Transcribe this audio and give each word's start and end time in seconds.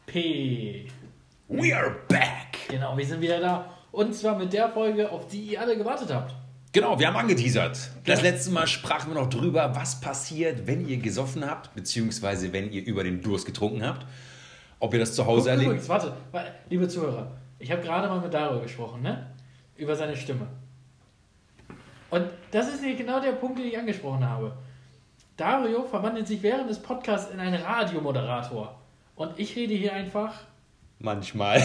PKP. 0.00 0.88
We 1.48 1.74
are 1.76 1.96
back! 2.08 2.56
Genau, 2.68 2.96
wir 2.96 3.04
sind 3.06 3.20
wieder 3.20 3.40
da. 3.40 3.66
Und 3.92 4.14
zwar 4.14 4.36
mit 4.38 4.52
der 4.52 4.68
Folge, 4.70 5.10
auf 5.10 5.26
die 5.28 5.40
ihr 5.52 5.60
alle 5.60 5.76
gewartet 5.76 6.12
habt. 6.12 6.34
Genau, 6.72 6.98
wir 6.98 7.08
haben 7.08 7.16
angeteasert. 7.16 7.90
Das 8.04 8.22
letzte 8.22 8.50
Mal 8.52 8.66
sprachen 8.68 9.12
wir 9.12 9.20
noch 9.20 9.28
drüber, 9.28 9.72
was 9.74 10.00
passiert, 10.00 10.66
wenn 10.66 10.86
ihr 10.88 10.98
gesoffen 10.98 11.44
habt, 11.48 11.74
beziehungsweise 11.74 12.52
wenn 12.52 12.70
ihr 12.72 12.84
über 12.84 13.02
den 13.04 13.20
Durst 13.22 13.46
getrunken 13.46 13.84
habt. 13.86 14.06
Ob 14.78 14.92
ihr 14.94 15.00
das 15.00 15.14
zu 15.14 15.26
Hause 15.26 15.50
erlebt. 15.50 15.66
Übrigens, 15.68 15.88
warte, 15.88 16.12
wa- 16.32 16.44
liebe 16.68 16.88
Zuhörer, 16.88 17.32
ich 17.58 17.70
habe 17.70 17.82
gerade 17.82 18.08
mal 18.08 18.20
mit 18.20 18.32
Dario 18.32 18.60
gesprochen, 18.60 19.02
ne? 19.02 19.26
Über 19.76 19.94
seine 19.96 20.16
Stimme. 20.16 20.46
Und 22.10 22.24
das 22.50 22.68
ist 22.68 22.82
genau 22.96 23.20
der 23.20 23.32
Punkt, 23.32 23.58
den 23.58 23.66
ich 23.66 23.76
angesprochen 23.78 24.26
habe. 24.28 24.56
Dario 25.40 25.84
verwandelt 25.84 26.28
sich 26.28 26.42
während 26.42 26.68
des 26.68 26.78
Podcasts 26.80 27.32
in 27.32 27.40
einen 27.40 27.62
Radiomoderator. 27.62 28.74
Und 29.16 29.38
ich 29.38 29.56
rede 29.56 29.72
hier 29.72 29.94
einfach 29.94 30.34
Manchmal. 30.98 31.56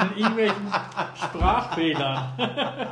in 0.00 0.16
irgendwelchen 0.16 0.72
Sprachfehlern. 1.14 2.32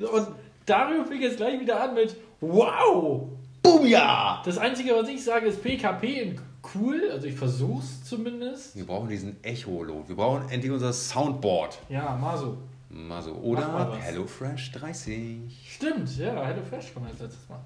Und 0.00 0.26
Dario 0.66 1.04
fängt 1.04 1.22
jetzt 1.22 1.36
gleich 1.36 1.60
wieder 1.60 1.80
an 1.80 1.94
mit 1.94 2.16
Wow! 2.40 3.28
Booyah! 3.62 4.42
Das 4.44 4.58
Einzige, 4.58 4.92
was 4.96 5.08
ich 5.08 5.22
sage, 5.22 5.46
ist 5.46 5.62
PKP 5.62 6.20
in 6.20 6.40
cool. 6.74 7.12
Also 7.12 7.28
ich 7.28 7.36
versuch's 7.36 8.02
zumindest. 8.02 8.74
Wir 8.74 8.84
brauchen 8.84 9.08
diesen 9.08 9.36
Echo-Lot. 9.44 10.08
Wir 10.08 10.16
brauchen 10.16 10.48
endlich 10.48 10.72
unser 10.72 10.92
Soundboard. 10.92 11.78
Ja, 11.88 12.16
mal 12.16 12.36
so. 12.36 12.58
Mal 12.96 13.22
so. 13.22 13.32
Oder. 13.32 13.98
HelloFresh 14.00 14.72
30. 14.72 15.38
Stimmt, 15.68 16.16
ja, 16.18 16.44
Hello 16.44 16.62
Fresh 16.68 16.94
kommt 16.94 17.08
als 17.10 17.20
letztes 17.20 17.48
Mal. 17.48 17.60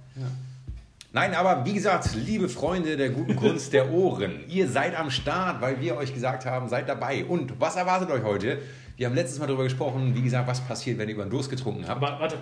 Nein, 1.13 1.35
aber 1.35 1.65
wie 1.65 1.73
gesagt, 1.73 2.15
liebe 2.15 2.49
Freunde 2.49 2.97
der 2.97 3.11
guten 3.11 3.35
Kunst 3.37 3.73
der 3.73 3.91
Ohren, 3.91 4.41
ihr 4.49 4.69
seid 4.69 4.97
am 4.99 5.11
Start, 5.11 5.61
weil 5.61 5.81
wir 5.81 5.97
euch 5.97 6.15
gesagt 6.15 6.47
haben, 6.47 6.69
seid 6.69 6.89
dabei. 6.89 7.25
Und 7.25 7.61
was 7.61 7.77
erwartet 7.77 8.11
euch 8.11 8.23
heute? 8.23 8.59
Wir 8.97 9.07
haben 9.07 9.15
letztes 9.15 9.39
Mal 9.39 9.47
darüber 9.47 9.65
gesprochen, 9.65 10.15
wie 10.15 10.23
gesagt, 10.23 10.47
was 10.47 10.61
passiert, 10.61 10.99
wenn 10.99 11.09
ihr 11.09 11.15
über 11.15 11.25
den 11.25 11.31
Durst 11.31 11.51
getrunken 11.51 11.87
habt. 11.89 12.03
Aber 12.03 12.21
warte, 12.21 12.37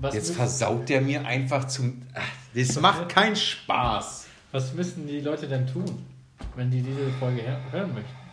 was, 0.00 0.14
Jetzt 0.14 0.34
versaut 0.34 0.88
der 0.88 1.00
mir 1.00 1.26
einfach 1.26 1.66
zum. 1.66 2.02
Ach, 2.14 2.22
Das 2.54 2.80
macht 2.80 3.08
keinen 3.08 3.36
Spaß. 3.36 4.26
was 4.52 4.72
müssen 4.74 5.06
die 5.06 5.20
Leute 5.20 5.46
denn 5.48 5.66
tun, 5.66 5.84
wenn 6.54 6.70
die 6.70 6.80
diese 6.80 7.10
Folge 7.18 7.42
hören 7.70 7.92
möchten? 7.92 8.25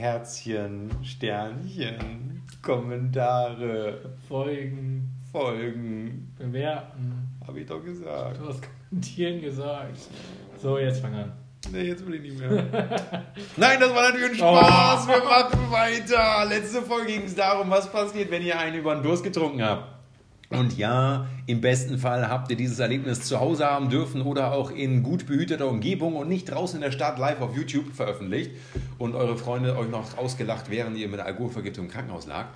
Herzchen, 0.00 0.90
Sternchen, 1.02 2.40
Kommentare, 2.62 4.14
Folgen, 4.26 5.10
Folgen. 5.30 6.34
bewerten. 6.38 7.28
Hab 7.46 7.54
ich 7.54 7.66
doch 7.66 7.84
gesagt. 7.84 8.40
Du 8.40 8.48
hast 8.48 8.62
kommentieren 8.88 9.42
gesagt. 9.42 9.98
So, 10.56 10.78
jetzt 10.78 11.00
fang 11.02 11.14
an. 11.14 11.32
Nee, 11.70 11.82
jetzt 11.82 12.06
will 12.06 12.14
ich 12.14 12.22
nicht 12.22 12.38
mehr. 12.38 12.50
Nein, 13.58 13.78
das 13.78 13.94
war 13.94 14.10
natürlich 14.10 14.30
ein 14.30 14.36
Spaß. 14.36 15.06
Wir 15.06 15.22
machen 15.22 15.70
weiter. 15.70 16.46
Letzte 16.48 16.80
Folge 16.80 17.08
ging 17.08 17.24
es 17.24 17.34
darum, 17.34 17.68
was 17.68 17.92
passiert, 17.92 18.30
wenn 18.30 18.42
ihr 18.42 18.58
einen 18.58 18.78
über 18.78 18.94
den 18.94 19.02
Durst 19.02 19.22
getrunken 19.22 19.62
habt. 19.62 19.99
Und 20.50 20.76
ja, 20.76 21.28
im 21.46 21.60
besten 21.60 21.96
Fall 21.96 22.28
habt 22.28 22.50
ihr 22.50 22.56
dieses 22.56 22.80
Erlebnis 22.80 23.22
zu 23.22 23.38
Hause 23.38 23.66
haben 23.66 23.88
dürfen 23.88 24.20
oder 24.20 24.52
auch 24.52 24.72
in 24.72 25.04
gut 25.04 25.26
behüteter 25.26 25.68
Umgebung 25.68 26.16
und 26.16 26.28
nicht 26.28 26.50
draußen 26.50 26.76
in 26.76 26.82
der 26.82 26.90
Stadt 26.90 27.20
live 27.20 27.40
auf 27.40 27.56
YouTube 27.56 27.94
veröffentlicht 27.94 28.50
und 28.98 29.14
eure 29.14 29.38
Freunde 29.38 29.76
euch 29.76 29.88
noch 29.88 30.18
ausgelacht, 30.18 30.68
während 30.68 30.96
ihr 30.96 31.08
mit 31.08 31.20
Alkoholvergiftung 31.20 31.84
im 31.84 31.90
Krankenhaus 31.90 32.26
lag. 32.26 32.46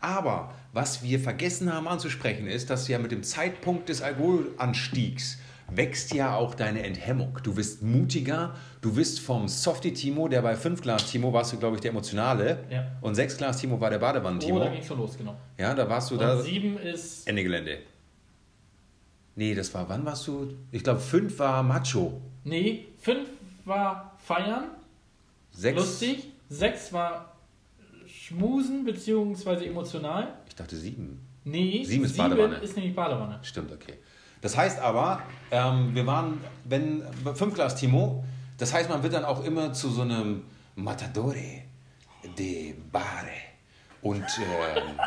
Aber 0.00 0.54
was 0.72 1.02
wir 1.02 1.18
vergessen 1.18 1.74
haben 1.74 1.88
anzusprechen 1.88 2.46
ist, 2.46 2.70
dass 2.70 2.86
ja 2.86 3.00
mit 3.00 3.10
dem 3.10 3.24
Zeitpunkt 3.24 3.88
des 3.88 4.00
Alkoholanstiegs 4.00 5.38
wächst 5.74 6.12
ja 6.14 6.34
auch 6.36 6.54
deine 6.54 6.82
Enthemmung. 6.84 7.38
Du 7.42 7.56
wirst 7.56 7.82
mutiger, 7.82 8.54
du 8.80 8.96
wirst 8.96 9.20
vom 9.20 9.48
Softie-Timo, 9.48 10.28
der 10.28 10.42
bei 10.42 10.56
5 10.56 10.80
Glas 10.82 11.10
Timo 11.10 11.32
warst 11.32 11.52
du, 11.52 11.58
glaube 11.58 11.76
ich, 11.76 11.80
der 11.82 11.90
Emotionale. 11.90 12.64
Ja. 12.70 12.86
Und 13.00 13.14
6 13.14 13.36
Glas 13.38 13.58
Timo 13.58 13.80
war 13.80 13.90
der 13.90 13.98
Oh, 13.98 14.02
Badewannen-Timo. 14.02 14.58
da 14.58 14.68
ging's 14.68 14.86
schon 14.86 14.98
los, 14.98 15.16
genau. 15.16 15.36
ja, 15.58 15.74
da 15.74 15.88
warst 15.88 16.10
du 16.10 16.14
Und 16.14 16.20
da. 16.20 16.40
sieben 16.40 16.78
ist. 16.78 17.26
Ende 17.28 17.42
Gelände. 17.42 17.78
Nee, 19.36 19.54
das 19.54 19.72
war, 19.74 19.88
wann 19.88 20.04
warst 20.04 20.26
du? 20.26 20.54
Ich 20.72 20.82
glaube, 20.84 21.00
5 21.00 21.38
war 21.38 21.62
Macho. 21.62 22.20
Nee, 22.44 22.86
fünf 22.98 23.28
war 23.64 24.16
feiern, 24.24 24.64
6. 25.52 25.76
lustig. 25.78 26.24
Sechs 26.48 26.92
war 26.92 27.36
schmusen 28.06 28.84
beziehungsweise 28.84 29.66
emotional. 29.66 30.34
Ich 30.48 30.54
dachte 30.56 30.76
7. 30.76 31.20
Nee, 31.44 31.84
Sieben 31.84 32.04
ist 32.04 32.16
Badewanne. 32.16 32.56
ist 32.56 32.76
nämlich 32.76 32.94
Badewanne. 32.94 33.38
Stimmt, 33.42 33.72
okay. 33.72 33.94
Das 34.40 34.56
heißt 34.56 34.78
aber, 34.78 35.22
ähm, 35.50 35.94
wir 35.94 36.06
waren, 36.06 36.40
wenn 36.64 37.02
5 37.34 37.54
Glas 37.54 37.76
Timo, 37.76 38.24
das 38.58 38.72
heißt, 38.72 38.88
man 38.88 39.02
wird 39.02 39.14
dann 39.14 39.24
auch 39.24 39.44
immer 39.44 39.72
zu 39.72 39.90
so 39.90 40.02
einem 40.02 40.44
Matadore 40.74 41.62
de 42.38 42.74
Bare 42.92 43.26
und 44.02 44.24
ähm, 44.38 45.00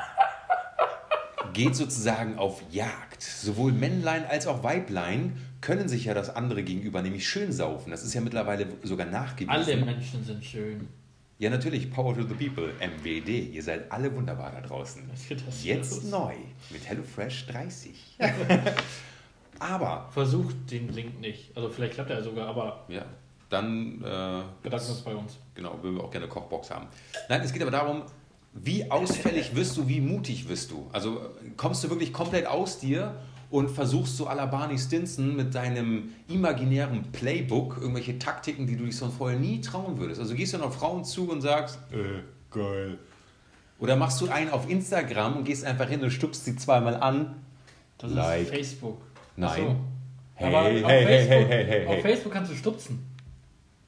geht 1.53 1.75
sozusagen 1.75 2.38
auf 2.38 2.61
Jagd. 2.71 3.21
Sowohl 3.21 3.71
Männlein 3.71 4.25
als 4.25 4.47
auch 4.47 4.63
Weiblein 4.63 5.38
können 5.61 5.88
sich 5.88 6.05
ja 6.05 6.13
das 6.13 6.35
andere 6.35 6.63
gegenüber 6.63 7.01
nämlich 7.01 7.27
schön 7.27 7.51
saufen. 7.51 7.91
Das 7.91 8.03
ist 8.03 8.13
ja 8.13 8.21
mittlerweile 8.21 8.67
sogar 8.83 9.07
nachgewiesen. 9.07 9.50
Alle 9.51 9.77
Menschen 9.77 10.23
sind 10.23 10.44
schön. 10.44 10.88
Ja, 11.39 11.50
natürlich, 11.50 11.91
Power 11.91 12.15
to 12.15 12.23
the 12.23 12.33
People, 12.35 12.73
MWD. 12.79 13.53
Ihr 13.53 13.63
seid 13.63 13.91
alle 13.91 14.15
wunderbar 14.15 14.51
da 14.51 14.61
draußen. 14.61 15.03
Jetzt 15.61 16.03
los? 16.03 16.03
neu 16.03 16.35
mit 16.69 16.88
HelloFresh 16.88 17.47
30. 17.47 18.17
Aber, 19.59 20.09
Versucht 20.11 20.55
den 20.71 20.91
Link 20.93 21.19
nicht. 21.19 21.55
Also 21.55 21.69
vielleicht 21.69 21.93
klappt 21.93 22.09
er 22.09 22.23
sogar, 22.23 22.47
aber 22.47 22.85
ja, 22.87 23.05
dann 23.49 24.01
äh, 24.03 24.41
bedanken 24.61 24.89
uns 24.89 25.01
bei 25.01 25.15
uns. 25.15 25.37
genau, 25.55 25.77
würden 25.81 25.97
wir 25.97 26.03
auch 26.03 26.11
gerne 26.11 26.25
eine 26.25 26.33
Kochbox 26.33 26.71
haben. 26.71 26.87
Nein, 27.29 27.41
es 27.41 27.53
geht 27.53 27.61
aber 27.61 27.71
darum, 27.71 28.03
wie 28.53 28.89
ausfällig 28.89 29.55
wirst 29.55 29.77
du, 29.77 29.87
wie 29.87 30.01
mutig 30.01 30.47
wirst 30.49 30.71
du? 30.71 30.87
Also 30.91 31.21
kommst 31.57 31.83
du 31.83 31.89
wirklich 31.89 32.13
komplett 32.13 32.45
aus 32.45 32.79
dir 32.79 33.15
und 33.49 33.69
versuchst 33.69 34.17
so 34.17 34.27
à 34.27 34.35
la 34.35 34.47
Barney 34.47 34.77
Stinson 34.77 35.35
mit 35.35 35.53
deinem 35.53 36.09
imaginären 36.27 37.11
Playbook 37.11 37.77
irgendwelche 37.79 38.17
Taktiken, 38.17 38.65
die 38.65 38.75
du 38.75 38.85
dich 38.85 38.97
sonst 38.97 39.17
vorher 39.17 39.39
nie 39.39 39.61
trauen 39.61 39.97
würdest. 39.99 40.19
Also 40.19 40.33
gehst 40.33 40.53
du 40.53 40.57
noch 40.57 40.73
Frauen 40.73 41.05
zu 41.05 41.29
und 41.29 41.41
sagst, 41.41 41.77
äh, 41.91 42.21
geil. 42.51 42.97
Oder 43.79 43.95
machst 43.95 44.21
du 44.21 44.29
einen 44.29 44.49
auf 44.49 44.69
Instagram 44.69 45.37
und 45.37 45.43
gehst 45.43 45.65
einfach 45.65 45.87
hin 45.89 46.01
und 46.03 46.11
stupst 46.11 46.45
sie 46.45 46.55
zweimal 46.55 46.95
an? 46.95 47.35
Das 47.97 48.11
Like. 48.11 48.43
ist 48.43 48.49
Facebook. 48.49 49.01
Nein. 49.35 49.61
So. 49.61 49.75
Hey, 50.35 50.47
Aber 50.47 50.63
hey, 50.63 50.83
auf 50.83 50.89
hey, 50.91 51.05
Facebook, 51.05 51.29
hey, 51.38 51.45
hey, 51.47 51.66
hey, 51.66 51.85
Auf 51.88 51.94
hey. 51.94 52.01
Facebook 52.01 52.33
kannst 52.33 52.51
du 52.51 52.55
stupsen. 52.55 53.05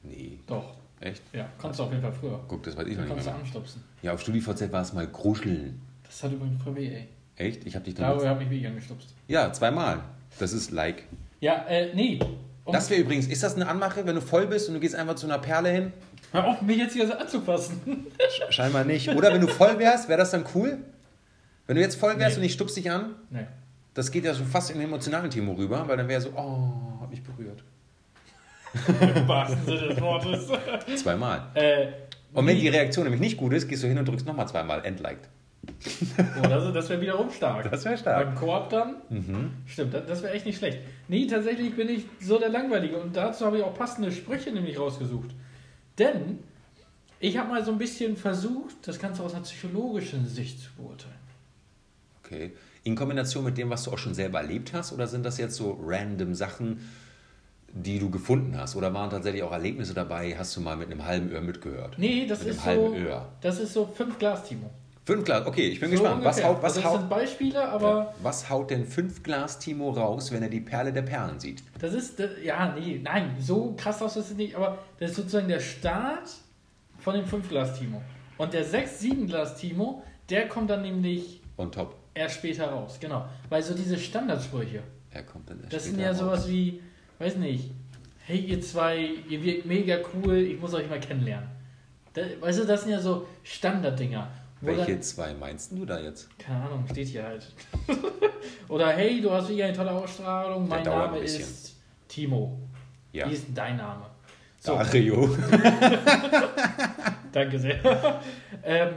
Nee, 0.03 0.39
Doch. 0.47 0.73
echt? 0.99 1.21
Ja, 1.33 1.47
kannst 1.59 1.79
du 1.79 1.83
auf 1.83 1.89
jeden 1.89 2.01
Fall 2.03 2.11
früher. 2.13 2.39
Guck, 2.47 2.63
das 2.63 2.77
weiß 2.77 2.87
ich 2.87 2.95
noch 2.95 3.03
nicht 3.03 3.13
kannst 3.13 3.27
du 3.27 3.31
anstupsen. 3.31 3.83
Ja, 4.01 4.13
auf 4.13 4.21
StudiVZ 4.21 4.71
war 4.71 4.81
es 4.81 4.93
mal 4.93 5.07
Kruscheln. 5.11 5.81
Das 6.03 6.23
hat 6.23 6.31
übrigens 6.31 6.61
voll 6.63 6.75
weh, 6.75 6.87
ey. 6.93 7.07
Echt? 7.37 7.65
Ich 7.65 7.75
hab 7.75 7.83
dich 7.83 7.95
Darüber 7.95 8.09
damals... 8.23 8.27
habe 8.29 8.43
ich 8.43 8.49
wirklich 8.49 8.67
angestupst. 8.67 9.09
Ja, 9.27 9.51
zweimal. 9.51 10.01
Das 10.39 10.53
ist 10.53 10.71
like. 10.71 11.03
Ja, 11.41 11.65
äh, 11.67 11.93
nee. 11.93 12.19
Um, 12.63 12.73
Das 12.73 12.89
wäre 12.89 13.01
übrigens, 13.01 13.27
ist 13.27 13.43
das 13.43 13.55
eine 13.55 13.67
Anmache, 13.67 14.05
wenn 14.05 14.15
du 14.15 14.21
voll 14.21 14.47
bist 14.47 14.67
und 14.69 14.75
du 14.75 14.79
gehst 14.79 14.95
einfach 14.95 15.15
zu 15.15 15.25
einer 15.27 15.39
Perle 15.39 15.69
hin? 15.69 15.93
hör 16.31 16.45
auf, 16.47 16.61
mich 16.61 16.77
jetzt 16.77 16.93
hier 16.93 17.07
so 17.07 17.13
anzufassen. 17.13 17.79
Sch- 18.19 18.51
Scheinbar 18.51 18.83
nicht. 18.83 19.09
Oder 19.09 19.33
wenn 19.33 19.41
du 19.41 19.47
voll 19.47 19.77
wärst, 19.79 20.07
wäre 20.09 20.17
das 20.19 20.31
dann 20.31 20.45
cool? 20.55 20.77
Wenn 21.67 21.75
du 21.75 21.81
jetzt 21.81 21.95
voll 21.95 22.17
wärst 22.19 22.35
Nee. 22.37 22.41
und 22.41 22.45
ich 22.45 22.53
stupst 22.53 22.75
dich 22.77 22.89
an, 22.91 23.15
nee. 23.29 23.45
Das 23.95 24.11
geht 24.11 24.25
ja 24.25 24.33
so 24.35 24.43
fast 24.43 24.69
in 24.69 24.77
den 24.77 24.87
emotionalen 24.87 25.31
Timo 25.31 25.53
rüber, 25.53 25.87
weil 25.87 25.97
dann 25.97 26.07
wäre 26.07 26.21
so, 26.21 26.29
oh, 26.35 27.01
hab 27.01 27.09
mich 27.09 27.23
berührt. 27.23 27.63
Im 29.15 29.27
wahrsten 29.27 29.65
Sinne 29.65 29.87
des 29.87 30.01
Wortes. 30.01 30.49
Zweimal. 31.01 31.47
äh, 31.53 31.87
Und 32.33 32.45
wenn 32.45 32.59
die 32.59 32.67
Reaktion 32.67 33.05
nämlich 33.05 33.21
nicht 33.21 33.37
gut 33.37 33.53
ist, 33.53 33.67
gehst 33.67 33.83
du 33.83 33.87
hin 33.87 33.97
und 33.97 34.05
drückst 34.07 34.27
nochmal 34.27 34.47
zweimal 34.47 34.83
Entliked. 34.85 35.29
Oh, 36.37 36.41
das, 36.47 36.73
das 36.73 36.89
wäre 36.89 37.01
wiederum 37.01 37.31
stark. 37.31 37.71
Das 37.71 37.85
wäre 37.85 37.97
stark. 37.97 38.25
Beim 38.25 38.35
Koop 38.35 38.69
dann? 38.69 38.97
Stimmt, 39.65 39.93
das, 39.93 40.05
das 40.05 40.21
wäre 40.23 40.33
echt 40.33 40.45
nicht 40.45 40.57
schlecht. 40.57 40.79
Nee, 41.07 41.25
tatsächlich 41.25 41.75
bin 41.75 41.89
ich 41.89 42.05
so 42.19 42.37
der 42.37 42.49
Langweilige 42.49 42.97
und 42.97 43.15
dazu 43.15 43.45
habe 43.45 43.57
ich 43.57 43.63
auch 43.63 43.73
passende 43.73 44.11
Sprüche 44.11 44.51
nämlich 44.51 44.77
rausgesucht. 44.77 45.31
Denn 45.97 46.39
ich 47.21 47.37
habe 47.37 47.49
mal 47.49 47.63
so 47.63 47.71
ein 47.71 47.77
bisschen 47.77 48.17
versucht, 48.17 48.75
das 48.85 48.99
Ganze 48.99 49.23
aus 49.23 49.33
einer 49.33 49.43
psychologischen 49.43 50.27
Sicht 50.27 50.59
zu 50.59 50.69
beurteilen. 50.73 51.15
Okay. 52.23 52.51
In 52.85 52.95
Kombination 52.95 53.43
mit 53.43 53.57
dem, 53.57 53.71
was 53.71 53.83
du 53.83 53.91
auch 53.91 53.97
schon 53.97 54.13
selber 54.13 54.39
erlebt 54.39 54.71
hast, 54.73 54.93
oder 54.93 55.07
sind 55.07 55.25
das 55.25 55.39
jetzt 55.39 55.55
so 55.55 55.79
random 55.83 56.35
Sachen, 56.35 56.87
die 57.73 57.97
du 57.97 58.11
gefunden 58.11 58.55
hast? 58.57 58.75
Oder 58.75 58.93
waren 58.93 59.09
tatsächlich 59.09 59.41
auch 59.41 59.51
Erlebnisse 59.51 59.95
dabei, 59.95 60.35
hast 60.37 60.55
du 60.55 60.61
mal 60.61 60.77
mit 60.77 60.91
einem 60.91 61.03
halben 61.03 61.31
Öhr 61.31 61.41
mitgehört? 61.41 61.95
Nee, 61.97 62.27
das 62.27 62.43
Mit 62.43 62.49
ist 62.49 62.63
so. 62.63 62.95
Öhr. 62.95 63.27
Das 63.41 63.59
ist 63.59 63.73
so 63.73 63.87
5 63.87 64.19
Glas, 64.19 64.43
Timo. 64.43 64.69
Fünf 65.03 65.23
Glas, 65.25 65.47
okay, 65.47 65.67
ich 65.67 65.79
bin 65.79 65.89
So 65.89 66.03
gespannt. 66.03 66.23
Was 66.23 66.43
haut, 66.43 66.57
was, 66.61 66.63
also 66.63 66.81
das 66.81 66.89
haut, 66.91 66.99
sind 66.99 67.09
Beispiele, 67.09 67.67
aber 67.69 68.13
was 68.21 68.49
haut 68.49 68.69
denn 68.71 68.85
fünf 68.85 69.21
Glas 69.21 69.59
Timo 69.59 69.91
raus, 69.91 70.31
wenn 70.31 70.41
er 70.41 70.49
die 70.49 70.61
Perle 70.61 70.93
der 70.93 71.03
Perlen 71.03 71.39
sieht? 71.39 71.63
das 71.79 71.93
ist. 71.93 72.21
Ja, 72.43 72.73
nee, 72.73 72.99
nein, 73.03 73.35
so 73.39 73.75
krass 73.77 74.01
aus 74.01 74.15
ist 74.15 74.31
es 74.31 74.35
nicht, 74.37 74.55
aber 74.55 74.79
das 74.99 75.11
ist 75.11 75.17
sozusagen 75.17 75.47
der 75.47 75.59
Start 75.59 76.29
von 76.99 77.15
dem 77.15 77.25
5 77.25 77.49
Glas, 77.49 77.77
Timo. 77.77 78.01
Und 78.37 78.53
der 78.53 78.63
6, 78.63 78.99
7 78.99 79.27
Glas, 79.27 79.57
Timo, 79.57 80.03
der 80.29 80.47
kommt 80.47 80.69
dann 80.71 80.81
nämlich 80.81 81.41
On 81.57 81.71
top. 81.71 81.95
Erst 82.15 82.35
später 82.37 82.67
raus, 82.71 82.97
genau. 82.99 83.25
Weil 83.49 83.61
so 83.61 83.75
diese 83.75 83.97
Standardsprüche, 83.99 84.81
Er 85.11 85.23
kommt 85.23 85.47
dann 85.49 85.59
erst 85.61 85.73
das 85.73 85.83
sind 85.85 85.99
ja 85.99 86.09
raus. 86.09 86.17
sowas 86.19 86.49
wie, 86.49 86.81
weiß 87.19 87.35
nicht, 87.35 87.69
hey 88.25 88.39
ihr 88.39 88.59
zwei, 88.61 89.09
ihr 89.29 89.43
wirkt 89.43 89.65
mega 89.67 89.99
cool, 90.15 90.37
ich 90.37 90.59
muss 90.59 90.73
euch 90.73 90.89
mal 90.89 90.99
kennenlernen. 90.99 91.49
Da, 92.13 92.21
weißt 92.39 92.59
du, 92.59 92.65
das 92.65 92.81
sind 92.83 92.91
ja 92.91 92.99
so 92.99 93.27
Standarddinger. 93.43 94.27
Welche 94.61 94.93
dann- 94.93 95.01
zwei 95.01 95.33
meinst 95.33 95.71
du 95.73 95.85
da 95.85 95.99
jetzt? 95.99 96.29
keine 96.39 96.63
Ahnung, 96.63 96.85
steht 96.89 97.09
hier 97.09 97.23
halt. 97.23 97.45
Oder 98.69 98.91
hey, 98.93 99.21
du 99.21 99.29
hast 99.31 99.49
wieder 99.49 99.65
eine 99.65 99.75
tolle 99.75 99.91
Ausstrahlung, 99.91 100.67
mein 100.67 100.83
Name 100.83 101.19
ist 101.19 101.75
Timo. 102.07 102.57
Ja. 103.11 103.29
Wie 103.29 103.33
ist 103.33 103.47
denn 103.47 103.55
dein 103.55 103.77
Name? 103.77 104.05
So, 104.59 104.75
Dario. 104.75 105.29
danke 107.31 107.59
sehr. 107.59 107.79
ähm, 108.63 108.89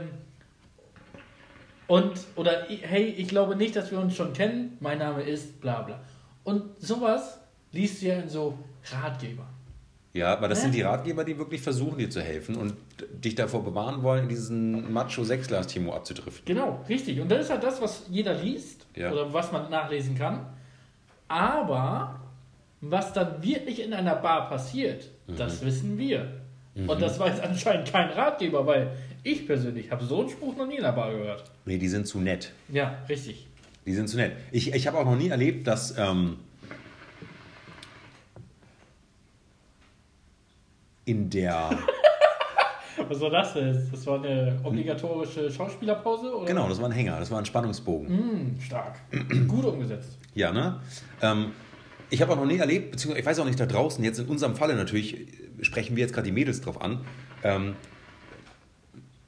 und, 1.89 2.13
oder 2.37 2.63
hey, 2.69 3.03
ich 3.17 3.27
glaube 3.27 3.57
nicht, 3.57 3.75
dass 3.75 3.91
wir 3.91 3.99
uns 3.99 4.15
schon 4.15 4.31
kennen, 4.31 4.77
mein 4.79 4.99
Name 4.99 5.23
ist 5.23 5.59
bla 5.59 5.81
bla. 5.81 5.99
Und 6.45 6.63
sowas 6.79 7.39
liest 7.73 8.01
du 8.01 8.05
ja 8.07 8.15
in 8.19 8.29
so 8.29 8.57
Ratgeber. 8.91 9.45
Ja, 10.13 10.33
aber 10.33 10.47
das 10.47 10.59
Hä? 10.59 10.63
sind 10.63 10.75
die 10.75 10.81
Ratgeber, 10.81 11.23
die 11.23 11.37
wirklich 11.37 11.61
versuchen, 11.61 11.99
dir 11.99 12.09
zu 12.09 12.21
helfen 12.21 12.55
und 12.55 12.73
dich 13.23 13.35
davor 13.35 13.63
bewahren 13.63 14.01
wollen, 14.01 14.23
in 14.23 14.29
diesen 14.29 14.91
Macho-Sechsglas-Timo 14.91 15.93
abzudriften. 15.93 16.45
Genau, 16.45 16.83
richtig. 16.89 17.19
Und 17.21 17.29
das 17.29 17.41
ist 17.41 17.49
halt 17.51 17.63
das, 17.63 17.79
was 17.81 18.05
jeder 18.09 18.33
liest 18.33 18.87
Ja. 18.95 19.11
oder 19.11 19.31
was 19.31 19.51
man 19.51 19.69
nachlesen 19.69 20.15
kann. 20.17 20.47
Aber 21.27 22.19
was 22.81 23.13
dann 23.13 23.43
wirklich 23.43 23.83
in 23.83 23.93
einer 23.93 24.15
Bar 24.15 24.49
passiert, 24.49 25.09
Mhm. 25.27 25.35
das 25.35 25.63
wissen 25.63 25.97
wir. 25.97 26.38
Und 26.75 27.01
das 27.01 27.19
war 27.19 27.27
jetzt 27.27 27.41
anscheinend 27.41 27.91
kein 27.91 28.09
Ratgeber, 28.09 28.65
weil 28.65 28.91
ich 29.23 29.45
persönlich 29.45 29.91
habe 29.91 30.05
so 30.05 30.21
einen 30.21 30.29
Spruch 30.29 30.55
noch 30.55 30.67
nie 30.67 30.77
in 30.77 30.83
der 30.83 30.91
Bar 30.91 31.11
gehört. 31.11 31.43
Nee, 31.65 31.77
die 31.77 31.87
sind 31.87 32.07
zu 32.07 32.19
nett. 32.19 32.53
Ja, 32.69 32.99
richtig. 33.09 33.47
Die 33.85 33.93
sind 33.93 34.07
zu 34.07 34.17
nett. 34.17 34.33
Ich, 34.51 34.73
ich 34.73 34.87
habe 34.87 34.97
auch 34.97 35.05
noch 35.05 35.17
nie 35.17 35.29
erlebt, 35.29 35.67
dass. 35.67 35.97
Ähm, 35.97 36.37
in 41.05 41.29
der. 41.29 41.77
Was 43.07 43.19
war 43.21 43.29
das 43.29 43.53
denn? 43.53 43.89
Das 43.91 44.05
war 44.05 44.23
eine 44.23 44.59
obligatorische 44.63 45.49
Schauspielerpause? 45.49 46.35
Oder? 46.35 46.45
genau, 46.45 46.67
das 46.69 46.79
war 46.79 46.89
ein 46.89 46.91
Hänger, 46.91 47.17
das 47.19 47.31
war 47.31 47.39
ein 47.39 47.45
Spannungsbogen. 47.45 48.07
Hm, 48.07 48.61
stark. 48.61 48.95
Gut 49.47 49.65
umgesetzt. 49.65 50.17
Ja, 50.35 50.51
ne? 50.51 50.79
Ähm, 51.21 51.53
ich 52.09 52.21
habe 52.21 52.33
auch 52.33 52.37
noch 52.37 52.45
nie 52.45 52.57
erlebt, 52.57 52.91
beziehungsweise 52.91 53.21
ich 53.21 53.25
weiß 53.25 53.39
auch 53.39 53.45
nicht 53.45 53.59
da 53.59 53.65
draußen, 53.65 54.03
jetzt 54.03 54.19
in 54.19 54.27
unserem 54.27 54.55
Falle 54.55 54.75
natürlich, 54.75 55.19
äh, 55.19 55.25
sprechen 55.61 55.95
wir 55.95 56.01
jetzt 56.01 56.13
gerade 56.13 56.25
die 56.25 56.31
Mädels 56.31 56.61
drauf 56.61 56.81
an, 56.81 57.01
ähm, 57.43 57.75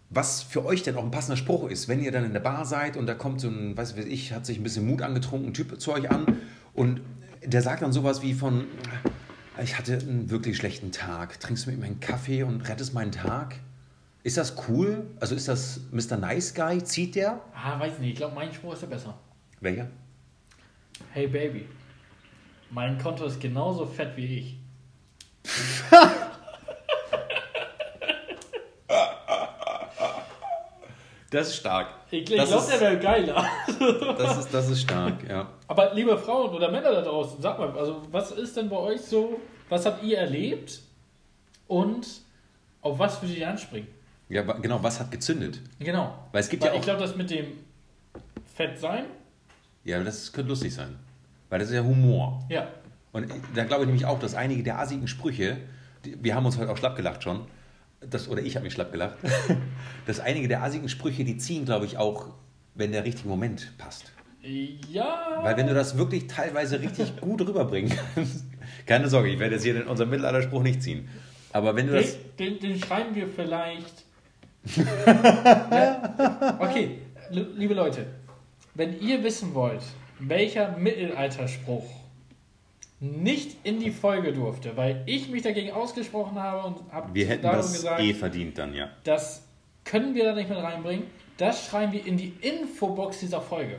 was 0.10 0.44
für 0.44 0.66
euch 0.66 0.84
denn 0.84 0.96
auch 0.98 1.04
ein 1.04 1.12
passender 1.12 1.38
Spruch 1.38 1.70
ist, 1.70 1.88
wenn 1.88 2.02
ihr 2.02 2.12
dann 2.12 2.26
in 2.26 2.34
der 2.34 2.42
Bar 2.42 2.66
seid 2.66 2.98
und 2.98 3.08
da 3.08 3.14
kommt 3.14 3.40
so 3.40 3.48
ein, 3.48 3.78
weiß 3.78 3.96
ich, 3.98 4.34
hat 4.34 4.46
sich 4.46 4.58
ein 4.58 4.64
bisschen 4.64 4.86
Mut 4.86 5.02
angetrunken, 5.02 5.50
ein 5.50 5.54
Typ 5.54 5.80
zu 5.80 5.94
euch 5.94 6.12
an 6.12 6.38
und 6.74 7.02
der 7.46 7.62
sagt 7.62 7.82
dann 7.82 7.94
sowas 7.94 8.22
wie 8.22 8.34
von, 8.34 8.66
ich 9.64 9.78
hatte 9.78 9.98
einen 9.98 10.30
wirklich 10.30 10.58
schlechten 10.58 10.92
Tag, 10.92 11.40
trinkst 11.40 11.66
du 11.66 11.72
mit 11.72 11.80
mir 11.80 11.86
einen 11.86 12.00
Kaffee 12.00 12.44
und 12.44 12.68
rettest 12.68 12.94
meinen 12.94 13.12
Tag? 13.12 13.56
Ist 14.24 14.38
das 14.38 14.56
cool? 14.68 15.08
Also 15.20 15.34
ist 15.34 15.48
das 15.48 15.82
Mr. 15.92 16.18
Nice 16.18 16.54
Guy? 16.54 16.84
Zieht 16.84 17.16
der? 17.16 17.42
Ah, 17.56 17.80
weiß 17.80 17.98
nicht. 18.00 18.12
Ich 18.12 18.16
glaube, 18.18 18.36
mein 18.36 18.54
Spruch 18.54 18.74
ist 18.74 18.84
ja 18.84 18.88
besser. 18.88 19.18
Welcher? 19.62 19.88
Hey 21.12 21.28
Baby, 21.28 21.66
mein 22.72 22.98
Konto 22.98 23.26
ist 23.26 23.40
genauso 23.40 23.86
fett 23.86 24.16
wie 24.18 24.38
ich. 24.40 24.56
Das 31.30 31.48
ist 31.48 31.56
stark. 31.58 31.88
Ich, 32.12 32.30
ich 32.30 32.38
Das 32.38 32.50
glaube, 32.50 32.64
ist- 32.64 32.72
der 32.74 32.82
wäre 32.82 33.00
geiler. 33.00 33.46
Das 34.18 34.38
ist, 34.38 34.54
das 34.54 34.70
ist 34.70 34.82
stark, 34.82 35.28
ja. 35.30 35.48
Aber 35.68 35.94
liebe 35.94 36.18
Frauen 36.18 36.50
oder 36.54 36.70
Männer 36.70 36.92
da 36.92 37.02
draußen, 37.02 37.42
sag 37.42 37.58
mal, 37.58 37.72
also 37.78 38.02
was 38.12 38.32
ist 38.32 38.58
denn 38.58 38.68
bei 38.70 38.76
euch 38.76 39.02
so, 39.02 39.40
was 39.70 39.86
habt 39.86 40.04
ihr 40.04 40.18
erlebt 40.18 40.82
und 41.68 42.06
auf 42.82 43.00
was 43.00 43.22
würdet 43.22 43.38
ihr 43.38 43.50
anspringen? 43.50 43.88
Ja, 44.28 44.42
genau, 44.42 44.84
was 44.84 45.00
hat 45.00 45.10
gezündet? 45.12 45.60
Genau. 45.80 46.14
Weil 46.34 46.42
es 46.42 46.50
gibt 46.50 46.64
Weil 46.64 46.70
ja 46.72 46.76
ich 46.76 46.82
auch. 46.82 46.86
glaube, 46.86 47.02
das 47.02 47.16
mit 47.16 47.30
dem 47.30 47.46
Fett 48.56 48.78
sein, 48.80 49.06
Ja, 49.86 50.04
das 50.04 50.32
könnte 50.34 50.50
lustig 50.50 50.74
sein. 50.74 51.00
Weil 51.52 51.60
das 51.60 51.70
ist 51.70 51.76
ja 51.76 51.84
Humor. 51.84 52.44
ja. 52.50 52.68
Und 53.12 53.28
da 53.56 53.66
glaube 53.66 53.84
ich 53.84 53.88
nämlich 53.88 54.06
auch, 54.06 54.18
dass 54.20 54.34
einige 54.36 54.64
der 54.64 54.80
assigen 54.80 55.06
Sprüche, 55.08 55.58
die, 56.06 56.18
wir 56.24 56.34
haben 56.34 56.46
uns 56.46 56.58
heute 56.58 56.72
auch 56.72 56.78
schlapp 56.78 56.96
gelacht 56.96 57.22
schon, 57.24 57.42
das, 58.00 58.30
oder 58.30 58.42
ich 58.42 58.56
habe 58.56 58.64
mich 58.64 58.74
schlapp 58.74 58.92
gelacht, 58.94 59.16
dass 60.08 60.22
einige 60.22 60.48
der 60.48 60.64
assigen 60.64 60.88
Sprüche, 60.88 61.26
die 61.26 61.36
ziehen, 61.38 61.66
glaube 61.66 61.86
ich, 61.86 61.98
auch, 61.98 62.28
wenn 62.74 62.94
der 62.94 63.04
richtige 63.04 63.28
Moment 63.28 63.78
passt. 63.78 64.14
Ja. 64.90 65.40
Weil 65.42 65.58
wenn 65.58 65.68
du 65.68 65.74
das 65.74 65.98
wirklich 65.98 66.28
teilweise 66.28 66.80
richtig 66.80 67.18
gut 67.22 67.42
rüberbringen 67.42 67.92
kannst, 68.16 68.46
keine 68.88 69.10
Sorge, 69.10 69.28
ich 69.30 69.38
werde 69.40 69.56
jetzt 69.56 69.64
hier 69.64 69.76
in 69.76 69.88
unserem 69.88 70.10
Mittelalterspruch 70.10 70.64
nicht 70.64 70.82
ziehen. 70.82 71.10
Aber 71.52 71.76
wenn 71.76 71.88
du 71.88 71.94
das. 71.94 72.16
Den, 72.40 72.60
den, 72.60 72.72
den 72.72 72.80
schreiben 72.80 73.14
wir 73.14 73.28
vielleicht. 73.28 74.06
ja? 74.78 76.58
Okay, 76.60 77.00
li- 77.30 77.46
liebe 77.58 77.74
Leute, 77.74 78.06
wenn 78.74 79.00
ihr 79.02 79.22
wissen 79.24 79.54
wollt, 79.54 79.82
welcher 80.28 80.78
Mittelalterspruch 80.78 81.86
nicht 83.00 83.58
in 83.64 83.80
die 83.80 83.90
Folge 83.92 84.32
durfte, 84.34 84.78
weil 84.78 85.02
ich 85.08 85.30
mich 85.30 85.42
dagegen 85.42 85.72
ausgesprochen 85.72 86.38
habe 86.38 86.68
und 86.68 86.92
habe 86.94 87.14
Wir 87.14 87.26
hätten 87.28 87.44
das 87.44 87.74
gesagt, 87.74 88.02
eh 88.02 88.14
verdient 88.14 88.58
dann, 88.58 88.74
ja. 88.76 88.90
das 89.04 89.44
können 89.84 90.14
wir 90.14 90.24
da 90.24 90.36
nicht 90.36 90.50
mit 90.50 90.60
reinbringen. 90.60 91.06
Das 91.38 91.66
schreiben 91.66 91.92
wir 91.94 92.06
in 92.06 92.18
die 92.18 92.34
Infobox 92.42 93.20
dieser 93.20 93.42
Folge. 93.42 93.78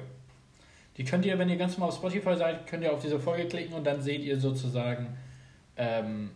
Die 0.97 1.05
könnt 1.05 1.25
ihr, 1.25 1.39
wenn 1.39 1.49
ihr 1.49 1.57
ganz 1.57 1.75
normal 1.75 1.91
auf 1.91 1.95
Spotify 1.97 2.37
seid, 2.37 2.67
könnt 2.67 2.83
ihr 2.83 2.93
auf 2.93 3.01
diese 3.01 3.21
Folge 3.21 3.47
klicken 3.47 3.75
und 3.75 3.85
dann 3.87 4.03
seht 4.03 4.23
ihr 4.23 4.39
sozusagen, 4.41 5.17
ähm, 5.77 6.31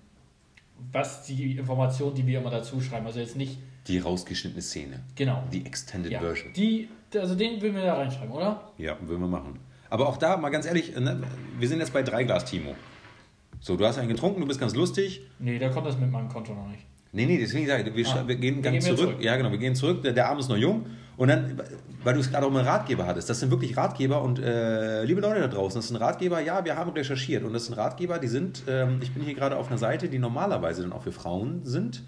was 0.93 1.25
die 1.25 1.57
Informationen, 1.59 2.15
die 2.15 2.27
wir 2.27 2.39
immer 2.39 2.51
dazu 2.51 2.81
schreiben. 2.81 3.07
Also 3.07 3.19
jetzt 3.19 3.37
nicht, 3.37 3.59
Die 3.89 3.99
rausgeschnittene 3.99 4.63
Szene. 4.63 5.01
genau. 5.17 5.43
Die 5.53 5.67
Extended 5.67 6.13
Ja, 6.13 6.21
Version. 6.21 6.53
die, 6.53 6.89
also 7.15 7.35
den 7.35 7.61
würden 7.61 7.75
wir 7.75 7.83
da 7.85 7.95
reinschreiben, 7.95 8.31
oder? 8.33 8.71
Ja, 8.79 8.97
würden 9.01 9.23
wir 9.23 9.29
machen. 9.29 9.59
Aber 9.91 10.09
auch 10.09 10.17
da, 10.17 10.37
mal 10.37 10.51
ganz 10.51 10.67
ehrlich, 10.67 10.95
ne, 10.99 11.23
wir 11.59 11.69
sind 11.69 11.81
jetzt 11.81 11.93
bei 11.93 12.03
drei 12.03 12.25
Glas 12.25 12.45
Timo. 12.45 12.75
So, 13.61 13.77
du 13.77 13.87
hast 13.87 13.99
einen 13.99 14.09
getrunken, 14.09 14.41
du 14.41 14.47
bist 14.47 14.61
ganz 14.61 14.75
lustig. 14.75 15.23
Nee, 15.39 15.59
da 15.59 15.69
kommt 15.71 15.87
das 15.87 15.99
mit 15.99 16.11
meinem 16.11 16.29
Konto 16.29 16.55
noch 16.55 16.69
nicht. 16.69 16.85
Nee, 17.13 17.25
nee, 17.27 17.39
deswegen 17.39 17.67
sage 17.67 17.89
ich, 17.89 17.97
wir, 17.97 18.07
Ah, 18.15 18.25
wir 18.27 18.37
gehen 18.37 18.57
wir 18.57 18.63
Gang 18.63 18.75
gehen 18.75 18.83
zurück. 18.83 18.99
zurück. 18.99 19.17
Ja, 19.21 19.37
genau, 19.37 19.51
wir 19.51 19.59
gehen 19.59 19.75
zurück. 19.75 20.03
Der, 20.03 20.13
der 20.13 20.29
Arm 20.29 20.39
ist 20.39 20.49
noch 20.49 20.57
jung. 20.57 20.87
Und 21.17 21.29
dann, 21.29 21.59
weil 22.05 22.13
du 22.13 22.21
es 22.21 22.31
gerade 22.31 22.45
auch 22.47 22.51
mit 22.51 22.67
Ratgeber 22.67 23.07
hattest, 23.07 23.31
das 23.31 23.41
sind 23.41 23.51
wirklich 23.51 23.75
Ratgeber 23.75 24.21
und 24.23 24.39
äh, 24.39 25.03
liebe 25.05 25.23
Leute 25.23 25.41
da 25.41 25.49
draußen, 25.49 25.79
das 25.79 25.89
sind 25.89 25.97
Ratgeber, 25.97 26.41
ja, 26.41 26.63
wir 26.63 26.77
haben 26.77 26.91
recherchiert 26.91 27.43
und 27.43 27.55
das 27.55 27.65
sind 27.67 27.75
Ratgeber, 27.79 28.19
die 28.19 28.29
sind, 28.29 28.65
ähm, 28.69 28.99
ich 29.01 29.15
bin 29.15 29.23
hier 29.23 29.33
gerade 29.33 29.57
auf 29.57 29.69
einer 29.69 29.79
Seite, 29.79 30.11
die 30.11 30.19
normalerweise 30.19 30.83
dann 30.83 30.93
auch 30.93 31.03
für 31.05 31.13
Frauen 31.13 31.63
sind, 31.65 32.03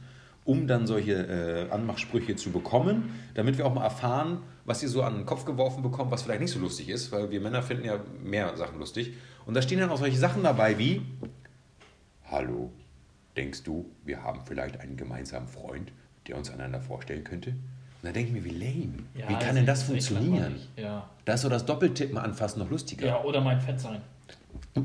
um 0.49 0.67
dann 0.67 0.87
solche 0.87 1.13
äh, 1.13 1.71
Anmachsprüche 1.71 2.35
zu 2.35 2.51
bekommen, 2.51 3.15
damit 3.35 3.59
wir 3.59 3.67
auch 3.67 3.75
mal 3.75 3.85
erfahren, 3.85 4.39
was 4.65 4.83
ihr 4.83 4.89
so 4.89 5.03
an 5.03 5.17
den 5.17 5.27
Kopf 5.27 5.45
geworfen 5.45 5.83
bekommt, 5.83 6.11
was 6.11 6.23
vielleicht 6.23 6.41
nicht 6.41 6.53
so 6.53 6.59
lustig 6.59 6.89
ist, 6.89 7.13
weil 7.13 7.31
wir 7.31 7.39
Männer 7.39 7.63
finden 7.63 7.85
ja 7.85 8.01
mehr 8.25 8.57
Sachen 8.57 8.79
lustig. 8.79 9.13
Und 9.45 9.53
da 9.53 9.61
stehen 9.61 9.79
dann 9.79 9.91
auch 9.91 9.99
solche 9.99 10.17
Sachen 10.17 10.43
dabei 10.43 10.79
wie, 10.79 11.03
Hallo, 12.31 12.73
denkst 13.37 13.63
du, 13.63 13.91
wir 14.07 14.23
haben 14.23 14.41
vielleicht 14.47 14.81
einen 14.81 14.97
gemeinsamen 14.97 15.49
Freund, 15.49 15.93
der 16.27 16.39
uns 16.39 16.51
einander 16.51 16.81
vorstellen 16.81 17.25
könnte? 17.25 17.51
Und 17.51 17.59
dann 18.05 18.15
denke 18.15 18.29
ich 18.29 18.35
mir, 18.35 18.45
wie 18.45 18.59
lame. 18.59 18.95
Ja, 19.17 19.29
wie 19.29 19.45
kann 19.45 19.55
denn 19.55 19.67
das 19.67 19.83
funktionieren? 19.83 20.57
Ja. 20.77 21.11
Da 21.27 21.35
ist 21.35 21.43
so 21.43 21.51
das 21.51 21.67
Doppeltippen 21.67 22.17
anfassen 22.17 22.61
noch 22.61 22.71
lustiger. 22.71 23.07
ja, 23.07 23.23
oder 23.23 23.43
mein 23.43 23.61
Fett 23.61 23.81
sein. 23.81 24.01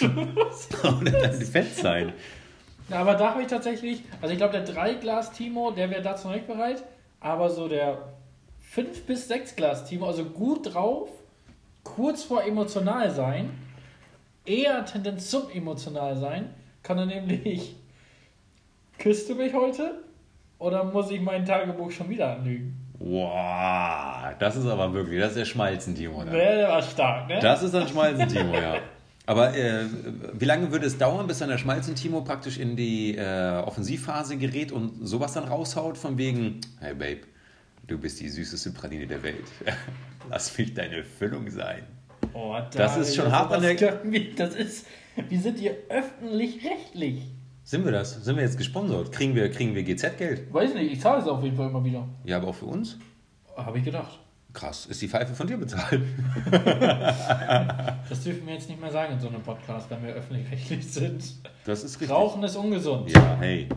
Oder 1.00 1.10
dann 1.10 1.40
fett 1.40 1.74
sein. 1.74 2.12
Ja, 2.88 3.00
aber 3.00 3.14
da 3.14 3.30
habe 3.30 3.42
ich 3.42 3.48
tatsächlich, 3.48 4.02
also 4.20 4.32
ich 4.32 4.38
glaube, 4.38 4.52
der 4.60 4.66
3-Glas-Timo, 4.66 5.72
der 5.72 5.90
wäre 5.90 6.02
dazu 6.02 6.28
noch 6.28 6.34
nicht 6.34 6.46
bereit, 6.46 6.84
aber 7.20 7.50
so 7.50 7.68
der 7.68 7.98
5- 8.74 9.06
bis 9.06 9.30
6-Glas-Timo, 9.30 10.06
also 10.06 10.24
gut 10.24 10.74
drauf, 10.74 11.08
kurz 11.82 12.22
vor 12.22 12.44
emotional 12.44 13.10
sein, 13.10 13.50
eher 14.44 14.84
Tendenz 14.84 15.30
zum 15.30 15.50
emotional 15.50 16.16
sein, 16.16 16.54
kann 16.82 16.98
er 16.98 17.06
nämlich, 17.06 17.74
küsst 18.98 19.28
du 19.28 19.34
mich 19.34 19.52
heute? 19.52 20.02
Oder 20.58 20.84
muss 20.84 21.10
ich 21.10 21.20
mein 21.20 21.44
Tagebuch 21.44 21.90
schon 21.90 22.08
wieder 22.08 22.30
anlügen? 22.36 22.76
Wow, 22.98 24.32
das 24.38 24.56
ist 24.56 24.66
aber 24.66 24.92
wirklich, 24.94 25.20
das 25.20 25.30
ist 25.30 25.38
der 25.38 25.44
Schmalzen-Timo. 25.44 26.24
dann. 26.24 26.32
Der 26.32 26.68
war 26.68 26.80
stark, 26.82 27.28
ne? 27.28 27.40
Das 27.40 27.62
ist 27.62 27.74
ein 27.74 27.86
Schmalzen-Timo, 27.86 28.54
ja. 28.54 28.76
Aber 29.28 29.56
äh, 29.56 29.84
wie 30.34 30.44
lange 30.44 30.70
würde 30.70 30.86
es 30.86 30.98
dauern, 30.98 31.26
bis 31.26 31.38
dann 31.40 31.48
der 31.48 31.58
Schmalzen-Timo 31.58 32.22
praktisch 32.22 32.58
in 32.58 32.76
die 32.76 33.16
äh, 33.16 33.62
Offensivphase 33.64 34.36
gerät 34.36 34.70
und 34.70 35.04
sowas 35.06 35.32
dann 35.32 35.44
raushaut 35.44 35.98
von 35.98 36.16
wegen, 36.16 36.60
hey 36.80 36.94
Babe, 36.94 37.20
du 37.88 37.98
bist 37.98 38.20
die 38.20 38.28
süßeste 38.28 38.70
Praline 38.70 39.06
der 39.06 39.22
Welt. 39.24 39.44
Lass 40.30 40.56
mich 40.56 40.74
deine 40.74 41.02
Füllung 41.02 41.50
sein. 41.50 41.82
Oh, 42.34 42.52
da 42.54 42.68
Das 42.70 42.96
ist 42.96 43.16
schon 43.16 43.30
hart 43.32 43.52
an 43.52 43.62
der- 43.62 43.74
Das 44.36 44.54
ist, 44.54 44.86
wir 45.28 45.40
sind 45.40 45.58
hier 45.58 45.76
öffentlich-rechtlich. 45.88 47.22
Sind 47.64 47.84
wir 47.84 47.90
das? 47.92 48.22
Sind 48.24 48.36
wir 48.36 48.44
jetzt 48.44 48.58
gesponsert? 48.58 49.10
Kriegen 49.10 49.34
wir, 49.34 49.50
kriegen 49.50 49.74
wir 49.74 49.82
GZ-Geld? 49.82 50.52
Weiß 50.54 50.72
nicht, 50.74 50.92
ich 50.92 51.00
zahle 51.00 51.20
es 51.22 51.26
auf 51.28 51.42
jeden 51.42 51.56
Fall 51.56 51.68
immer 51.70 51.84
wieder. 51.84 52.06
Ja, 52.24 52.36
aber 52.36 52.48
auch 52.48 52.54
für 52.54 52.66
uns? 52.66 52.96
Habe 53.56 53.78
ich 53.78 53.84
gedacht. 53.84 54.20
Krass, 54.56 54.86
ist 54.86 55.02
die 55.02 55.08
Pfeife 55.08 55.34
von 55.34 55.46
dir 55.46 55.58
bezahlt? 55.58 56.00
Das 58.08 58.22
dürfen 58.22 58.46
wir 58.46 58.54
jetzt 58.54 58.70
nicht 58.70 58.80
mehr 58.80 58.90
sagen 58.90 59.12
in 59.12 59.20
so 59.20 59.28
einem 59.28 59.42
Podcast, 59.42 59.90
wenn 59.90 60.02
wir 60.02 60.14
öffentlich-rechtlich 60.14 60.90
sind. 60.90 61.22
Das 61.66 61.84
ist 61.84 62.00
richtig. 62.00 62.16
Rauchen 62.16 62.42
ist 62.42 62.56
ungesund. 62.56 63.10
Ja, 63.10 63.36
hey, 63.38 63.68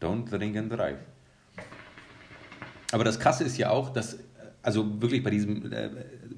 don't 0.00 0.30
drink 0.30 0.56
and 0.56 0.70
drive. 0.70 0.98
Aber 2.92 3.02
das 3.02 3.18
Krasse 3.18 3.42
ist 3.42 3.58
ja 3.58 3.70
auch, 3.70 3.90
dass, 3.90 4.18
also 4.62 5.02
wirklich 5.02 5.24
bei 5.24 5.30
diesem, 5.30 5.72
äh, 5.72 5.90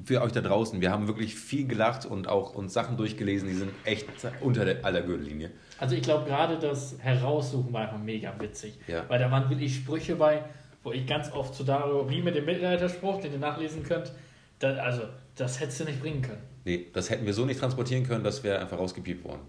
für 0.04 0.22
euch 0.22 0.32
da 0.32 0.40
draußen, 0.40 0.80
wir 0.80 0.90
haben 0.90 1.06
wirklich 1.06 1.34
viel 1.34 1.66
gelacht 1.66 2.06
und 2.06 2.28
auch 2.28 2.54
uns 2.54 2.72
Sachen 2.72 2.96
durchgelesen, 2.96 3.48
die 3.48 3.56
sind 3.56 3.72
echt 3.84 4.06
unter 4.40 4.64
der, 4.64 4.82
aller 4.86 5.02
Gürtellinie. 5.02 5.50
Also 5.78 5.96
ich 5.96 6.02
glaube 6.02 6.24
gerade 6.24 6.58
das 6.58 6.96
Heraussuchen 7.00 7.74
war 7.74 7.82
einfach 7.82 7.98
mega 7.98 8.32
witzig. 8.38 8.78
Ja. 8.86 9.04
Weil 9.08 9.18
da 9.18 9.30
waren 9.30 9.50
wirklich 9.50 9.74
Sprüche 9.76 10.16
bei, 10.16 10.44
wo 10.86 10.92
ich 10.92 11.04
ganz 11.04 11.32
oft 11.32 11.52
zu 11.52 11.64
Dario, 11.64 12.08
wie 12.08 12.22
mit 12.22 12.36
dem 12.36 12.44
Mittelalterspruch, 12.44 13.20
den 13.20 13.32
ihr 13.32 13.40
nachlesen 13.40 13.82
könnt, 13.82 14.12
da, 14.60 14.76
also 14.76 15.02
das 15.34 15.58
hättest 15.58 15.80
du 15.80 15.84
nicht 15.84 16.00
bringen 16.00 16.22
können. 16.22 16.40
Nee, 16.64 16.86
das 16.92 17.10
hätten 17.10 17.26
wir 17.26 17.34
so 17.34 17.44
nicht 17.44 17.58
transportieren 17.58 18.06
können, 18.06 18.22
das 18.22 18.44
wäre 18.44 18.60
einfach 18.60 18.78
rausgepiept 18.78 19.24
worden. 19.24 19.40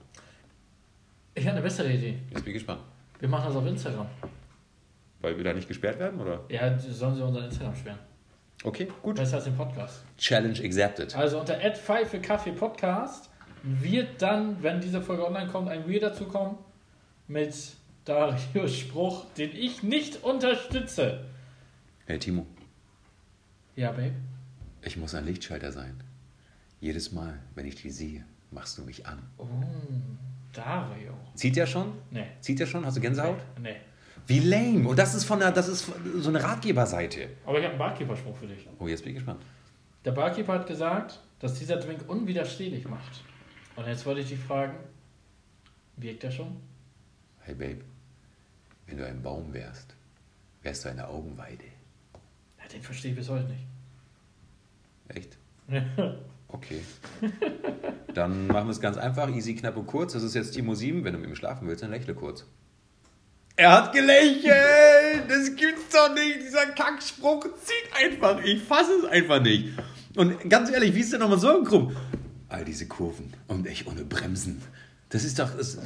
Ich 1.36 1.46
habe 1.46 1.58
eine 1.58 1.62
bessere 1.62 1.94
Idee. 1.94 2.18
Jetzt 2.32 2.44
bin 2.44 2.48
ich 2.48 2.54
gespannt. 2.56 2.82
Wir 3.20 3.30
machen 3.30 3.46
das 3.50 3.56
auf 3.56 3.68
Instagram. 3.68 4.08
Weil 5.22 5.38
wir 5.38 5.44
da 5.44 5.54
nicht 5.54 5.68
gesperrt 5.68 6.00
werden, 6.00 6.20
oder? 6.20 6.44
Ja, 6.50 6.76
sollen 6.80 7.14
sie 7.14 7.24
unseren 7.24 7.46
Instagram 7.46 7.76
sperren. 7.76 8.00
Okay, 8.64 8.88
gut. 9.04 9.18
Besser 9.18 9.36
als 9.36 9.44
den 9.44 9.56
Podcast. 9.56 10.04
Challenge 10.18 10.60
accepted. 10.60 11.16
Also 11.16 11.40
unter 11.40 11.60
Podcast 12.56 13.30
wird 13.62 14.20
dann, 14.24 14.64
wenn 14.64 14.82
diese 14.82 15.04
Folge 15.04 15.28
online 15.28 15.52
kommt, 15.52 15.70
ein 15.70 15.84
Reel 15.84 16.00
dazu 16.00 16.26
kommen 16.26 16.58
mit 17.28 17.54
Darius 18.08 18.78
Spruch, 18.78 19.26
den 19.34 19.52
ich 19.54 19.84
nicht 19.84 20.24
unterstütze. 20.24 21.26
Hey 22.06 22.18
Timo. 22.18 22.48
Ja, 23.76 23.92
Babe. 23.92 24.14
Ich 24.82 24.96
muss 24.96 25.14
ein 25.14 25.26
Lichtschalter 25.26 25.74
sein. 25.74 26.02
Jedes 26.80 27.12
Mal, 27.12 27.38
wenn 27.54 27.66
ich 27.66 27.76
dich 27.76 27.94
sehe, 27.94 28.24
machst 28.50 28.78
du 28.78 28.84
mich 28.84 29.06
an. 29.06 29.20
Oh, 29.38 29.46
Dario. 30.54 31.14
Zieht 31.36 31.58
der 31.58 31.66
schon? 31.66 31.94
Nee. 32.10 32.28
Zieht 32.40 32.60
der 32.60 32.66
schon? 32.66 32.86
Hast 32.86 32.96
du 32.96 33.02
Gänsehaut? 33.02 33.40
Nee. 33.62 33.76
Wie 34.26 34.40
lame. 34.40 34.88
Und 34.88 34.98
das 34.98 35.14
ist 35.14 35.26
von 35.26 35.40
der, 35.40 35.52
das 35.52 35.68
ist 35.68 35.92
so 36.18 36.30
eine 36.30 36.42
Ratgeberseite. 36.42 37.30
Aber 37.46 37.60
ich 37.60 37.66
habe 37.66 37.72
einen 37.72 37.80
Barkeeper-Spruch 37.80 38.38
für 38.38 38.48
dich. 38.48 38.68
Oh, 38.80 38.88
jetzt 38.88 39.04
bin 39.04 39.12
ich 39.12 39.18
gespannt. 39.18 39.42
Der 40.06 40.12
Barkeeper 40.14 40.54
hat 40.54 40.68
gesagt, 40.68 41.20
dass 41.40 41.56
dieser 41.56 41.76
Drink 41.76 42.08
unwiderstehlich 42.08 42.88
macht. 42.88 43.22
Und 43.76 43.86
jetzt 43.86 44.06
wollte 44.06 44.22
ich 44.22 44.30
dich 44.30 44.40
fragen, 44.40 44.78
wirkt 45.98 46.24
er 46.24 46.32
schon? 46.32 46.56
Hey 47.42 47.56
Babe, 47.56 47.82
wenn 48.88 48.98
du 48.98 49.06
ein 49.06 49.22
Baum 49.22 49.54
wärst, 49.54 49.96
wärst 50.64 50.86
du 50.86 50.90
eine 50.90 51.08
Augenweide. 51.08 51.66
Ja, 52.60 52.68
den 52.74 52.82
verstehe 52.82 53.12
ich 53.12 53.18
bis 53.18 53.30
heute 53.30 53.46
nicht. 53.46 53.66
Echt? 55.10 55.38
Okay. 56.50 56.82
Dann 58.14 58.48
machen 58.48 58.68
wir 58.68 58.72
es 58.72 58.80
ganz 58.80 58.96
einfach, 58.98 59.30
easy, 59.30 59.54
knapp 59.56 59.76
und 59.76 59.86
kurz. 59.86 60.14
Das 60.14 60.24
ist 60.24 60.34
jetzt 60.34 60.52
Timo 60.52 60.76
7. 60.76 61.04
Wenn 61.04 61.14
du 61.14 61.20
mit 61.20 61.30
ihm 61.30 61.36
schlafen 61.36 61.68
willst, 61.68 61.84
dann 61.84 61.92
lächle 61.92 62.16
kurz. 62.16 62.46
Er 63.58 63.72
hat 63.72 63.92
gelächelt! 63.92 65.30
Das 65.30 65.56
gibt's 65.56 65.90
doch 65.92 66.14
nicht! 66.14 66.42
Dieser 66.42 66.68
Kackspruch 66.68 67.44
zieht 67.64 67.92
einfach! 67.94 68.42
Ich 68.44 68.64
fasse 68.64 68.94
es 69.04 69.06
einfach 69.06 69.42
nicht! 69.42 69.74
Und 70.16 70.50
ganz 70.50 70.70
ehrlich, 70.70 70.96
wie 70.96 71.02
ist 71.02 71.12
denn 71.12 71.20
nochmal 71.20 71.40
so 71.40 71.64
krumm? 71.64 71.96
All 72.50 72.64
diese 72.64 72.88
Kurven 72.88 73.34
und 73.48 73.68
echt 73.68 73.88
ohne 73.88 74.06
Bremsen. 74.06 74.62
Das 75.10 75.24
ist 75.24 75.40
doch. 75.40 75.56
Das, 75.56 75.78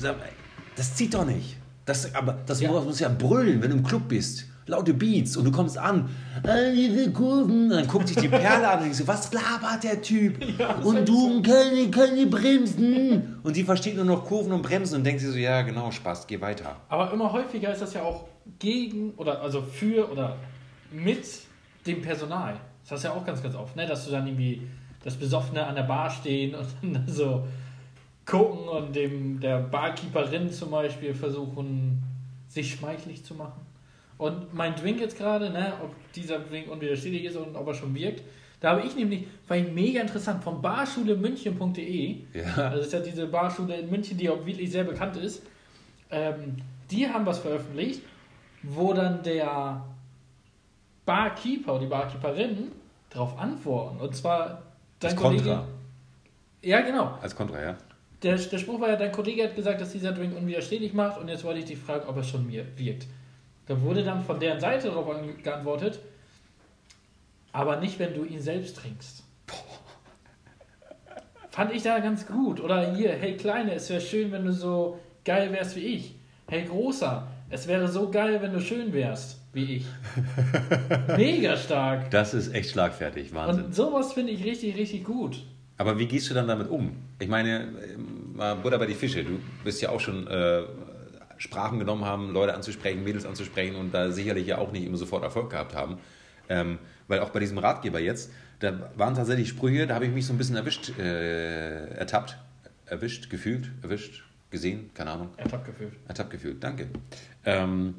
das 0.75 0.95
zieht 0.95 1.13
doch 1.13 1.25
nicht. 1.25 1.57
Das, 1.85 2.13
aber 2.13 2.37
das 2.45 2.61
ja. 2.61 2.71
muss 2.71 2.99
ja 2.99 3.09
brüllen, 3.09 3.61
wenn 3.61 3.71
du 3.71 3.77
im 3.77 3.83
Club 3.83 4.07
bist 4.07 4.45
laute 4.67 4.93
Beats 4.93 5.37
und 5.37 5.45
du 5.45 5.51
kommst 5.51 5.77
an, 5.77 6.09
diese 6.73 7.11
Kurven, 7.11 7.69
dann 7.69 7.87
guckt 7.87 8.07
sich 8.07 8.17
die 8.17 8.29
Perle 8.29 8.67
an 8.67 8.77
und 8.77 8.83
denkst 8.83 8.99
so, 8.99 9.07
was 9.07 9.31
labert 9.33 9.83
der 9.83 10.01
Typ? 10.01 10.39
Ja, 10.57 10.75
und 10.75 11.07
du 11.07 11.41
keine, 11.41 11.89
keine 11.89 12.27
Bremsen. 12.27 13.39
Und 13.41 13.55
die 13.55 13.63
versteht 13.63 13.95
nur 13.95 14.05
noch 14.05 14.25
Kurven 14.25 14.51
und 14.51 14.61
Bremsen 14.61 14.97
und 14.97 15.03
denkt 15.03 15.21
sich 15.21 15.31
so, 15.31 15.37
ja 15.37 15.61
genau, 15.61 15.89
Spaß, 15.89 16.27
geh 16.27 16.39
weiter. 16.39 16.75
Aber 16.89 17.11
immer 17.11 17.31
häufiger 17.31 17.71
ist 17.71 17.81
das 17.81 17.93
ja 17.93 18.03
auch 18.03 18.25
gegen 18.59 19.11
oder 19.15 19.41
also 19.41 19.61
für 19.61 20.11
oder 20.11 20.35
mit 20.91 21.25
dem 21.87 22.01
Personal. 22.01 22.55
Das 22.83 22.91
hast 22.91 23.03
du 23.03 23.07
ja 23.07 23.13
auch 23.15 23.25
ganz, 23.25 23.41
ganz 23.41 23.55
oft, 23.55 23.75
ne? 23.75 23.87
dass 23.87 24.05
du 24.05 24.11
dann 24.11 24.27
irgendwie 24.27 24.67
das 25.03 25.15
Besoffene 25.15 25.65
an 25.65 25.75
der 25.75 25.83
Bar 25.83 26.09
stehen 26.09 26.53
und 26.53 26.67
dann 26.93 27.07
so 27.07 27.47
gucken 28.25 28.67
und 28.67 28.95
dem 28.95 29.39
der 29.39 29.59
Barkeeperin 29.59 30.51
zum 30.51 30.71
Beispiel 30.71 31.13
versuchen, 31.13 32.03
sich 32.47 32.73
schmeichelig 32.73 33.23
zu 33.23 33.35
machen. 33.35 33.65
Und 34.17 34.53
mein 34.53 34.75
Drink 34.75 34.99
jetzt 34.99 35.17
gerade, 35.17 35.49
ne, 35.49 35.73
ob 35.83 35.91
dieser 36.13 36.39
Drink 36.39 36.69
unwiderstehlich 36.69 37.25
ist 37.25 37.37
und 37.37 37.55
ob 37.55 37.67
er 37.67 37.73
schon 37.73 37.95
wirkt, 37.95 38.21
da 38.59 38.71
habe 38.71 38.81
ich 38.81 38.95
nämlich, 38.95 39.25
war 39.47 39.57
ich 39.57 39.71
mega 39.71 40.01
interessant, 40.01 40.43
von 40.43 40.61
barschulemünchen.de, 40.61 42.17
ja. 42.31 42.43
also 42.55 42.77
das 42.77 42.87
ist 42.87 42.93
ja 42.93 42.99
diese 42.99 43.25
Barschule 43.25 43.75
in 43.77 43.89
München, 43.89 44.17
die 44.17 44.29
auch 44.29 44.45
wirklich 44.45 44.71
sehr 44.71 44.83
bekannt 44.83 45.17
ist, 45.17 45.41
ähm, 46.11 46.57
die 46.91 47.07
haben 47.07 47.25
was 47.25 47.39
veröffentlicht, 47.39 48.03
wo 48.61 48.93
dann 48.93 49.23
der 49.23 49.83
Barkeeper 51.05 51.73
oder 51.73 51.81
die 51.81 51.87
Barkeeperin 51.87 52.71
darauf 53.09 53.37
antworten. 53.39 53.99
Und 53.99 54.15
zwar 54.15 54.61
dein 54.99 55.11
Als 55.11 55.19
Kollege. 55.19 55.43
Kontra. 55.43 55.67
Ja, 56.61 56.81
genau. 56.81 57.17
Als 57.21 57.35
Kontra, 57.35 57.59
ja. 57.59 57.77
Der, 58.23 58.35
der 58.35 58.57
Spruch 58.57 58.79
war 58.79 58.89
ja, 58.89 58.95
dein 58.95 59.11
Kollege 59.11 59.43
hat 59.43 59.55
gesagt, 59.55 59.81
dass 59.81 59.91
dieser 59.91 60.11
Drink 60.11 60.37
unwiderstehlich 60.37 60.93
macht 60.93 61.19
und 61.19 61.27
jetzt 61.27 61.43
wollte 61.43 61.59
ich 61.59 61.65
dich 61.65 61.79
fragen, 61.79 62.07
ob 62.07 62.17
er 62.17 62.23
schon 62.23 62.45
mir 62.45 62.65
wirkt. 62.77 63.07
Da 63.65 63.81
wurde 63.81 64.03
dann 64.03 64.23
von 64.23 64.39
deren 64.39 64.59
Seite 64.59 64.89
darauf 64.89 65.15
geantwortet, 65.43 65.99
aber 67.51 67.77
nicht, 67.77 67.99
wenn 67.99 68.13
du 68.13 68.23
ihn 68.23 68.39
selbst 68.39 68.77
trinkst. 68.77 69.23
Fand 71.49 71.73
ich 71.73 71.83
da 71.83 71.99
ganz 71.99 72.25
gut. 72.25 72.61
Oder 72.61 72.95
hier, 72.95 73.11
hey 73.11 73.35
Kleine, 73.35 73.73
es 73.73 73.89
wäre 73.89 73.99
schön, 73.99 74.31
wenn 74.31 74.45
du 74.45 74.53
so 74.53 74.99
geil 75.25 75.51
wärst 75.51 75.75
wie 75.75 75.81
ich. 75.81 76.15
Hey 76.47 76.63
Großer, 76.63 77.27
es 77.49 77.67
wäre 77.67 77.87
so 77.89 78.09
geil, 78.09 78.41
wenn 78.41 78.53
du 78.53 78.61
schön 78.61 78.93
wärst 78.93 79.39
wie 79.51 79.77
ich. 79.77 79.85
Mega 81.17 81.57
stark. 81.57 82.09
Das 82.11 82.33
ist 82.33 82.53
echt 82.53 82.71
schlagfertig, 82.71 83.33
Wahnsinn. 83.33 83.65
Und 83.65 83.75
sowas 83.75 84.13
finde 84.13 84.31
ich 84.31 84.43
richtig, 84.45 84.77
richtig 84.77 85.03
gut. 85.03 85.43
Aber 85.81 85.97
wie 85.97 86.05
gehst 86.05 86.29
du 86.29 86.35
dann 86.35 86.47
damit 86.47 86.69
um? 86.69 86.95
Ich 87.17 87.27
meine, 87.27 87.67
mal 88.35 88.55
Butter 88.55 88.77
bei 88.77 88.85
die 88.85 88.93
Fische. 88.93 89.23
Du 89.23 89.39
bist 89.63 89.81
ja 89.81 89.89
auch 89.89 89.99
schon 89.99 90.27
äh, 90.27 90.61
Sprachen 91.37 91.79
genommen 91.79 92.05
haben, 92.05 92.31
Leute 92.33 92.53
anzusprechen, 92.53 93.03
Mädels 93.03 93.25
anzusprechen 93.25 93.75
und 93.75 93.91
da 93.91 94.11
sicherlich 94.11 94.45
ja 94.45 94.59
auch 94.59 94.71
nicht 94.71 94.85
immer 94.85 94.97
sofort 94.97 95.23
Erfolg 95.23 95.49
gehabt 95.49 95.73
haben. 95.73 95.97
Ähm, 96.49 96.77
weil 97.07 97.21
auch 97.21 97.31
bei 97.31 97.39
diesem 97.39 97.57
Ratgeber 97.57 97.99
jetzt, 97.99 98.31
da 98.59 98.91
waren 98.95 99.15
tatsächlich 99.15 99.49
Sprüche, 99.49 99.87
da 99.87 99.95
habe 99.95 100.05
ich 100.05 100.11
mich 100.11 100.27
so 100.27 100.33
ein 100.33 100.37
bisschen 100.37 100.55
erwischt, 100.55 100.95
äh, 100.99 101.87
ertappt, 101.95 102.37
erwischt, 102.85 103.31
gefühlt, 103.31 103.71
erwischt, 103.81 104.23
gesehen, 104.51 104.91
keine 104.93 105.09
Ahnung. 105.09 105.29
Ertappt 105.37 105.65
gefühlt. 105.65 105.93
Ertappt 106.07 106.29
gefühlt, 106.29 106.63
danke. 106.63 106.89
Ähm, 107.43 107.95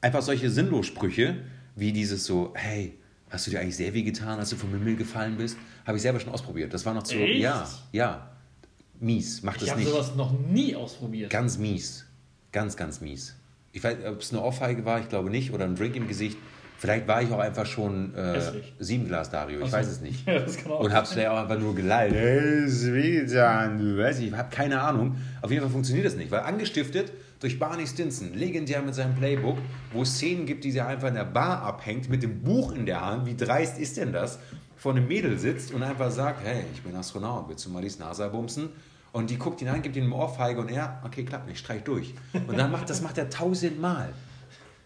einfach 0.00 0.22
solche 0.22 0.50
Sinnlossprüche, 0.50 1.36
wie 1.76 1.92
dieses 1.92 2.24
so, 2.24 2.54
hey, 2.56 2.98
hast 3.30 3.46
du 3.46 3.50
dir 3.50 3.60
eigentlich 3.60 3.76
sehr 3.76 3.92
weh 3.94 4.02
getan, 4.02 4.38
als 4.38 4.50
du 4.50 4.56
vom 4.56 4.70
Himmel 4.70 4.96
gefallen 4.96 5.36
bist? 5.36 5.56
Habe 5.86 5.96
ich 5.96 6.02
selber 6.02 6.20
schon 6.20 6.32
ausprobiert. 6.32 6.72
Das 6.72 6.84
war 6.86 6.94
noch 6.94 7.04
so, 7.04 7.14
Echt? 7.14 7.40
ja, 7.40 7.68
ja, 7.92 8.30
mies, 9.00 9.42
macht 9.42 9.56
es 9.56 9.62
nicht. 9.62 9.78
Ich 9.78 9.86
habe 9.86 10.04
sowas 10.04 10.14
noch 10.16 10.32
nie 10.32 10.74
ausprobiert. 10.74 11.30
Ganz 11.30 11.58
mies. 11.58 12.04
Ganz, 12.52 12.76
ganz 12.76 13.00
mies. 13.00 13.34
Ich 13.72 13.84
weiß, 13.84 13.98
ob 14.06 14.20
es 14.20 14.32
eine 14.32 14.42
Ohrfeige 14.42 14.84
war, 14.84 15.00
ich 15.00 15.08
glaube 15.08 15.30
nicht, 15.30 15.52
oder 15.52 15.64
ein 15.64 15.76
Drink 15.76 15.94
im 15.96 16.08
Gesicht. 16.08 16.38
Vielleicht 16.78 17.08
war 17.08 17.20
ich 17.22 17.30
auch 17.32 17.40
einfach 17.40 17.66
schon 17.66 18.14
äh, 18.14 18.40
sieben 18.78 19.08
Glas 19.08 19.30
Dario, 19.30 19.58
ich 19.60 19.66
so. 19.66 19.72
weiß 19.72 19.88
es 19.88 20.00
nicht. 20.00 20.26
Ja, 20.26 20.38
das 20.38 20.56
kann 20.56 20.70
auch 20.72 20.80
Und 20.80 20.92
hab's 20.92 21.12
vielleicht 21.12 21.28
auch 21.28 21.38
einfach 21.38 21.58
nur 21.58 21.74
geleitet. 21.74 22.16
Hey, 22.16 22.68
Sweetan, 22.68 23.78
du 23.78 23.98
weißt, 23.98 24.20
ich 24.22 24.32
habe 24.32 24.48
keine 24.54 24.80
Ahnung. 24.80 25.16
Auf 25.42 25.50
jeden 25.50 25.62
Fall 25.62 25.72
funktioniert 25.72 26.06
das 26.06 26.14
nicht, 26.14 26.30
weil 26.30 26.40
angestiftet 26.40 27.12
durch 27.40 27.58
Barney 27.58 27.86
Stinson, 27.86 28.34
legendär 28.34 28.82
mit 28.82 28.94
seinem 28.94 29.14
Playbook, 29.14 29.58
wo 29.92 30.02
es 30.02 30.14
Szenen 30.14 30.46
gibt, 30.46 30.64
die 30.64 30.72
sie 30.72 30.80
einfach 30.80 31.08
in 31.08 31.14
der 31.14 31.24
Bar 31.24 31.62
abhängt, 31.62 32.08
mit 32.08 32.22
dem 32.22 32.42
Buch 32.42 32.72
in 32.72 32.86
der 32.86 33.04
Hand. 33.04 33.26
Wie 33.26 33.36
dreist 33.36 33.78
ist 33.78 33.96
denn 33.96 34.12
das? 34.12 34.38
Vor 34.76 34.92
einem 34.92 35.08
Mädel 35.08 35.38
sitzt 35.38 35.72
und 35.72 35.82
einfach 35.82 36.10
sagt: 36.10 36.44
Hey, 36.44 36.64
ich 36.72 36.82
bin 36.82 36.94
Astronaut, 36.94 37.48
willst 37.48 37.66
du 37.66 37.70
mal 37.70 37.82
die 37.82 37.98
NASA 37.98 38.28
bumsen? 38.28 38.70
Und 39.12 39.30
die 39.30 39.36
guckt 39.36 39.62
ihn 39.62 39.68
an, 39.68 39.82
gibt 39.82 39.96
ihm 39.96 40.04
eine 40.04 40.14
Ohrfeige 40.14 40.60
und 40.60 40.68
er, 40.68 41.00
okay, 41.04 41.24
klappt 41.24 41.48
nicht, 41.48 41.58
streich 41.58 41.82
durch. 41.82 42.14
Und 42.46 42.58
dann 42.58 42.70
macht 42.70 42.90
das 42.90 43.00
macht 43.00 43.18
er 43.18 43.30
tausendmal. 43.30 44.12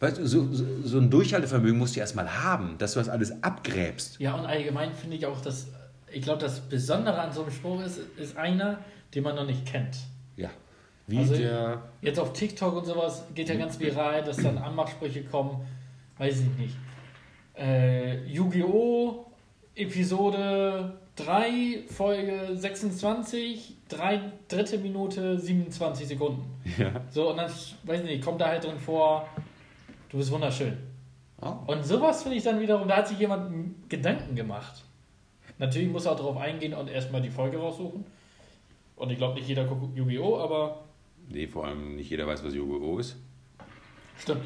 Weißt 0.01 0.19
du, 0.19 0.27
so, 0.27 0.49
so, 0.53 0.99
ein 0.99 1.11
Durchhaltevermögen 1.11 1.79
musst 1.79 1.95
du 1.95 2.01
erstmal 2.01 2.43
haben, 2.43 2.77
dass 2.79 2.95
du 2.95 2.99
das 2.99 3.09
alles 3.09 3.43
abgräbst. 3.43 4.19
Ja, 4.19 4.35
und 4.35 4.47
allgemein 4.47 4.93
finde 4.93 5.17
ich 5.17 5.27
auch, 5.27 5.41
dass, 5.41 5.69
ich 6.11 6.23
glaube, 6.23 6.41
das 6.41 6.61
Besondere 6.61 7.21
an 7.21 7.33
so 7.33 7.43
einem 7.43 7.53
Spruch 7.53 7.83
ist, 7.83 7.99
ist 8.17 8.37
einer, 8.37 8.79
den 9.15 9.23
man 9.23 9.37
noch 9.37 9.47
nicht 9.47 9.65
kennt. 9.65 9.97
Ja. 10.37 10.51
Wie 11.07 11.19
also 11.19 11.37
der. 11.37 11.83
Jetzt 12.01 12.19
auf 12.19 12.33
TikTok 12.33 12.77
und 12.77 12.85
sowas 12.85 13.25
geht 13.35 13.49
ja 13.49 13.57
ganz 13.57 13.79
viral, 13.79 14.23
dass 14.23 14.37
dann 14.37 14.59
Anmachsprüche 14.59 15.25
kommen, 15.25 15.67
weiß 16.19 16.41
ich 16.41 16.59
nicht. 16.59 16.77
Äh, 17.57 18.25
Yu-Gi-Oh! 18.27 19.27
Episode 19.75 20.99
3, 21.17 21.85
Folge 21.89 22.57
26, 22.57 23.75
drei, 23.89 24.21
dritte 24.49 24.79
Minute, 24.79 25.39
27 25.39 26.09
Sekunden. 26.09 26.45
Ja. 26.79 26.93
So, 27.11 27.31
und 27.31 27.37
dann, 27.37 27.51
weiß 27.85 28.03
nicht, 28.03 28.25
kommt 28.25 28.41
da 28.41 28.47
halt 28.47 28.65
drin 28.65 28.79
vor, 28.79 29.29
du 30.11 30.19
bist 30.19 30.31
wunderschön. 30.31 30.77
Oh. 31.41 31.55
Und 31.67 31.85
sowas 31.85 32.23
finde 32.23 32.39
ich 32.39 32.45
dann 32.45 32.61
wiederum, 32.61 32.87
da 32.87 32.99
hat 32.99 33.09
sich 33.09 33.19
jemand 33.19 33.89
Gedanken 33.89 34.35
gemacht. 34.35 34.85
Natürlich 35.59 35.89
muss 35.89 36.07
er 36.07 36.13
auch 36.13 36.17
darauf 36.17 36.37
eingehen 36.37 36.75
und 36.75 36.89
erstmal 36.89 37.21
die 37.21 37.31
Folge 37.31 37.59
raussuchen. 37.59 38.05
Und 38.97 39.11
ich 39.11 39.19
glaube, 39.19 39.35
nicht 39.35 39.49
jeder 39.49 39.65
guckt 39.65 39.97
Yu-Gi-Oh!, 39.97 40.39
aber. 40.39 40.85
Nee, 41.29 41.47
vor 41.47 41.67
allem 41.67 41.97
nicht 41.97 42.11
jeder 42.11 42.27
weiß, 42.27 42.45
was 42.45 42.55
Yu-Gi-Oh! 42.55 42.99
ist. 42.99 43.17
Stimmt. 44.19 44.45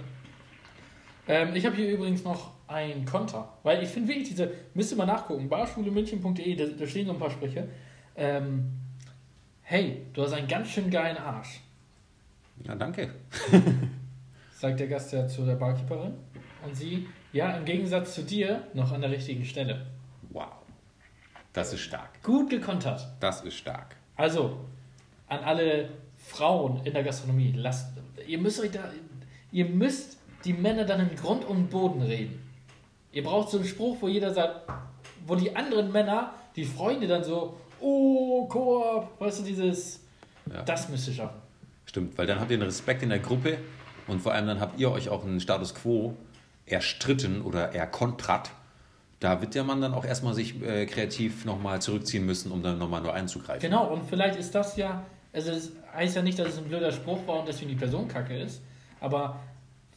Ähm, 1.29 1.55
ich 1.55 1.67
habe 1.67 1.77
hier 1.77 1.91
übrigens 1.91 2.23
noch 2.25 2.53
ein 2.69 3.05
Konter, 3.05 3.53
weil 3.63 3.83
ich 3.83 3.89
finde 3.89 4.09
wirklich 4.09 4.29
diese, 4.29 4.53
müsst 4.75 4.93
ihr 4.93 4.97
mal 4.97 5.07
nachgucken, 5.07 5.49
barschulemünchen.de, 5.49 6.57
da, 6.57 6.65
da 6.67 6.87
stehen 6.87 7.07
so 7.07 7.13
ein 7.13 7.19
paar 7.19 7.31
Sprüche. 7.31 7.69
Ähm, 8.17 8.73
hey, 9.63 10.07
du 10.13 10.23
hast 10.23 10.33
einen 10.33 10.49
ganz 10.49 10.69
schön 10.69 10.91
geilen 10.91 11.17
Arsch. 11.17 11.61
Ja, 12.65 12.75
danke. 12.75 13.15
Sagt 14.53 14.81
der 14.81 14.89
Gast 14.89 15.13
ja 15.13 15.27
zu 15.29 15.45
der 15.45 15.57
Barkeeperin. 15.57 16.15
Und 16.65 16.75
sie, 16.75 17.07
ja, 17.33 17.57
im 17.57 17.65
Gegensatz 17.65 18.15
zu 18.15 18.23
dir, 18.23 18.67
noch 18.73 18.93
an 18.93 19.03
der 19.03 19.11
richtigen 19.11 19.45
Stelle. 19.45 19.87
Wow. 20.31 20.53
Das 21.53 21.73
ist 21.73 21.81
stark. 21.81 22.23
Gut 22.23 22.51
gekontert. 22.51 23.07
Das 23.21 23.43
ist 23.43 23.55
stark. 23.55 23.97
Also, 24.17 24.61
an 25.29 25.41
alle 25.41 25.91
Frauen 26.27 26.81
in 26.85 26.93
der 26.93 27.05
Gastronomie, 27.05 27.53
lasst, 27.57 27.93
ihr 28.27 28.39
müsst 28.39 28.61
euch 28.61 28.73
da, 28.73 28.91
ihr 29.53 29.65
müsst 29.65 30.19
die 30.45 30.53
Männer 30.53 30.85
dann 30.85 31.09
in 31.09 31.17
Grund 31.17 31.45
und 31.45 31.71
Boden 31.71 32.03
reden. 32.03 32.43
Ihr 33.13 33.23
braucht 33.23 33.51
so 33.51 33.59
einen 33.59 33.67
Spruch, 33.67 33.97
wo 34.01 34.09
jeder 34.09 34.35
sagt, 34.35 34.61
wo 35.27 35.37
die 35.37 35.55
anderen 35.55 35.93
Männer, 35.93 36.35
die 36.57 36.65
Freunde 36.65 37.07
dann 37.07 37.25
so, 37.25 37.57
oh, 37.81 38.47
Koop, 38.47 39.21
weißt 39.21 39.41
du, 39.41 39.45
dieses, 39.45 40.01
ja. 40.53 40.63
das 40.63 40.89
müsst 40.89 41.09
ihr 41.09 41.15
schaffen. 41.15 41.41
Stimmt, 41.87 42.19
weil 42.19 42.27
dann 42.27 42.41
habt 42.41 42.51
ihr 42.51 42.57
einen 42.57 42.65
Respekt 42.65 43.03
in 43.03 43.11
der 43.11 43.21
Gruppe 43.21 43.59
und 44.09 44.21
vor 44.21 44.33
allem 44.33 44.47
dann 44.47 44.61
habt 44.61 44.79
ihr 44.79 44.91
euch 44.91 45.09
auch 45.09 45.25
einen 45.25 45.41
Status 45.41 45.75
Quo 45.75 46.17
erstritten 46.67 47.43
oder 47.43 47.73
erkontrat. 47.73 48.51
Da 49.21 49.41
wird 49.41 49.55
der 49.55 49.65
Mann 49.65 49.81
dann 49.81 49.95
auch 49.95 50.05
erstmal 50.05 50.35
sich 50.35 50.61
äh, 50.63 50.87
kreativ 50.87 51.45
nochmal 51.45 51.81
zurückziehen 51.81 52.27
müssen, 52.27 52.53
um 52.53 52.63
dann 52.63 52.79
nochmal 52.79 53.01
nur 53.01 53.15
einzugreifen. 53.15 53.61
Genau, 53.63 53.87
und 53.93 54.05
vielleicht 54.05 54.37
ist 54.39 54.55
das 54.55 54.77
ja, 54.77 55.05
also 55.37 55.53
es 55.53 55.73
heißt 55.95 56.17
ja 56.17 56.23
nicht, 56.23 56.39
dass 56.39 56.49
es 56.49 56.59
ein 56.59 56.65
blöder 56.65 56.91
Spruch 56.91 57.27
war 57.27 57.41
und 57.41 57.49
deswegen 57.49 57.69
die 57.69 57.77
Person 57.77 58.09
kacke 58.09 58.37
ist, 58.37 58.63
aber 59.01 59.39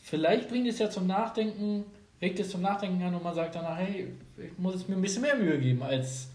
vielleicht 0.02 0.50
bringt 0.50 0.68
es 0.68 0.78
ja 0.80 0.90
zum 0.90 1.08
Nachdenken, 1.08 1.86
regt 2.22 2.40
es 2.40 2.50
zum 2.50 2.62
Nachdenken 2.62 3.02
an 3.02 3.16
und 3.16 3.24
man 3.24 3.34
sagt 3.34 3.56
danach, 3.56 3.78
hey, 3.78 4.08
ich 4.38 4.58
muss 4.58 4.76
es 4.76 4.88
mir 4.88 4.96
ein 4.96 5.02
bisschen 5.02 5.22
mehr 5.22 5.36
Mühe 5.36 5.58
geben, 5.58 5.82
als 5.82 6.30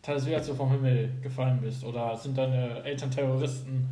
teilweise 0.00 0.34
als 0.34 0.46
du 0.46 0.54
vom 0.54 0.70
Himmel 0.70 1.10
gefallen 1.22 1.60
bist. 1.62 1.84
Oder 1.84 2.16
sind 2.16 2.36
deine 2.36 2.82
Eltern 2.84 3.10
Terroristen? 3.10 3.88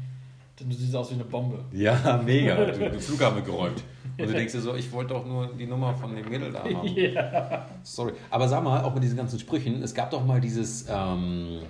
Denn 0.59 0.69
du 0.69 0.75
siehst 0.75 0.95
aus 0.95 1.11
wie 1.11 1.15
eine 1.15 1.25
Bombe. 1.25 1.65
Ja, 1.73 2.21
mega. 2.25 2.55
Du, 2.73 2.79
den 2.79 3.01
Flughafen 3.01 3.45
geräumt. 3.45 3.83
Und 4.19 4.29
du 4.29 4.33
denkst 4.33 4.53
dir 4.53 4.61
so, 4.61 4.75
ich 4.75 4.91
wollte 4.93 5.15
doch 5.15 5.25
nur 5.25 5.55
die 5.55 5.67
Nummer 5.67 5.95
von 5.95 6.15
dem 6.15 6.29
Mädel 6.29 6.53
da 6.53 6.65
haben. 6.65 6.87
Ja. 6.97 7.67
Sorry. 7.83 8.13
Aber 8.29 8.49
sag 8.49 8.63
mal, 8.63 8.83
auch 8.83 8.93
mit 8.93 9.03
diesen 9.03 9.17
ganzen 9.17 9.39
Sprüchen, 9.39 9.83
es 9.83 9.95
gab 9.95 10.11
doch 10.11 10.25
mal 10.25 10.41
dieses, 10.41 10.87
ähm, 10.91 11.61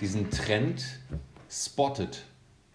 diesen 0.00 0.30
Trend 0.30 0.82
Spotted. 1.50 2.22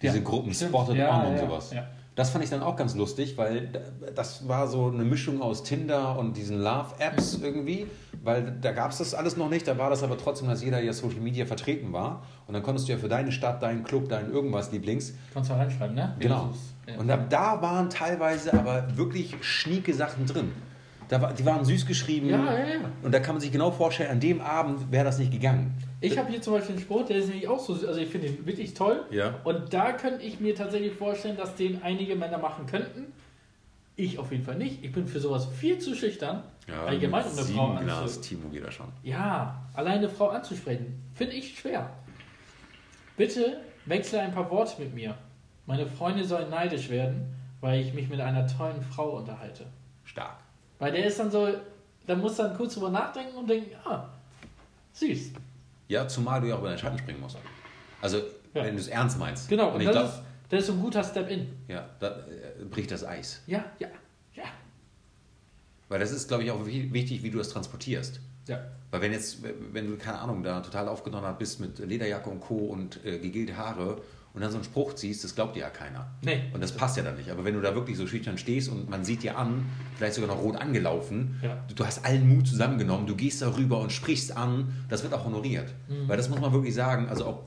Diese 0.01 0.17
ja, 0.17 0.23
Gruppen 0.23 0.53
stimmt. 0.53 0.71
Spotted 0.71 0.97
ja, 0.97 1.21
On 1.21 1.31
und 1.31 1.39
sowas. 1.39 1.71
Das 2.15 2.29
fand 2.29 2.45
ich 2.45 2.49
dann 2.49 2.63
auch 2.63 2.77
ganz 2.77 2.95
lustig, 2.95 3.37
weil 3.37 3.69
das 4.15 4.47
war 4.47 4.67
so 4.67 4.87
eine 4.87 5.03
Mischung 5.03 5.41
aus 5.41 5.63
Tinder 5.63 6.17
und 6.17 6.37
diesen 6.37 6.61
Love-Apps 6.61 7.39
irgendwie, 7.43 7.87
weil 8.23 8.55
da 8.61 8.71
gab 8.71 8.91
es 8.91 8.99
das 8.99 9.13
alles 9.13 9.35
noch 9.35 9.49
nicht, 9.49 9.67
da 9.67 9.77
war 9.77 9.89
das 9.89 10.01
aber 10.01 10.17
trotzdem, 10.17 10.47
dass 10.47 10.63
jeder 10.63 10.81
ja 10.81 10.93
Social 10.93 11.19
Media 11.19 11.45
vertreten 11.45 11.91
war 11.91 12.23
und 12.47 12.53
dann 12.53 12.63
konntest 12.63 12.87
du 12.87 12.93
ja 12.93 12.97
für 12.97 13.09
deine 13.09 13.33
Stadt, 13.33 13.61
deinen 13.61 13.83
Club, 13.83 14.07
deinen 14.07 14.31
irgendwas 14.31 14.71
Lieblings. 14.71 15.13
Kannst 15.33 15.49
du 15.49 15.55
reinschreiben, 15.55 15.93
ne? 15.93 16.15
Genau. 16.19 16.53
Und 16.97 17.07
da, 17.09 17.17
da 17.17 17.61
waren 17.61 17.89
teilweise 17.89 18.53
aber 18.53 18.95
wirklich 18.95 19.35
schnieke 19.41 19.93
Sachen 19.93 20.25
drin. 20.25 20.53
Da 21.09 21.21
war, 21.21 21.33
die 21.33 21.45
waren 21.45 21.65
süß 21.65 21.85
geschrieben. 21.85 22.29
Ja, 22.29 22.45
ja, 22.45 22.59
ja. 22.59 22.79
Und 23.03 23.13
da 23.13 23.19
kann 23.19 23.35
man 23.35 23.41
sich 23.41 23.51
genau 23.51 23.71
vorstellen, 23.71 24.09
an 24.09 24.19
dem 24.19 24.41
Abend 24.41 24.91
wäre 24.91 25.03
das 25.03 25.19
nicht 25.19 25.31
gegangen. 25.31 25.75
Ich 26.05 26.17
habe 26.17 26.29
hier 26.29 26.41
zum 26.41 26.53
Beispiel 26.53 26.75
einen 26.75 26.83
Sport, 26.83 27.09
der 27.09 27.17
ist 27.17 27.27
nämlich 27.27 27.47
auch 27.47 27.59
so, 27.59 27.73
also 27.73 27.99
ich 27.99 28.09
finde 28.09 28.27
ihn 28.27 28.45
wirklich 28.45 28.73
toll. 28.73 29.03
Ja. 29.09 29.39
Und 29.43 29.73
da 29.73 29.93
könnte 29.93 30.23
ich 30.23 30.39
mir 30.39 30.55
tatsächlich 30.55 30.93
vorstellen, 30.93 31.37
dass 31.37 31.55
den 31.55 31.81
einige 31.83 32.15
Männer 32.15 32.37
machen 32.37 32.65
könnten. 32.65 33.11
Ich 33.95 34.19
auf 34.19 34.31
jeden 34.31 34.43
Fall 34.43 34.55
nicht. 34.55 34.83
Ich 34.83 34.91
bin 34.91 35.07
für 35.07 35.19
sowas 35.19 35.47
viel 35.59 35.79
zu 35.79 35.95
schüchtern. 35.95 36.43
Ja, 36.67 36.83
allgemein 36.85 37.25
um 37.25 37.31
eine 37.31 37.43
Frau 37.43 37.71
anzusprechen. 37.71 38.21
Timo 38.21 38.49
geht 38.49 38.65
da 38.65 38.71
schon. 38.71 38.87
Ja, 39.03 39.63
alleine 39.73 39.99
eine 39.99 40.09
Frau 40.09 40.29
anzusprechen, 40.29 41.01
finde 41.13 41.33
ich 41.33 41.57
schwer. 41.57 41.89
Bitte 43.15 43.61
wechsle 43.85 44.19
ein 44.19 44.33
paar 44.33 44.49
Worte 44.51 44.81
mit 44.81 44.93
mir. 44.93 45.15
Meine 45.65 45.85
Freunde 45.87 46.25
sollen 46.25 46.49
neidisch 46.49 46.89
werden, 46.89 47.33
weil 47.61 47.79
ich 47.79 47.93
mich 47.93 48.09
mit 48.09 48.19
einer 48.19 48.45
tollen 48.47 48.81
Frau 48.81 49.17
unterhalte. 49.17 49.65
Stark. 50.03 50.37
Weil 50.79 50.91
der 50.91 51.05
ist 51.05 51.19
dann 51.19 51.31
so, 51.31 51.47
da 52.05 52.15
muss 52.15 52.35
dann 52.35 52.55
kurz 52.55 52.73
drüber 52.73 52.89
nachdenken 52.89 53.37
und 53.37 53.49
denken, 53.49 53.71
ah, 53.85 54.09
süß. 54.93 55.31
Ja, 55.87 56.07
zumal 56.07 56.41
du 56.41 56.47
ja 56.47 56.55
auch 56.55 56.59
über 56.59 56.69
deinen 56.69 56.77
Schatten 56.77 56.97
springen 56.97 57.19
musst. 57.19 57.37
Also, 58.01 58.17
ja. 58.17 58.63
wenn 58.63 58.75
du 58.75 58.81
es 58.81 58.87
ernst 58.87 59.19
meinst. 59.19 59.49
Genau, 59.49 59.69
und, 59.69 59.75
und 59.75 59.85
das, 59.85 59.93
glaub, 59.93 60.05
ist, 60.05 60.21
das 60.49 60.63
ist 60.63 60.69
ein 60.71 60.81
guter 60.81 61.03
Step-In. 61.03 61.47
Ja, 61.67 61.89
da 61.99 62.07
äh, 62.07 62.65
bricht 62.65 62.91
das 62.91 63.03
Eis. 63.03 63.41
Ja, 63.47 63.65
ja, 63.79 63.87
ja. 64.33 64.43
Weil 65.89 65.99
das 65.99 66.11
ist, 66.11 66.27
glaube 66.27 66.43
ich, 66.43 66.51
auch 66.51 66.65
wichtig, 66.65 67.23
wie 67.23 67.29
du 67.29 67.37
das 67.37 67.49
transportierst. 67.49 68.19
Ja. 68.47 68.59
Weil 68.91 69.01
wenn 69.01 69.11
jetzt, 69.11 69.39
wenn 69.71 69.87
du, 69.87 69.97
keine 69.97 70.19
Ahnung, 70.19 70.43
da 70.43 70.61
total 70.61 70.87
aufgedonnert 70.87 71.37
bist 71.39 71.59
mit 71.59 71.79
Lederjacke 71.79 72.29
und 72.29 72.39
Co. 72.39 72.55
und 72.55 73.03
äh, 73.05 73.19
gegelte 73.19 73.57
Haare 73.57 74.01
und 74.35 74.41
dann 74.41 74.51
so 74.51 74.57
einen 74.57 74.65
Spruch 74.65 74.93
ziehst, 74.95 75.23
das 75.23 75.33
glaubt 75.33 75.55
dir 75.55 75.61
ja 75.61 75.69
keiner. 75.69 76.07
Nee. 76.21 76.43
Und 76.53 76.61
das 76.61 76.73
passt 76.73 76.97
ja 76.97 77.03
dann 77.03 77.15
nicht. 77.15 77.31
Aber 77.31 77.45
wenn 77.45 77.53
du 77.53 77.61
da 77.61 77.73
wirklich 77.73 77.95
so 77.95 78.05
schüchtern 78.05 78.37
stehst 78.37 78.69
und 78.69 78.89
man 78.89 79.05
sieht 79.05 79.23
dir 79.23 79.37
an, 79.37 79.65
vielleicht 79.95 80.15
sogar 80.15 80.35
noch 80.35 80.43
rot 80.43 80.57
angelaufen, 80.57 81.39
ja. 81.41 81.63
du, 81.69 81.75
du, 81.75 81.85
hast 81.85 82.03
allen 82.03 82.27
Mut 82.27 82.45
zusammengenommen, 82.45 83.07
du 83.07 83.15
gehst 83.15 83.41
darüber 83.41 83.79
und 83.79 83.93
sprichst 83.93 84.35
an, 84.35 84.73
das 84.89 85.03
wird 85.03 85.13
auch 85.13 85.23
honoriert. 85.23 85.73
Mhm. 85.87 86.09
Weil 86.09 86.17
das 86.17 86.29
muss 86.29 86.41
man 86.41 86.51
wirklich 86.51 86.75
sagen, 86.75 87.07
also 87.07 87.25
auch 87.25 87.43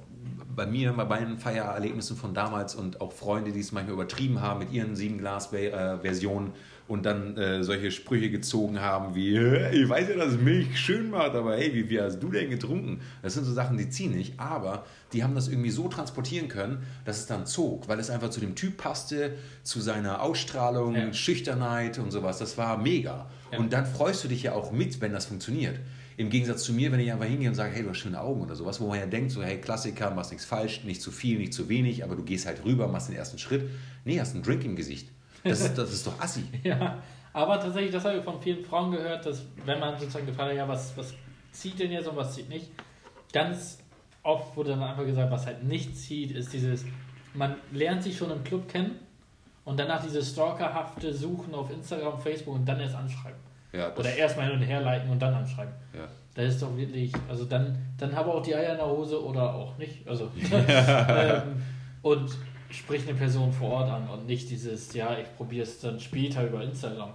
bei 0.58 0.66
mir, 0.66 0.92
bei 0.92 1.06
meinen 1.06 1.38
Feiererlebnissen 1.38 2.18
von 2.18 2.34
damals 2.34 2.74
und 2.74 3.00
auch 3.00 3.12
Freunde, 3.12 3.52
die 3.52 3.60
es 3.60 3.72
manchmal 3.72 3.94
übertrieben 3.94 4.42
haben 4.42 4.58
mit 4.58 4.72
ihren 4.72 4.94
sieben 4.94 5.16
Glas-Versionen, 5.16 6.52
und 6.88 7.04
dann 7.04 7.36
äh, 7.36 7.62
solche 7.62 7.90
Sprüche 7.90 8.30
gezogen 8.30 8.80
haben 8.80 9.14
wie, 9.14 9.36
ich 9.36 9.88
weiß 9.88 10.08
ja, 10.08 10.16
dass 10.16 10.38
Milch 10.38 10.78
schön 10.78 11.10
macht, 11.10 11.32
aber 11.32 11.56
hey, 11.56 11.72
wie 11.74 11.84
viel 11.84 12.02
hast 12.02 12.18
du 12.18 12.30
denn 12.30 12.48
getrunken? 12.48 13.02
Das 13.22 13.34
sind 13.34 13.44
so 13.44 13.52
Sachen, 13.52 13.76
die 13.76 13.90
ziehen 13.90 14.12
nicht, 14.12 14.40
aber 14.40 14.86
die 15.12 15.22
haben 15.22 15.34
das 15.34 15.48
irgendwie 15.48 15.70
so 15.70 15.88
transportieren 15.88 16.48
können, 16.48 16.78
dass 17.04 17.18
es 17.18 17.26
dann 17.26 17.44
zog, 17.44 17.88
weil 17.88 17.98
es 18.00 18.08
einfach 18.08 18.30
zu 18.30 18.40
dem 18.40 18.54
Typ 18.54 18.78
passte, 18.78 19.34
zu 19.62 19.80
seiner 19.80 20.22
Ausstrahlung, 20.22 20.94
ja. 20.94 21.12
Schüchternheit 21.12 21.98
und 21.98 22.10
sowas. 22.10 22.38
Das 22.38 22.56
war 22.56 22.78
mega. 22.78 23.26
Ja. 23.52 23.58
Und 23.58 23.74
dann 23.74 23.84
freust 23.84 24.24
du 24.24 24.28
dich 24.28 24.42
ja 24.42 24.54
auch 24.54 24.72
mit, 24.72 25.00
wenn 25.02 25.12
das 25.12 25.26
funktioniert. 25.26 25.78
Im 26.18 26.30
Gegensatz 26.30 26.64
zu 26.64 26.72
mir, 26.72 26.90
wenn 26.90 26.98
ich 26.98 27.12
einfach 27.12 27.26
hingehe 27.26 27.48
und 27.48 27.54
sage, 27.54 27.72
hey, 27.72 27.84
du 27.84 27.90
hast 27.90 27.98
schöne 27.98 28.20
Augen 28.20 28.42
oder 28.42 28.56
sowas, 28.56 28.80
wo 28.80 28.88
man 28.88 28.98
ja 28.98 29.06
denkt, 29.06 29.30
so, 29.30 29.40
hey, 29.40 29.60
Klassiker, 29.60 30.10
machst 30.10 30.32
nichts 30.32 30.44
falsch, 30.44 30.82
nicht 30.82 31.00
zu 31.00 31.12
viel, 31.12 31.38
nicht 31.38 31.54
zu 31.54 31.68
wenig, 31.68 32.02
aber 32.02 32.16
du 32.16 32.24
gehst 32.24 32.44
halt 32.44 32.64
rüber, 32.64 32.88
machst 32.88 33.08
den 33.08 33.14
ersten 33.14 33.38
Schritt. 33.38 33.70
Nee, 34.04 34.18
hast 34.18 34.34
einen 34.34 34.42
Drink 34.42 34.64
im 34.64 34.74
Gesicht. 34.74 35.08
Das 35.44 35.60
ist, 35.60 35.78
das 35.78 35.92
ist 35.92 36.04
doch 36.04 36.20
assi. 36.20 36.42
ja, 36.64 37.00
aber 37.32 37.60
tatsächlich, 37.60 37.92
das 37.92 38.04
habe 38.04 38.18
ich 38.18 38.24
von 38.24 38.42
vielen 38.42 38.64
Frauen 38.64 38.90
gehört, 38.90 39.24
dass 39.24 39.44
wenn 39.64 39.78
man 39.78 39.96
sozusagen 39.96 40.26
gefragt 40.26 40.50
hat, 40.50 40.56
ja, 40.56 40.66
was, 40.66 40.96
was 40.96 41.14
zieht 41.52 41.78
denn 41.78 41.92
jetzt 41.92 42.08
und 42.08 42.16
was 42.16 42.34
zieht 42.34 42.48
nicht, 42.48 42.66
ganz 43.32 43.78
oft 44.24 44.56
wurde 44.56 44.70
dann 44.70 44.82
einfach 44.82 45.06
gesagt, 45.06 45.30
was 45.30 45.46
halt 45.46 45.62
nicht 45.62 45.96
zieht, 45.96 46.32
ist 46.32 46.52
dieses, 46.52 46.84
man 47.34 47.54
lernt 47.72 48.02
sich 48.02 48.16
schon 48.16 48.32
im 48.32 48.42
Club 48.42 48.68
kennen 48.68 48.98
und 49.64 49.78
danach 49.78 50.02
dieses 50.02 50.32
stalkerhafte 50.32 51.14
Suchen 51.14 51.54
auf 51.54 51.70
Instagram, 51.70 52.20
Facebook 52.20 52.56
und 52.56 52.66
dann 52.66 52.80
erst 52.80 52.96
anschreiben. 52.96 53.38
Ja, 53.72 53.94
Oder 53.94 54.14
erstmal 54.14 54.46
hin 54.46 54.56
und 54.56 54.62
her 54.62 54.80
liken 54.80 55.10
und 55.10 55.20
dann 55.20 55.34
anschreiben. 55.34 55.72
Ja. 55.92 56.08
Das 56.34 56.54
ist 56.54 56.62
doch 56.62 56.76
wirklich, 56.76 57.12
also 57.28 57.44
dann, 57.44 57.76
dann 57.98 58.14
habe 58.14 58.32
auch 58.32 58.42
die 58.42 58.54
Eier 58.54 58.72
in 58.72 58.78
der 58.78 58.86
Hose 58.86 59.22
oder 59.22 59.54
auch 59.54 59.76
nicht. 59.76 60.06
Also 60.08 60.30
ähm, 60.52 61.62
und 62.02 62.30
sprich 62.70 63.02
eine 63.06 63.16
Person 63.16 63.52
vor 63.52 63.70
Ort 63.70 63.90
an 63.90 64.08
und 64.08 64.26
nicht 64.26 64.48
dieses, 64.50 64.92
ja, 64.94 65.18
ich 65.18 65.34
probiere 65.36 65.64
es 65.64 65.80
dann 65.80 65.98
später 66.00 66.46
über 66.46 66.62
Instagram, 66.62 67.14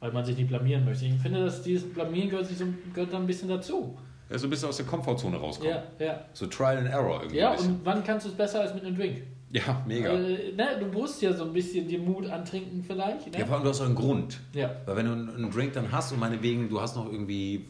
weil 0.00 0.12
man 0.12 0.24
sich 0.24 0.36
nicht 0.36 0.48
blamieren 0.48 0.84
möchte. 0.84 1.06
Ich 1.06 1.14
finde, 1.14 1.44
dass 1.44 1.62
dieses 1.62 1.92
Blamieren 1.92 2.30
gehört, 2.30 2.46
sich 2.46 2.58
so, 2.58 2.66
gehört 2.92 3.12
dann 3.12 3.22
ein 3.22 3.26
bisschen 3.26 3.48
dazu. 3.48 3.96
Ja, 4.30 4.38
so 4.38 4.46
ein 4.46 4.50
bisschen 4.50 4.68
aus 4.68 4.78
der 4.78 4.86
Komfortzone 4.86 5.36
rauskommen. 5.36 5.74
Ja, 5.98 6.04
ja. 6.04 6.24
So 6.32 6.46
Trial 6.46 6.78
and 6.78 6.88
Error 6.88 7.20
irgendwie. 7.20 7.38
Ja, 7.38 7.52
und 7.52 7.84
wann 7.84 8.02
kannst 8.02 8.26
du 8.26 8.30
es 8.30 8.36
besser 8.36 8.60
als 8.60 8.74
mit 8.74 8.84
einem 8.84 8.96
Drink? 8.96 9.22
Ja, 9.54 9.84
mega. 9.86 10.10
Äh, 10.12 10.52
ne, 10.52 10.78
du 10.80 10.86
musst 10.86 11.22
ja 11.22 11.32
so 11.32 11.44
ein 11.44 11.52
bisschen 11.52 11.86
den 11.86 12.04
Mut 12.04 12.28
antrinken 12.28 12.82
vielleicht. 12.82 13.32
Ne? 13.32 13.38
Ja, 13.38 13.46
vor 13.46 13.54
allem 13.54 13.64
du 13.64 13.70
hast 13.70 13.80
auch 13.80 13.86
einen 13.86 13.94
Grund. 13.94 14.40
Ja. 14.52 14.74
Weil 14.84 14.96
wenn 14.96 15.06
du 15.06 15.12
einen 15.12 15.50
Drink 15.52 15.72
dann 15.74 15.92
hast 15.92 16.10
und 16.10 16.18
meinetwegen, 16.18 16.68
du 16.68 16.80
hast 16.80 16.96
noch 16.96 17.06
irgendwie 17.06 17.68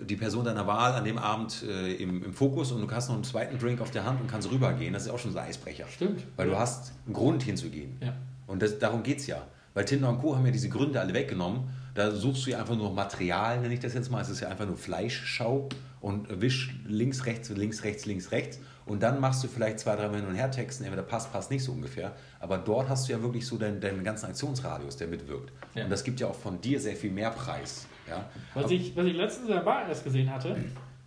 die 0.00 0.16
Person 0.16 0.44
deiner 0.44 0.66
Wahl 0.66 0.92
an 0.94 1.04
dem 1.04 1.18
Abend 1.18 1.62
äh, 1.62 1.92
im, 1.94 2.24
im, 2.24 2.32
Fokus 2.32 2.72
und 2.72 2.80
du 2.80 2.90
hast 2.92 3.08
noch 3.08 3.14
einen 3.14 3.22
zweiten 3.22 3.58
Drink 3.58 3.80
auf 3.80 3.92
der 3.92 4.04
Hand 4.04 4.20
und 4.20 4.26
kannst 4.26 4.50
rübergehen. 4.50 4.92
Das 4.92 5.04
ist 5.04 5.10
auch 5.10 5.20
schon 5.20 5.30
so 5.30 5.38
ein 5.38 5.46
Eisbrecher. 5.46 5.86
Stimmt. 5.88 6.24
Weil 6.34 6.48
du 6.48 6.58
hast 6.58 6.94
einen 7.06 7.14
Grund 7.14 7.44
hinzugehen. 7.44 7.96
Ja. 8.02 8.14
Und 8.48 8.60
das, 8.60 8.80
darum 8.80 9.04
geht 9.04 9.18
es 9.18 9.28
ja. 9.28 9.46
Weil 9.74 9.84
Tinder 9.84 10.08
und 10.08 10.18
Co. 10.18 10.34
haben 10.34 10.44
ja 10.44 10.50
diese 10.50 10.68
Gründe 10.68 11.00
alle 11.00 11.14
weggenommen. 11.14 11.68
Da 11.94 12.10
suchst 12.10 12.46
du 12.46 12.50
ja 12.50 12.58
einfach 12.58 12.76
nur 12.76 12.92
Material, 12.92 13.60
nenne 13.60 13.74
ich 13.74 13.80
das 13.80 13.94
jetzt 13.94 14.10
mal. 14.10 14.20
Es 14.20 14.28
ist 14.28 14.40
ja 14.40 14.48
einfach 14.48 14.66
nur 14.66 14.76
Fleischschau 14.76 15.68
und 16.00 16.40
wisch 16.40 16.74
links, 16.88 17.26
rechts, 17.26 17.50
links, 17.50 17.84
rechts, 17.84 18.06
links, 18.06 18.32
rechts 18.32 18.58
und 18.90 19.00
dann 19.04 19.20
machst 19.20 19.44
du 19.44 19.46
vielleicht 19.46 19.78
zwei, 19.78 19.94
drei 19.94 20.08
Mal 20.08 20.16
hin 20.16 20.26
und 20.26 20.34
her 20.34 20.50
Texten, 20.50 20.82
entweder 20.82 21.04
passt, 21.04 21.32
passt 21.32 21.48
nicht 21.52 21.62
so 21.62 21.70
ungefähr. 21.70 22.10
Aber 22.40 22.58
dort 22.58 22.88
hast 22.88 23.08
du 23.08 23.12
ja 23.12 23.22
wirklich 23.22 23.46
so 23.46 23.56
deinen, 23.56 23.80
deinen 23.80 24.02
ganzen 24.02 24.26
Aktionsradius, 24.26 24.96
der 24.96 25.06
mitwirkt. 25.06 25.52
Ja. 25.76 25.84
Und 25.84 25.90
das 25.90 26.02
gibt 26.02 26.18
ja 26.18 26.26
auch 26.26 26.34
von 26.34 26.60
dir 26.60 26.80
sehr 26.80 26.96
viel 26.96 27.12
mehr 27.12 27.30
Preis. 27.30 27.86
Ja? 28.08 28.28
Was 28.52 28.68
ich, 28.72 28.96
was 28.96 29.06
ich 29.06 29.14
letztens 29.14 29.48
in 29.48 29.54
der 29.54 29.60
Bar 29.60 29.88
erst 29.88 30.02
gesehen 30.02 30.28
hatte, 30.34 30.56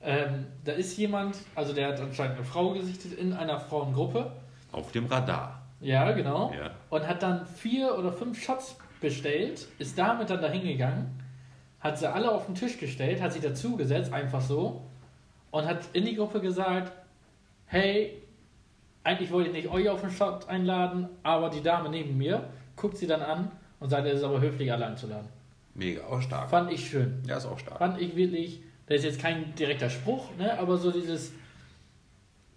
ähm, 0.02 0.46
da 0.63 0.72
ist 0.72 0.96
jemand, 0.96 1.36
also 1.56 1.74
der 1.74 1.89
hat 1.89 2.00
anscheinend 2.00 2.38
eine 2.38 2.46
Frau 2.46 2.72
gesichtet 2.72 3.19
in 3.19 3.34
einer 3.34 3.60
Frauengruppe. 3.60 4.32
Auf 4.72 4.93
dem 4.93 5.08
Radar. 5.08 5.62
Ja, 5.82 6.10
genau. 6.13 6.54
Ja. 6.58 6.72
Und 6.89 7.06
hat 7.06 7.22
dann 7.22 7.46
vier 7.46 7.98
oder 7.98 8.13
fünf 8.13 8.41
Shots 8.41 8.78
bestellt, 9.02 9.67
ist 9.78 9.98
damit 9.98 10.30
dann 10.30 10.41
dahin 10.41 10.63
gegangen, 10.63 11.19
hat 11.82 12.00
sie 12.00 12.10
alle 12.10 12.32
auf 12.32 12.46
den 12.46 12.56
Tisch 12.56 12.78
gestellt, 12.78 13.22
hat 13.22 13.34
sich 13.34 13.41
dazugesetzt, 13.41 14.13
einfach 14.13 14.39
so, 14.39 14.84
und 15.52 15.65
hat 15.65 15.82
in 15.91 16.06
die 16.06 16.15
Gruppe 16.15 16.39
gesagt, 16.39 16.93
hey, 17.73 18.21
eigentlich 19.03 19.31
wollte 19.31 19.49
ich 19.49 19.55
nicht 19.55 19.67
euch 19.67 19.89
auf 19.89 20.01
den 20.01 20.12
Shot 20.12 20.47
einladen, 20.47 21.09
aber 21.23 21.49
die 21.49 21.62
Dame 21.62 21.89
neben 21.89 22.15
mir 22.17 22.49
guckt 22.75 22.97
sie 22.97 23.07
dann 23.07 23.21
an 23.21 23.51
und 23.79 23.89
sagt, 23.89 24.07
es 24.07 24.19
ist 24.19 24.23
aber 24.23 24.39
höflich, 24.39 24.71
alle 24.71 24.86
einzuladen. 24.86 25.27
Mega, 25.73 26.05
auch 26.05 26.21
stark. 26.21 26.51
Fand 26.51 26.71
ich 26.71 26.88
schön. 26.88 27.23
Ja, 27.27 27.38
ist 27.38 27.47
auch 27.47 27.57
stark. 27.57 27.79
Fand 27.79 27.99
ich 27.99 28.15
wirklich, 28.15 28.62
das 28.86 28.97
ist 28.97 29.05
jetzt 29.05 29.19
kein 29.19 29.55
direkter 29.55 29.89
Spruch, 29.89 30.29
ne, 30.38 30.57
aber 30.59 30.77
so 30.77 30.91
dieses, 30.91 31.31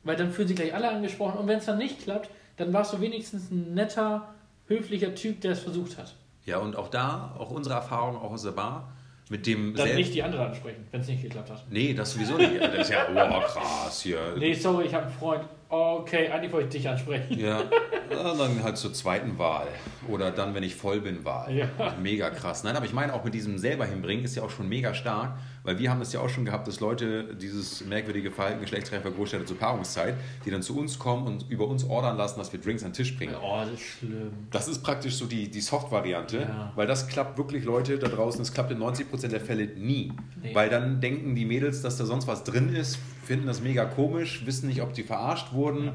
weil 0.04 0.16
dann 0.16 0.30
fühlen 0.30 0.48
sich 0.48 0.56
gleich 0.56 0.74
alle 0.74 0.90
angesprochen 0.90 1.38
und 1.38 1.48
wenn 1.48 1.58
es 1.58 1.64
dann 1.64 1.78
nicht 1.78 2.02
klappt, 2.02 2.28
dann 2.58 2.74
warst 2.74 2.92
du 2.92 3.00
wenigstens 3.00 3.50
ein 3.50 3.72
netter, 3.72 4.34
höflicher 4.66 5.14
Typ, 5.14 5.40
der 5.40 5.52
es 5.52 5.60
versucht 5.60 5.96
hat. 5.96 6.14
Ja, 6.44 6.58
und 6.58 6.76
auch 6.76 6.88
da, 6.88 7.34
auch 7.38 7.50
unsere 7.50 7.74
Erfahrung, 7.74 8.16
auch 8.16 8.32
aus 8.32 8.42
der 8.42 8.52
Bar, 8.52 8.92
mit 9.28 9.46
dem 9.46 9.74
Dann 9.74 9.94
nicht 9.94 10.14
die 10.14 10.22
andere 10.22 10.46
ansprechen, 10.46 10.86
wenn 10.90 11.00
es 11.00 11.08
nicht 11.08 11.22
geklappt 11.22 11.50
hat. 11.50 11.64
Nee, 11.70 11.94
das 11.94 12.12
sowieso 12.12 12.36
nicht. 12.36 12.60
Das 12.60 12.74
ist 12.74 12.90
ja, 12.90 13.06
oh, 13.10 13.40
krass 13.40 14.02
hier. 14.02 14.34
Nee, 14.38 14.54
sorry, 14.54 14.86
ich 14.86 14.94
habe 14.94 15.06
einen 15.06 15.14
Freund. 15.14 15.44
Okay, 15.68 16.28
eigentlich 16.28 16.52
wollte 16.52 16.68
ich 16.68 16.82
dich 16.82 16.88
ansprechen. 16.88 17.38
Ja, 17.38 17.64
ja, 18.10 18.34
dann 18.34 18.62
halt 18.62 18.76
zur 18.76 18.92
zweiten 18.92 19.38
Wahl. 19.38 19.66
Oder 20.08 20.30
dann, 20.30 20.54
wenn 20.54 20.62
ich 20.62 20.74
voll 20.74 21.00
bin, 21.00 21.24
Wahl. 21.24 21.52
Ja. 21.54 21.68
Mega 22.00 22.30
krass. 22.30 22.64
Nein, 22.64 22.76
aber 22.76 22.86
ich 22.86 22.92
meine, 22.92 23.12
auch 23.14 23.24
mit 23.24 23.34
diesem 23.34 23.58
selber 23.58 23.86
hinbringen 23.86 24.24
ist 24.24 24.36
ja 24.36 24.42
auch 24.42 24.50
schon 24.50 24.68
mega 24.68 24.94
stark, 24.94 25.38
weil 25.64 25.78
wir 25.78 25.90
haben 25.90 25.98
das 26.00 26.12
ja 26.12 26.20
auch 26.20 26.28
schon 26.28 26.44
gehabt, 26.44 26.68
dass 26.68 26.80
Leute 26.80 27.34
dieses 27.34 27.84
merkwürdige 27.84 28.30
Verhalten 28.30 28.60
geschlechtsreifer 28.60 29.10
Großstädte 29.10 29.44
zur 29.46 29.58
Paarungszeit, 29.58 30.14
die 30.44 30.50
dann 30.50 30.62
zu 30.62 30.78
uns 30.78 30.98
kommen 30.98 31.26
und 31.26 31.50
über 31.50 31.66
uns 31.66 31.84
ordern 31.84 32.16
lassen, 32.16 32.38
dass 32.38 32.52
wir 32.52 32.60
Drinks 32.60 32.82
an 32.84 32.90
den 32.90 32.94
Tisch 32.94 33.16
bringen. 33.16 33.34
Oh, 33.42 33.58
das 33.60 33.70
ist 33.72 33.80
schlimm. 33.82 34.30
Das 34.50 34.68
ist 34.68 34.82
praktisch 34.82 35.16
so 35.16 35.26
die, 35.26 35.50
die 35.50 35.60
Soft-Variante, 35.60 36.38
Ja. 36.42 36.72
weil 36.76 36.86
das 36.86 37.08
klappt 37.08 37.36
wirklich, 37.38 37.64
Leute 37.64 37.98
da 37.98 38.08
draußen, 38.08 38.38
das 38.40 38.52
klappt 38.52 38.70
in 38.70 38.78
90% 38.78 39.28
der 39.28 39.40
Fälle 39.40 39.66
nie. 39.66 40.12
Nee. 40.42 40.54
Weil 40.54 40.68
dann 40.70 41.00
denken 41.00 41.34
die 41.34 41.44
Mädels, 41.44 41.82
dass 41.82 41.96
da 41.96 42.04
sonst 42.06 42.26
was 42.28 42.44
drin 42.44 42.74
ist, 42.74 42.98
finden 43.24 43.46
das 43.46 43.60
mega 43.60 43.84
komisch, 43.86 44.46
wissen 44.46 44.68
nicht, 44.68 44.82
ob 44.82 44.92
die 44.92 45.02
verarscht 45.02 45.52
wurden. 45.52 45.90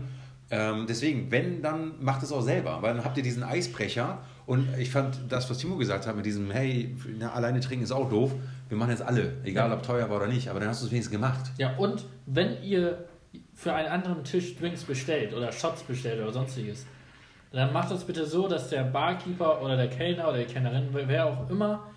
Ähm, 0.54 0.86
deswegen, 0.88 1.32
wenn, 1.32 1.62
dann 1.62 1.94
macht 2.04 2.24
es 2.24 2.32
auch 2.32 2.42
selber, 2.42 2.82
weil 2.82 2.94
dann 2.94 3.06
habt 3.06 3.16
ihr 3.16 3.24
diesen 3.24 3.42
Eisbrecher 3.42 4.20
und 4.46 4.68
ich 4.78 4.92
fand 4.92 5.18
das, 5.30 5.50
was 5.50 5.58
Timo 5.60 5.78
gesagt 5.78 6.06
hat, 6.06 6.16
mit 6.18 6.26
diesem, 6.26 6.52
hey, 6.52 6.94
na, 7.18 7.32
alleine 7.32 7.62
trinken 7.62 7.86
ist 7.86 7.92
auch 7.94 8.10
doof, 8.10 8.34
wir 8.68 8.78
machen 8.78 8.90
jetzt 8.90 9.02
alle, 9.02 9.34
egal 9.46 9.70
Ja. 9.70 9.76
ob 9.76 9.84
teuer 9.84 10.10
war 10.10 10.18
oder 10.18 10.28
nicht, 10.28 10.50
aber 10.50 10.60
dann 10.60 10.68
hast 10.68 10.82
du 10.82 10.88
es 10.88 10.92
wenigstens 10.92 11.14
gemacht. 11.14 11.52
Ja, 11.58 11.78
und 11.78 12.04
wenn 12.26 12.62
ihr 12.62 13.06
für 13.54 13.74
einen 13.74 13.88
anderen 13.88 14.26
Tisch 14.26 14.58
Drinks 14.58 14.84
bestellt 14.84 15.34
oder 15.34 15.54
Shots 15.54 15.84
bestellt 15.84 16.22
oder 16.22 16.34
sonstiges, 16.34 16.86
dann 17.54 17.72
macht 17.72 17.92
das 17.92 18.04
bitte 18.04 18.26
so, 18.26 18.48
dass 18.50 18.70
der 18.70 18.84
Barkeeper 18.84 19.62
oder 19.62 19.78
der 19.78 19.88
Kellner 19.90 20.28
oder 20.28 20.40
die 20.40 20.52
Kellnerin, 20.54 20.90
wer 20.92 21.26
auch 21.28 21.50
immer, 21.50 21.88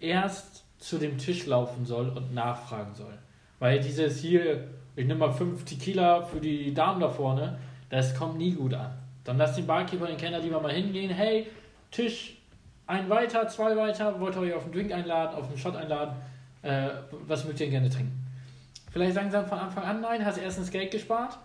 erst 0.00 0.64
zu 0.78 0.98
dem 0.98 1.18
Tisch 1.18 1.46
laufen 1.46 1.84
soll 1.86 2.08
und 2.08 2.34
nachfragen 2.34 2.94
soll. 2.94 3.18
Weil 3.58 3.80
dieses 3.80 4.18
hier, 4.18 4.68
ich 4.96 5.06
nehme 5.06 5.20
mal 5.20 5.32
fünf 5.32 5.64
Tequila 5.64 6.22
für 6.22 6.40
die 6.40 6.74
Damen 6.74 7.00
da 7.00 7.08
vorne, 7.08 7.58
das 7.88 8.14
kommt 8.14 8.38
nie 8.38 8.52
gut 8.52 8.74
an. 8.74 8.92
Dann 9.24 9.38
lasst 9.38 9.58
den 9.58 9.66
Barkeeper 9.66 10.06
den 10.06 10.16
Kellner 10.16 10.38
lieber 10.40 10.60
mal 10.60 10.72
hingehen, 10.72 11.10
hey, 11.10 11.46
Tisch, 11.90 12.36
ein 12.86 13.08
weiter, 13.08 13.46
zwei 13.48 13.76
weiter, 13.76 14.18
wollt 14.20 14.34
ihr 14.36 14.42
euch 14.42 14.54
auf 14.54 14.64
einen 14.64 14.72
Drink 14.72 14.92
einladen, 14.92 15.36
auf 15.36 15.48
einen 15.48 15.58
Shot 15.58 15.76
einladen, 15.76 16.16
äh, 16.62 16.88
was 17.26 17.44
mögt 17.44 17.60
ihr 17.60 17.70
gerne 17.70 17.88
trinken? 17.88 18.26
Vielleicht 18.90 19.14
sagen 19.14 19.30
sie 19.30 19.36
dann 19.36 19.46
von 19.46 19.58
Anfang 19.58 19.84
an 19.84 20.00
nein, 20.00 20.24
hast 20.24 20.38
erstens 20.38 20.70
Geld 20.70 20.90
gespart 20.90 21.38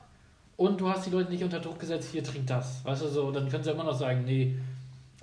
und 0.57 0.81
du 0.81 0.89
hast 0.89 1.05
die 1.05 1.11
Leute 1.11 1.31
nicht 1.31 1.43
unter 1.43 1.59
Druck 1.59 1.79
gesetzt, 1.79 2.09
hier 2.11 2.23
trink 2.23 2.47
das. 2.47 2.83
Weißt 2.83 3.03
du 3.03 3.07
so, 3.07 3.31
dann 3.31 3.49
können 3.49 3.63
sie 3.63 3.71
immer 3.71 3.83
noch 3.83 3.93
sagen, 3.93 4.23
nee, 4.25 4.55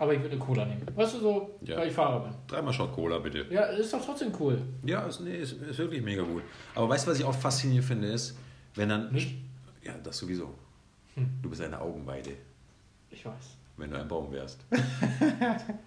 aber 0.03 0.15
ich 0.15 0.21
würde 0.21 0.33
eine 0.35 0.41
Cola 0.45 0.65
nehmen. 0.65 0.85
Weißt 0.97 1.15
du 1.15 1.19
so, 1.21 1.51
Ja. 1.63 1.77
weil 1.77 1.89
ich 1.89 1.95
Fahrer 1.95 2.21
bin. 2.25 2.33
Dreimal 2.49 2.73
Shot 2.73 2.93
Cola, 2.93 3.19
bitte. 3.19 3.47
Ja, 3.51 3.63
ist 3.67 3.93
doch 3.93 4.05
trotzdem 4.05 4.33
cool. 4.41 4.61
Ja, 4.85 5.03
ist, 5.07 5.21
nee, 5.21 5.37
ist, 5.37 5.53
ist 5.53 5.79
wirklich 5.79 6.03
mega 6.03 6.23
gut. 6.23 6.43
Aber 6.75 6.89
weißt 6.89 7.07
du, 7.07 7.11
was 7.13 7.19
ich 7.21 7.25
auch 7.25 7.35
faszinierend 7.35 7.87
finde, 7.87 8.09
ist, 8.09 8.37
wenn 8.75 8.89
dann. 8.89 9.13
Nicht? 9.13 9.37
Ja, 9.85 9.93
das 10.03 10.19
sowieso. 10.19 10.53
Hm. 11.15 11.29
Du 11.43 11.51
bist 11.51 11.63
eine 11.63 11.81
Augenweide, 11.81 12.31
Ich 13.11 13.25
weiß. 13.25 13.35
wenn 13.77 13.91
du 13.91 13.99
ein 14.01 14.09
Baum 14.09 14.33
wärst. 14.33 14.65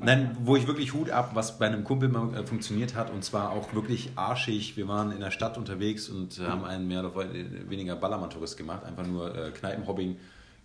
Nein, 0.00 0.36
wo 0.42 0.56
ich 0.56 0.66
wirklich 0.66 0.92
Hut 0.94 1.10
ab, 1.10 1.30
was 1.34 1.58
bei 1.58 1.66
einem 1.66 1.84
Kumpel 1.84 2.08
mal 2.08 2.34
äh, 2.34 2.46
funktioniert 2.46 2.94
hat, 2.94 3.10
und 3.10 3.24
zwar 3.24 3.50
auch 3.50 3.74
wirklich 3.74 4.10
arschig. 4.16 4.76
Wir 4.76 4.88
waren 4.88 5.12
in 5.12 5.20
der 5.20 5.30
Stadt 5.30 5.58
unterwegs 5.58 6.08
und 6.08 6.38
äh, 6.38 6.44
haben 6.46 6.64
einen 6.64 6.88
mehr 6.88 7.04
oder 7.04 7.14
weniger 7.68 7.96
Ballermann-Tourist 7.96 8.56
gemacht, 8.56 8.84
einfach 8.84 9.06
nur 9.06 9.34
äh, 9.36 9.50
Kneipenhobbing 9.50 10.16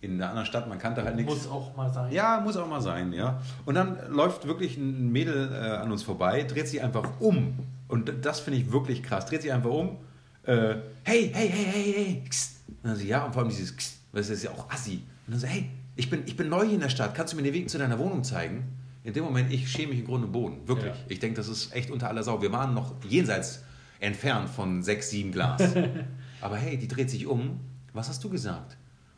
in 0.06 0.14
einer 0.14 0.30
anderen 0.30 0.46
Stadt. 0.46 0.68
Man 0.68 0.78
kannte 0.78 1.04
halt 1.04 1.16
nichts. 1.16 1.32
Muss 1.32 1.48
auch 1.48 1.76
mal 1.76 1.92
sein. 1.92 2.12
Ja, 2.12 2.40
muss 2.40 2.56
auch 2.56 2.68
mal 2.68 2.80
sein, 2.80 3.12
ja. 3.12 3.40
Und 3.64 3.74
dann 3.74 3.98
läuft 4.08 4.46
wirklich 4.46 4.76
ein 4.76 5.12
Mädel 5.12 5.50
äh, 5.52 5.76
an 5.76 5.92
uns 5.92 6.02
vorbei, 6.02 6.42
dreht 6.44 6.68
sich 6.68 6.82
einfach 6.82 7.20
um. 7.20 7.58
Und 7.88 8.12
das 8.22 8.40
finde 8.40 8.60
ich 8.60 8.72
wirklich 8.72 9.02
krass. 9.02 9.26
Dreht 9.26 9.42
sich 9.42 9.52
einfach 9.52 9.70
um. 9.70 9.98
Äh, 10.44 10.76
hey, 11.04 11.30
hey, 11.32 11.48
hey, 11.48 11.66
hey, 11.72 11.94
hey. 11.96 12.24
Kst. 12.28 12.60
Und 12.68 12.90
dann 12.90 12.96
sie, 12.96 13.08
ja, 13.08 13.24
und 13.24 13.32
vor 13.32 13.42
allem 13.42 13.50
dieses, 13.50 13.76
Kst, 13.76 13.98
weil 14.12 14.22
das 14.22 14.30
ist 14.30 14.42
ja 14.42 14.50
auch 14.50 14.70
assi. 14.70 15.02
Und 15.26 15.32
dann 15.32 15.40
so, 15.40 15.46
hey, 15.46 15.68
ich 15.96 16.10
bin, 16.10 16.22
ich 16.26 16.36
bin 16.36 16.48
neu 16.48 16.64
hier 16.64 16.74
in 16.74 16.80
der 16.80 16.88
Stadt. 16.88 17.14
Kannst 17.14 17.32
du 17.32 17.36
mir 17.36 17.42
den 17.42 17.54
Weg 17.54 17.68
zu 17.68 17.78
deiner 17.78 17.98
Wohnung 17.98 18.24
zeigen? 18.24 18.64
In 19.02 19.12
dem 19.12 19.24
Moment, 19.24 19.52
ich 19.52 19.70
schäme 19.70 19.90
mich 19.90 20.00
im 20.00 20.06
Grunde 20.06 20.26
und 20.26 20.32
Boden. 20.32 20.66
Wirklich. 20.66 20.92
Ja. 20.92 21.04
Ich 21.08 21.20
denke, 21.20 21.36
das 21.36 21.48
ist 21.48 21.74
echt 21.74 21.90
unter 21.90 22.08
aller 22.08 22.22
Sau. 22.22 22.42
Wir 22.42 22.52
waren 22.52 22.74
noch 22.74 22.94
jenseits 23.08 23.62
entfernt 24.00 24.48
von 24.48 24.82
sechs, 24.82 25.10
sieben 25.10 25.32
Glas. 25.32 25.62
Aber 26.40 26.56
hey, 26.56 26.76
die 26.76 26.88
dreht 26.88 27.10
sich 27.10 27.26
um. 27.26 27.60
Was 27.92 28.08
hast 28.08 28.22
du 28.24 28.28
gesagt? 28.28 28.76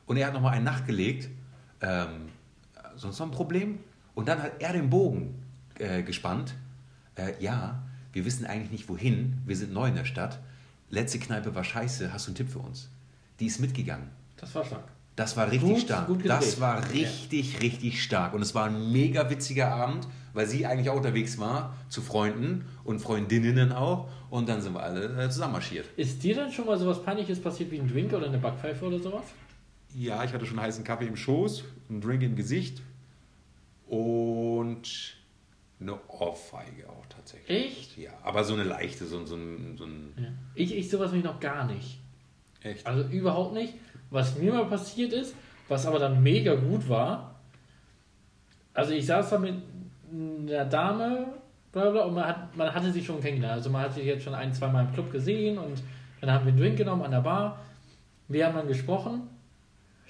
Und 0.08 0.16
er 0.16 0.26
hat 0.26 0.34
nochmal 0.34 0.54
einen 0.54 0.64
nachgelegt. 0.64 1.28
Ähm, 1.80 2.28
sonst 2.96 3.18
noch 3.20 3.26
ein 3.26 3.30
Problem? 3.32 3.78
Und 4.14 4.26
dann 4.26 4.42
hat 4.42 4.52
er 4.60 4.72
den 4.72 4.90
Bogen 4.90 5.34
äh, 5.78 6.02
gespannt. 6.02 6.54
Äh, 7.14 7.32
ja, 7.40 7.80
wir 8.12 8.24
wissen 8.24 8.46
eigentlich 8.46 8.72
nicht 8.72 8.88
wohin. 8.88 9.38
Wir 9.46 9.54
sind 9.56 9.72
neu 9.72 9.86
in 9.88 9.94
der 9.94 10.04
Stadt. 10.06 10.40
Letzte 10.90 11.18
Kneipe 11.18 11.54
war 11.54 11.62
scheiße. 11.62 12.12
Hast 12.12 12.26
du 12.26 12.30
einen 12.30 12.36
Tipp 12.36 12.48
für 12.48 12.58
uns? 12.58 12.88
Die 13.38 13.46
ist 13.46 13.60
mitgegangen. 13.60 14.08
Das 14.38 14.52
war 14.54 14.64
stark. 14.64 14.84
Das 15.14 15.36
war 15.36 15.50
richtig 15.50 15.68
Gut- 15.70 15.80
stark. 15.80 16.06
gut 16.06 16.28
das 16.28 16.60
war 16.60 16.90
richtig, 16.92 17.60
richtig 17.60 18.02
stark. 18.02 18.34
Und 18.34 18.40
es 18.42 18.54
war 18.54 18.66
ein 18.66 18.90
mega 18.92 19.28
witziger 19.28 19.70
Abend, 19.72 20.06
weil 20.32 20.46
sie 20.46 20.64
eigentlich 20.64 20.90
auch 20.90 20.96
unterwegs 20.96 21.38
war 21.38 21.74
zu 21.88 22.02
Freunden 22.02 22.64
und 22.84 23.00
Freundinnen 23.00 23.72
auch. 23.72 24.08
Und 24.30 24.48
dann 24.48 24.62
sind 24.62 24.74
wir 24.74 24.82
alle 24.82 25.24
äh, 25.24 25.28
zusammen 25.28 25.54
marschiert. 25.54 25.86
Ist 25.96 26.22
dir 26.22 26.34
denn 26.36 26.50
schon 26.52 26.66
mal 26.66 26.78
sowas 26.78 27.02
Peinliches 27.02 27.40
passiert 27.40 27.70
wie 27.72 27.78
ein 27.80 27.88
Drink 27.88 28.12
oder 28.12 28.26
eine 28.26 28.38
Backpfeife 28.38 28.84
oder 28.86 28.98
sowas? 28.98 29.24
Ja, 29.94 30.24
ich 30.24 30.32
hatte 30.32 30.46
schon 30.46 30.60
heißen 30.60 30.84
Kaffee 30.84 31.06
im 31.06 31.16
Schoß, 31.16 31.64
einen 31.88 32.00
Drink 32.00 32.22
im 32.22 32.36
Gesicht 32.36 32.82
und 33.86 35.16
eine 35.80 35.98
Ohrfeige 36.08 36.88
auch 36.88 37.06
tatsächlich. 37.06 37.66
Echt? 37.66 37.98
Ja, 37.98 38.10
aber 38.22 38.44
so 38.44 38.54
eine 38.54 38.64
leichte, 38.64 39.06
so, 39.06 39.24
so, 39.24 39.36
ein, 39.36 39.76
so 39.76 39.84
ein. 39.84 40.12
Ja. 40.16 40.28
Ich, 40.54 40.76
ich 40.76 40.90
sowas 40.90 41.12
mich 41.12 41.24
noch 41.24 41.40
gar 41.40 41.66
nicht. 41.66 42.00
Echt? 42.62 42.86
Also 42.86 43.08
überhaupt 43.08 43.54
nicht. 43.54 43.74
Was 44.10 44.36
mir 44.38 44.52
mal 44.52 44.66
passiert 44.66 45.12
ist, 45.12 45.34
was 45.68 45.86
aber 45.86 45.98
dann 45.98 46.22
mega 46.22 46.54
gut 46.54 46.88
war, 46.88 47.38
also 48.74 48.92
ich 48.92 49.06
saß 49.06 49.30
da 49.30 49.38
mit 49.38 49.56
einer 50.10 50.64
Dame, 50.64 51.34
bla 51.72 51.90
bla, 51.90 52.04
und 52.04 52.14
man, 52.14 52.26
hat, 52.26 52.56
man 52.56 52.72
hatte 52.72 52.92
sich 52.92 53.04
schon 53.04 53.20
kennengelernt. 53.20 53.56
Also 53.56 53.70
man 53.70 53.82
hat 53.82 53.94
sich 53.94 54.04
jetzt 54.04 54.24
schon 54.24 54.34
ein, 54.34 54.52
zwei 54.52 54.68
Mal 54.68 54.86
im 54.86 54.92
Club 54.92 55.10
gesehen 55.12 55.58
und 55.58 55.82
dann 56.20 56.30
haben 56.30 56.44
wir 56.44 56.52
einen 56.52 56.60
Drink 56.60 56.78
genommen 56.78 57.02
an 57.02 57.10
der 57.10 57.20
Bar. 57.20 57.58
Wir 58.28 58.46
haben 58.46 58.56
dann 58.56 58.68
gesprochen. 58.68 59.22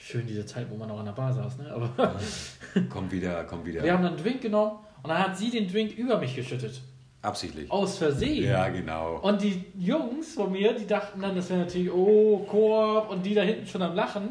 Schön 0.01 0.27
diese 0.27 0.47
Zeit, 0.47 0.67
wo 0.71 0.77
man 0.77 0.89
noch 0.89 0.99
an 1.01 1.07
der 1.07 1.13
Bar 1.13 1.33
saß, 1.33 1.59
ne? 1.59 1.71
Aber 1.73 1.91
Kommt 2.89 3.11
wieder, 3.11 3.45
kommt 3.45 3.67
wieder. 3.67 3.83
wir 3.83 3.93
haben 3.93 4.03
dann 4.03 4.15
einen 4.15 4.23
Drink 4.23 4.41
genommen 4.41 4.79
und 5.03 5.11
dann 5.11 5.19
hat 5.19 5.37
sie 5.37 5.51
den 5.51 5.71
Drink 5.71 5.97
über 5.99 6.19
mich 6.19 6.37
geschüttet. 6.37 6.81
Absichtlich. 7.21 7.69
Aus 7.71 7.99
Versehen. 7.99 8.45
Ja, 8.45 8.69
genau. 8.69 9.19
Und 9.19 9.43
die 9.43 9.65
Jungs 9.77 10.35
von 10.35 10.53
mir, 10.53 10.73
die 10.73 10.87
dachten 10.87 11.21
dann, 11.21 11.35
das 11.35 11.51
wäre 11.51 11.61
natürlich, 11.61 11.91
oh, 11.93 12.39
Koop 12.49 13.11
und 13.11 13.27
die 13.27 13.35
da 13.35 13.43
hinten 13.43 13.67
schon 13.67 13.83
am 13.83 13.95
Lachen. 13.97 14.31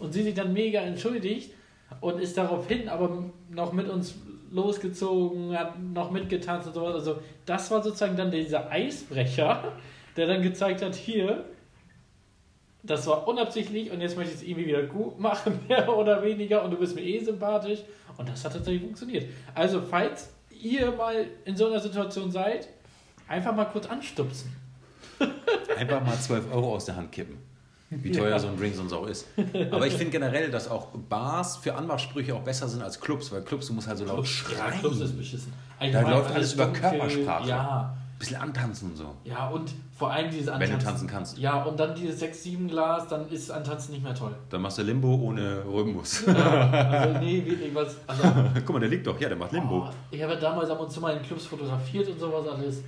Und 0.00 0.12
sie 0.12 0.24
sich 0.24 0.34
dann 0.34 0.52
mega 0.52 0.80
entschuldigt 0.80 1.52
und 2.00 2.18
ist 2.20 2.36
daraufhin 2.36 2.88
aber 2.88 3.24
noch 3.50 3.72
mit 3.72 3.88
uns 3.88 4.16
losgezogen, 4.50 5.56
hat 5.56 5.80
noch 5.80 6.10
mitgetanzt 6.10 6.66
und 6.66 6.74
sowas. 6.74 6.94
Also, 6.94 7.20
das 7.46 7.70
war 7.70 7.82
sozusagen 7.82 8.16
dann 8.16 8.32
dieser 8.32 8.68
Eisbrecher, 8.70 9.72
der 10.16 10.26
dann 10.26 10.42
gezeigt 10.42 10.82
hat, 10.82 10.96
hier, 10.96 11.44
das 12.86 13.06
war 13.06 13.26
unabsichtlich 13.26 13.90
und 13.90 14.00
jetzt 14.00 14.16
möchte 14.16 14.34
ich 14.34 14.40
es 14.40 14.46
irgendwie 14.46 14.66
wieder 14.66 14.82
gut 14.82 15.18
machen, 15.18 15.58
mehr 15.68 15.88
oder 15.96 16.22
weniger. 16.22 16.62
Und 16.62 16.70
du 16.70 16.76
bist 16.76 16.94
mir 16.94 17.02
eh 17.02 17.22
sympathisch. 17.22 17.80
Und 18.16 18.28
das 18.28 18.44
hat 18.44 18.52
tatsächlich 18.52 18.82
funktioniert. 18.82 19.26
Also, 19.54 19.82
falls 19.82 20.30
ihr 20.50 20.92
mal 20.92 21.26
in 21.44 21.56
so 21.56 21.66
einer 21.66 21.80
Situation 21.80 22.30
seid, 22.30 22.68
einfach 23.26 23.54
mal 23.54 23.64
kurz 23.64 23.86
anstupsen. 23.86 24.54
Einfach 25.76 26.04
mal 26.04 26.18
12 26.18 26.52
Euro 26.52 26.74
aus 26.74 26.84
der 26.86 26.96
Hand 26.96 27.12
kippen. 27.12 27.38
Wie 27.90 28.10
teuer 28.10 28.30
ja. 28.30 28.38
so 28.38 28.48
ein 28.48 28.56
Drink 28.56 28.74
sonst 28.74 28.92
auch 28.92 29.06
ist. 29.06 29.26
Aber 29.70 29.86
ich 29.86 29.94
finde 29.94 30.10
generell, 30.10 30.50
dass 30.50 30.68
auch 30.68 30.88
Bars 31.08 31.56
für 31.56 31.74
Anmachsprüche 31.74 32.34
auch 32.34 32.40
besser 32.40 32.68
sind 32.68 32.82
als 32.82 33.00
Clubs, 33.00 33.30
weil 33.30 33.42
Clubs, 33.42 33.68
du 33.68 33.74
musst 33.74 33.86
halt 33.86 33.98
so 33.98 34.04
laut 34.04 34.26
schreien. 34.26 34.74
Ja, 34.74 34.78
Clubs 34.78 35.00
ist 35.00 35.16
beschissen. 35.16 35.52
da 35.78 36.00
läuft 36.00 36.32
alles 36.32 36.54
über 36.54 36.72
Körpersprache. 36.72 37.48
Ja. 37.48 37.96
Ein 38.24 38.28
bisschen 38.28 38.42
antanzen 38.42 38.90
und 38.90 38.96
so. 38.96 39.14
Ja, 39.24 39.48
und 39.48 39.72
vor 39.96 40.10
allem 40.10 40.30
dieses 40.30 40.48
Antanzen. 40.48 40.72
Wenn 40.72 40.78
du 40.78 40.84
tanzen 40.84 41.08
kannst. 41.08 41.38
Ja, 41.38 41.62
und 41.62 41.78
dann 41.78 41.94
dieses 41.94 42.22
6-7 42.22 42.68
Glas, 42.68 43.08
dann 43.08 43.28
ist 43.28 43.50
Antanzen 43.50 43.92
nicht 43.92 44.02
mehr 44.02 44.14
toll. 44.14 44.34
Dann 44.50 44.62
machst 44.62 44.78
du 44.78 44.82
Limbo 44.82 45.14
ohne 45.14 45.64
Rhythmus. 45.64 46.24
Ja, 46.26 46.70
also 46.70 47.18
nee, 47.20 47.44
wirklich 47.44 47.74
was. 47.74 47.96
Also, 48.06 48.22
Guck 48.54 48.70
mal, 48.70 48.80
der 48.80 48.88
liegt 48.88 49.06
doch. 49.06 49.20
Ja, 49.20 49.28
der 49.28 49.36
macht 49.36 49.52
Limbo. 49.52 49.88
Oh, 49.88 49.90
ich 50.10 50.22
habe 50.22 50.36
damals 50.36 50.70
ab 50.70 50.80
und 50.80 50.90
zu 50.90 51.00
mal 51.00 51.16
in 51.16 51.22
Clubs 51.22 51.46
fotografiert 51.46 52.08
und 52.08 52.18
sowas 52.18 52.46
alles. 52.48 52.82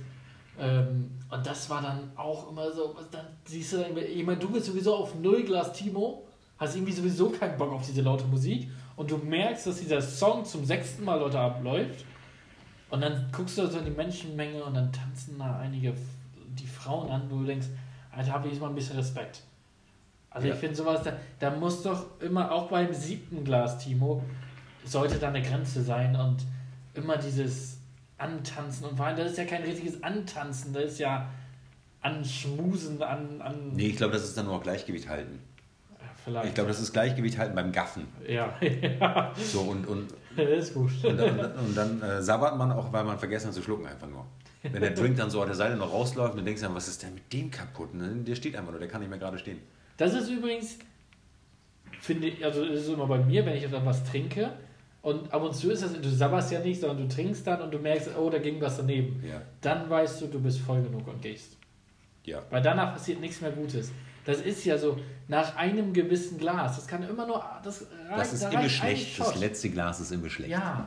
Ähm, 0.59 1.11
und 1.29 1.45
das 1.45 1.69
war 1.69 1.81
dann 1.81 2.11
auch 2.15 2.49
immer 2.49 2.71
so, 2.71 2.95
dann 3.11 3.25
siehst 3.45 3.73
du 3.73 3.77
dann, 3.77 3.97
ich 3.97 4.25
meine, 4.25 4.39
du 4.39 4.49
bist 4.49 4.65
sowieso 4.65 4.95
auf 4.95 5.13
Nullglas 5.15 5.73
Timo, 5.73 6.25
hast 6.57 6.75
irgendwie 6.75 6.93
sowieso 6.93 7.29
keinen 7.29 7.57
Bock 7.57 7.71
auf 7.71 7.85
diese 7.85 8.01
laute 8.01 8.25
Musik 8.25 8.69
und 8.95 9.11
du 9.11 9.17
merkst, 9.17 9.67
dass 9.67 9.77
dieser 9.77 10.01
Song 10.01 10.45
zum 10.45 10.65
sechsten 10.65 11.05
Mal 11.05 11.19
Leute 11.19 11.39
abläuft 11.39 12.05
und 12.89 13.01
dann 13.01 13.29
guckst 13.31 13.57
du 13.57 13.67
so 13.67 13.79
in 13.79 13.85
die 13.85 13.91
Menschenmenge 13.91 14.63
und 14.63 14.73
dann 14.73 14.91
tanzen 14.91 15.37
da 15.37 15.59
einige 15.59 15.93
die 16.57 16.67
Frauen 16.67 17.09
an, 17.09 17.23
wo 17.29 17.39
du 17.39 17.45
denkst, 17.45 17.67
Alter, 18.11 18.33
habe 18.33 18.47
ich 18.47 18.53
jetzt 18.53 18.61
mal 18.61 18.69
ein 18.69 18.75
bisschen 18.75 18.95
Respekt. 18.95 19.41
Also 20.29 20.47
ja. 20.47 20.53
ich 20.53 20.59
finde 20.59 20.75
sowas, 20.75 21.03
da, 21.03 21.13
da 21.39 21.51
muss 21.51 21.83
doch 21.83 22.19
immer, 22.21 22.51
auch 22.51 22.69
beim 22.69 22.93
siebten 22.93 23.43
Glas 23.43 23.79
Timo, 23.79 24.23
sollte 24.85 25.19
da 25.19 25.29
eine 25.29 25.41
Grenze 25.41 25.83
sein 25.83 26.15
und 26.15 26.37
immer 26.93 27.17
dieses 27.17 27.77
Antanzen 28.17 28.85
und 28.85 28.97
vor 28.97 29.05
allem, 29.05 29.17
das 29.17 29.31
ist 29.31 29.37
ja 29.37 29.45
kein 29.45 29.63
richtiges 29.63 30.01
Antanzen, 30.01 30.73
das 30.73 30.93
ist 30.93 30.99
ja 30.99 31.29
Anschmusen, 32.01 33.01
an. 33.01 33.41
an 33.41 33.73
nee, 33.73 33.87
ich 33.87 33.97
glaube, 33.97 34.13
das 34.13 34.23
ist 34.23 34.37
dann 34.37 34.45
nur 34.45 34.61
Gleichgewicht 34.61 35.09
halten. 35.09 35.39
Vielleicht. 36.23 36.49
Ich 36.49 36.53
glaube, 36.55 36.67
das 36.69 36.79
ist 36.79 36.93
Gleichgewicht 36.93 37.37
halten 37.37 37.55
beim 37.55 37.71
Gaffen. 37.71 38.07
Ja. 38.27 38.53
ja. 38.61 39.33
So 39.37 39.61
und. 39.61 39.87
und 39.87 40.13
das 40.37 40.49
ist 40.67 40.73
gut. 40.73 40.91
Und, 41.03 41.19
und, 41.19 41.39
und 41.39 41.77
dann 41.77 42.01
äh, 42.01 42.21
sabbert 42.21 42.57
man 42.57 42.71
auch, 42.71 42.91
weil 42.93 43.03
man 43.03 43.19
vergessen 43.19 43.47
hat 43.47 43.53
zu 43.53 43.61
schlucken, 43.61 43.85
einfach 43.85 44.07
nur. 44.07 44.25
Wenn 44.63 44.81
der 44.81 44.91
Drink 44.91 45.17
dann 45.17 45.29
so 45.29 45.41
an 45.41 45.47
der 45.47 45.55
Seite 45.55 45.75
noch 45.75 45.91
rausläuft, 45.91 46.37
dann 46.37 46.45
denkst 46.45 46.61
du 46.61 46.67
dann, 46.67 46.75
was 46.75 46.87
ist 46.87 47.03
denn 47.03 47.13
mit 47.13 47.31
dem 47.31 47.51
kaputt? 47.51 47.89
Und 47.93 48.25
der 48.25 48.35
steht 48.35 48.55
einfach 48.55 48.71
nur, 48.71 48.79
der 48.79 48.89
kann 48.89 49.01
nicht 49.01 49.09
mehr 49.09 49.19
gerade 49.19 49.37
stehen. 49.37 49.59
Das 49.97 50.13
ist 50.13 50.29
übrigens, 50.29 50.77
finde 52.01 52.27
ich, 52.27 52.43
also 52.43 52.65
das 52.65 52.81
ist 52.81 52.89
immer 52.89 53.07
bei 53.07 53.19
mir, 53.19 53.45
wenn 53.45 53.55
ich 53.55 53.69
dann 53.69 53.85
was 53.85 54.03
trinke, 54.03 54.51
und 55.07 55.31
ab 55.31 55.41
und 55.41 55.55
zu 55.55 55.71
ist 55.71 55.83
das, 55.83 55.93
du 55.93 56.09
sabberst 56.09 56.51
ja 56.51 56.59
nicht, 56.59 56.81
sondern 56.81 57.07
du 57.07 57.15
trinkst 57.15 57.47
dann 57.47 57.61
und 57.61 57.73
du 57.73 57.79
merkst, 57.79 58.09
oh, 58.17 58.29
da 58.29 58.39
ging 58.39 58.59
was 58.59 58.75
daneben. 58.75 59.23
Ja. 59.25 59.41
Dann 59.61 59.89
weißt 59.89 60.21
du, 60.21 60.27
du 60.27 60.41
bist 60.41 60.59
voll 60.59 60.81
genug 60.81 61.07
und 61.07 61.21
gehst. 61.21 61.55
Ja. 62.25 62.43
Weil 62.49 62.61
danach 62.61 62.93
passiert 62.93 63.21
nichts 63.21 63.39
mehr 63.39 63.51
Gutes. 63.51 63.93
Das 64.27 64.41
ist 64.41 64.65
ja 64.65 64.77
so, 64.77 64.97
nach 65.29 65.55
einem 65.55 65.93
gewissen 65.93 66.37
Glas, 66.37 66.75
das 66.75 66.85
kann 66.85 67.01
immer 67.01 67.25
nur, 67.25 67.41
das 67.63 67.85
Das 68.13 68.33
ist 68.33 68.43
da 68.43 68.49
immer 68.49 68.67
schlecht, 68.67 69.17
das 69.17 69.39
letzte 69.39 69.69
Glas 69.69 70.01
ist 70.01 70.11
immer 70.11 70.29
schlecht. 70.29 70.51
Ja. 70.51 70.85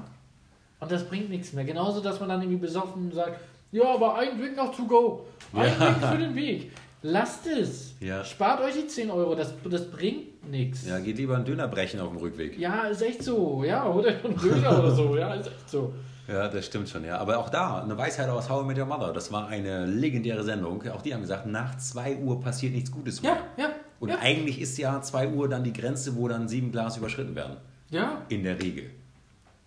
Und 0.79 0.92
das 0.92 1.09
bringt 1.09 1.31
nichts 1.31 1.55
mehr. 1.55 1.64
Genauso, 1.64 2.03
dass 2.03 2.20
man 2.20 2.29
dann 2.29 2.42
irgendwie 2.42 2.61
besoffen 2.61 3.11
sagt, 3.11 3.40
ja, 3.72 3.94
aber 3.94 4.18
ein 4.18 4.38
Drink 4.38 4.57
noch 4.57 4.76
to 4.76 4.85
go. 4.85 5.26
Ein 5.55 5.68
ja. 5.68 5.74
Drink 5.74 6.05
für 6.05 6.18
den 6.18 6.35
Weg. 6.35 6.72
Lasst 7.02 7.46
es. 7.46 7.94
Ja. 8.00 8.24
Spart 8.24 8.60
euch 8.60 8.74
die 8.74 8.86
10 8.86 9.10
Euro, 9.10 9.34
das, 9.34 9.54
das 9.64 9.90
bringt 9.90 10.50
nichts. 10.50 10.86
Ja, 10.86 10.98
geht 10.98 11.16
lieber 11.16 11.36
einen 11.36 11.44
Döner 11.44 11.66
brechen 11.66 11.98
auf 12.00 12.10
dem 12.10 12.18
Rückweg. 12.18 12.58
Ja, 12.58 12.84
ist 12.84 13.00
echt 13.00 13.22
so. 13.22 13.64
Ja, 13.64 13.88
oder 13.88 14.10
einen 14.22 14.36
Döner 14.36 14.78
oder 14.78 14.90
so. 14.90 15.16
Ja, 15.16 15.34
ist 15.34 15.46
echt 15.46 15.70
so. 15.70 15.94
Ja, 16.28 16.48
das 16.48 16.66
stimmt 16.66 16.88
schon, 16.88 17.04
ja. 17.04 17.18
Aber 17.18 17.38
auch 17.38 17.48
da, 17.48 17.82
eine 17.82 17.96
Weisheit 17.96 18.28
aus 18.28 18.48
How 18.50 18.62
I 18.62 18.66
Met 18.66 18.78
Your 18.78 18.84
Mother. 18.84 19.12
Das 19.12 19.32
war 19.32 19.48
eine 19.48 19.86
legendäre 19.86 20.44
Sendung. 20.44 20.86
Auch 20.90 21.02
die 21.02 21.14
haben 21.14 21.22
gesagt, 21.22 21.46
nach 21.46 21.76
2 21.78 22.18
Uhr 22.18 22.40
passiert 22.40 22.74
nichts 22.74 22.92
Gutes 22.92 23.22
mehr. 23.22 23.38
Ja, 23.56 23.64
ja. 23.64 23.70
Und 23.98 24.10
ja. 24.10 24.18
eigentlich 24.20 24.60
ist 24.60 24.78
ja 24.78 25.00
2 25.00 25.30
Uhr 25.30 25.48
dann 25.48 25.64
die 25.64 25.72
Grenze, 25.72 26.16
wo 26.16 26.28
dann 26.28 26.48
sieben 26.48 26.70
Glas 26.70 26.98
überschritten 26.98 27.34
werden. 27.34 27.56
Ja. 27.88 28.22
In 28.28 28.44
der 28.44 28.60
Regel. 28.60 28.90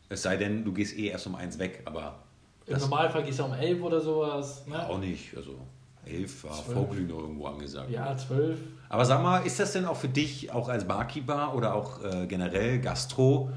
Es 0.07 0.21
sei 0.21 0.37
denn, 0.37 0.63
du 0.63 0.71
gehst 0.71 0.97
eh 0.97 1.07
erst 1.07 1.27
um 1.27 1.35
eins 1.35 1.57
weg, 1.57 1.81
aber. 1.85 2.19
Im 2.67 2.77
Normalfall 2.77 3.23
gehst 3.23 3.39
du 3.39 3.43
um 3.43 3.53
elf 3.53 3.81
oder 3.81 3.99
sowas. 3.99 4.65
Ne? 4.67 4.75
Ja, 4.75 4.87
auch 4.87 4.99
nicht. 4.99 5.35
Also 5.35 5.57
Elf 6.05 6.43
war 6.43 6.53
Vorglühen 6.53 7.09
irgendwo 7.09 7.47
angesagt. 7.47 7.89
Ja, 7.89 8.15
zwölf. 8.17 8.59
Aber 8.89 9.05
sag 9.05 9.23
mal, 9.23 9.39
ist 9.39 9.59
das 9.59 9.73
denn 9.73 9.85
auch 9.85 9.97
für 9.97 10.09
dich, 10.09 10.51
auch 10.51 10.69
als 10.69 10.85
Barkeeper 10.87 11.55
oder 11.55 11.73
auch 11.73 12.03
äh, 12.03 12.27
generell 12.27 12.79
Gastro, 12.79 13.51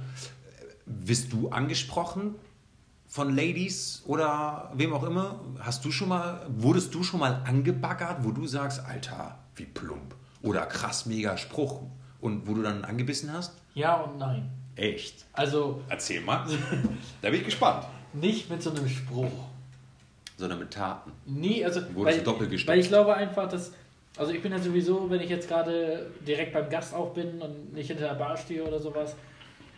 wirst 0.87 1.33
du 1.33 1.49
angesprochen 1.51 2.37
von 3.07 3.35
Ladies 3.35 4.03
oder 4.07 4.73
wem 4.75 4.93
auch 4.93 5.03
immer? 5.03 5.41
Hast 5.59 5.85
du 5.85 5.91
schon 5.91 6.09
mal, 6.09 6.47
wurdest 6.49 6.95
du 6.95 7.03
schon 7.03 7.21
mal 7.21 7.43
angebaggert, 7.45 8.25
wo 8.25 8.31
du 8.31 8.47
sagst, 8.47 8.85
Alter, 8.87 9.39
wie 9.57 9.67
plump 9.67 10.15
oder 10.43 10.65
krass 10.67 11.07
mega 11.07 11.37
Spruch 11.37 11.83
und 12.21 12.47
wo 12.47 12.55
du 12.55 12.63
dann 12.63 12.85
angebissen 12.85 13.33
hast? 13.33 13.53
Ja 13.75 13.97
und 13.97 14.19
nein. 14.19 14.51
Echt? 14.77 15.27
Also. 15.33 15.83
Erzähl 15.89 16.21
mal. 16.21 16.47
da 17.23 17.31
bin 17.31 17.41
ich 17.41 17.47
gespannt. 17.47 17.87
Nicht 18.13 18.49
mit 18.49 18.63
so 18.63 18.71
einem 18.71 18.89
Spruch 18.89 19.33
sondern 20.37 20.59
mit 20.59 20.71
Taten. 20.71 21.13
Nie, 21.25 21.65
also 21.65 21.81
weil, 21.95 22.25
weil 22.25 22.79
ich 22.79 22.89
glaube 22.89 23.15
einfach, 23.15 23.49
dass 23.49 23.73
also 24.17 24.33
ich 24.33 24.43
bin 24.43 24.53
ja 24.53 24.59
sowieso, 24.59 25.11
wenn 25.11 25.21
ich 25.21 25.29
jetzt 25.29 25.49
gerade 25.49 26.11
direkt 26.27 26.53
beim 26.53 26.71
Gast 26.71 26.95
auch 26.95 27.13
bin 27.13 27.41
und 27.41 27.75
nicht 27.75 27.89
hinter 27.89 28.09
der 28.09 28.15
Bar 28.15 28.37
stehe 28.37 28.65
oder 28.65 28.79
sowas, 28.79 29.15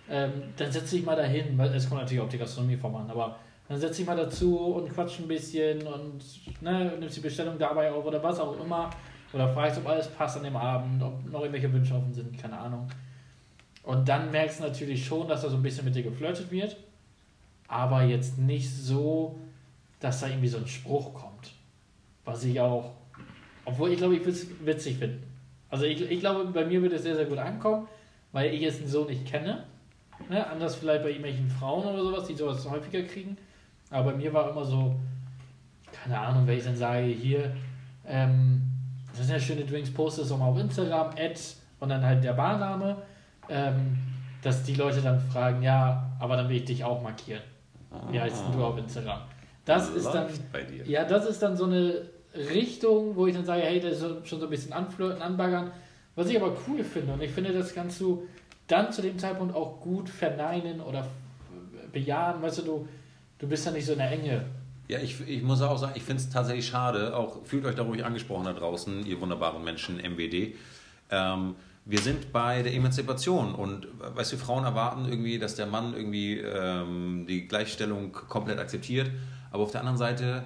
ähm, 0.08 0.30
dann 0.56 0.70
setze 0.70 0.96
ich 0.96 1.04
mal 1.04 1.16
dahin, 1.16 1.58
weil 1.58 1.74
es 1.74 1.88
kommt 1.88 2.02
natürlich 2.02 2.22
auf 2.22 2.28
die 2.28 2.38
Gastronomieform 2.38 2.94
an, 2.94 3.10
aber 3.10 3.36
dann 3.68 3.78
setze 3.78 4.02
ich 4.02 4.06
mal 4.06 4.16
dazu 4.16 4.56
und 4.56 4.94
quatsche 4.94 5.22
ein 5.22 5.28
bisschen 5.28 5.86
und 5.86 6.22
ne, 6.62 6.92
nimmst 6.98 7.16
die 7.16 7.20
Bestellung 7.20 7.58
dabei 7.58 7.90
auf 7.90 8.04
oder 8.04 8.22
was 8.22 8.40
auch 8.40 8.58
immer. 8.58 8.90
Oder 9.32 9.52
fragst, 9.52 9.78
ob 9.78 9.86
alles 9.86 10.08
passt 10.08 10.38
an 10.38 10.44
dem 10.44 10.56
Abend, 10.56 11.02
ob 11.02 11.30
noch 11.30 11.40
irgendwelche 11.40 11.70
Wünsche 11.70 11.94
offen 11.94 12.14
sind, 12.14 12.38
keine 12.38 12.58
Ahnung. 12.58 12.88
Und 13.82 14.08
dann 14.08 14.30
merkst 14.30 14.60
du 14.60 14.64
natürlich 14.64 15.04
schon, 15.04 15.28
dass 15.28 15.42
da 15.42 15.50
so 15.50 15.56
ein 15.56 15.62
bisschen 15.62 15.84
mit 15.84 15.94
dir 15.94 16.02
geflirtet 16.02 16.50
wird, 16.50 16.76
aber 17.66 18.04
jetzt 18.04 18.38
nicht 18.38 18.70
so, 18.70 19.38
dass 20.00 20.20
da 20.20 20.28
irgendwie 20.28 20.48
so 20.48 20.58
ein 20.58 20.66
Spruch 20.66 21.14
kommt. 21.14 21.52
Was 22.24 22.44
ich 22.44 22.61
auch, 22.61 22.92
obwohl 23.64 23.90
ich 23.90 23.98
glaube, 23.98 24.14
ich 24.14 24.20
würde 24.20 24.32
es 24.32 24.46
witzig 24.64 24.98
finden. 24.98 25.22
Also 25.70 25.84
ich, 25.84 26.00
ich 26.00 26.20
glaube, 26.20 26.44
bei 26.46 26.64
mir 26.64 26.80
würde 26.80 26.96
es 26.96 27.02
sehr, 27.02 27.16
sehr 27.16 27.26
gut 27.26 27.38
ankommen, 27.38 27.88
weil 28.32 28.54
ich 28.54 28.62
es 28.62 28.78
so 28.90 29.04
nicht 29.04 29.26
kenne. 29.26 29.64
Ne? 30.28 30.46
Anders 30.46 30.76
vielleicht 30.76 31.02
bei 31.02 31.11
irgendwelchen 31.11 31.48
Frauen 31.48 31.87
oder 31.87 32.02
sowas, 32.02 32.26
die 32.26 32.34
sowas 32.34 32.68
häufiger 32.68 33.02
kriegen. 33.02 33.37
Aber 33.90 34.12
bei 34.12 34.18
mir 34.18 34.32
war 34.32 34.50
immer 34.50 34.64
so, 34.64 34.96
keine 35.92 36.18
Ahnung, 36.18 36.46
wenn 36.46 36.58
ich 36.58 36.64
dann 36.64 36.76
sage, 36.76 37.06
hier, 37.06 37.54
ähm, 38.06 38.62
das 39.16 39.26
sind 39.26 39.34
ja 39.34 39.40
schöne 39.40 39.64
Drinks, 39.64 39.90
poste 39.92 40.22
es 40.22 40.30
auch 40.30 40.38
mal 40.38 40.46
auf 40.46 40.58
Instagram, 40.58 41.11
Ad 41.11 41.40
und 41.80 41.88
dann 41.88 42.04
halt 42.04 42.22
der 42.22 42.34
Barname, 42.34 42.96
ähm, 43.48 43.98
dass 44.42 44.62
die 44.62 44.74
Leute 44.74 45.00
dann 45.00 45.20
fragen, 45.20 45.62
ja, 45.62 46.11
aber 46.18 46.37
dann 46.37 46.48
will 46.48 46.56
ich 46.56 46.64
dich 46.64 46.84
auch 46.84 47.02
markieren. 47.02 47.42
Wie 48.11 48.20
heißt 48.20 48.44
denn 48.44 48.52
du 48.52 48.64
auf 48.64 48.76
Instagram? 48.76 49.20
Das 49.68 49.90
ist 49.90 50.07
dann, 50.07 50.28
ja, 50.87 51.04
das 51.04 51.26
ist 51.26 51.42
dann 51.42 51.57
so 51.57 51.64
eine 51.64 52.07
Richtung, 52.35 53.14
wo 53.16 53.26
ich 53.26 53.35
dann 53.35 53.44
sage, 53.44 53.62
hey, 53.62 53.81
das 53.81 54.00
ist 54.00 54.28
schon 54.28 54.40
so 54.40 54.46
ein 54.46 54.50
bisschen 54.50 54.72
anflirten, 54.72 55.20
anbaggern. 55.20 55.70
Was 56.14 56.31
ich 56.31 56.37
aber 56.40 56.57
cool 56.66 56.83
finde 56.83 57.12
und 57.12 57.22
ich 57.22 57.31
finde, 57.31 57.52
das 57.52 57.74
kannst 57.74 58.00
du 58.00 58.26
dann 58.66 58.90
zu 58.92 59.02
dem 59.02 59.18
Zeitpunkt 59.18 59.54
auch 59.54 59.81
gut 59.81 60.09
verneinen 60.09 60.81
oder 60.81 61.07
bejahen. 61.92 62.40
Weißt 62.42 62.59
du, 62.59 62.62
du, 62.62 62.88
du 63.38 63.46
bist 63.46 63.66
ja 63.66 63.72
nicht 63.72 63.87
so 63.87 63.92
in 63.92 63.98
der 63.98 64.11
Enge. 64.11 64.44
Ja, 64.88 65.00
ich, 65.00 65.20
ich 65.28 65.42
muss 65.42 65.61
auch 65.61 65.76
sagen, 65.76 65.92
ich 65.96 66.02
finde 66.02 66.22
es 66.22 66.31
tatsächlich 66.31 66.66
schade, 66.66 67.14
auch 67.14 67.44
fühlt 67.44 67.66
euch 67.66 67.74
da 67.74 67.83
ruhig 67.83 68.04
angesprochen 68.04 68.46
da 68.46 68.54
draußen, 68.54 69.04
ihr 69.04 69.20
wunderbaren 69.20 69.62
Menschen, 69.62 69.96
MWD. 69.98 70.54
Ähm, 71.11 71.57
wir 71.85 71.98
sind 71.98 72.33
bei 72.33 72.62
der 72.62 72.74
Emanzipation 72.74 73.54
und 73.54 73.87
weißt 73.98 74.33
du, 74.33 74.37
Frauen 74.38 74.64
erwarten 74.64 75.07
irgendwie, 75.07 75.38
dass 75.38 75.57
der 75.57 75.66
Mann 75.66 75.94
irgendwie 75.94 76.38
ähm, 76.38 77.26
die 77.28 77.46
Gleichstellung 77.48 78.12
komplett 78.12 78.59
akzeptiert. 78.59 79.11
Aber 79.50 79.62
auf 79.62 79.70
der 79.70 79.80
anderen 79.80 79.98
Seite 79.98 80.44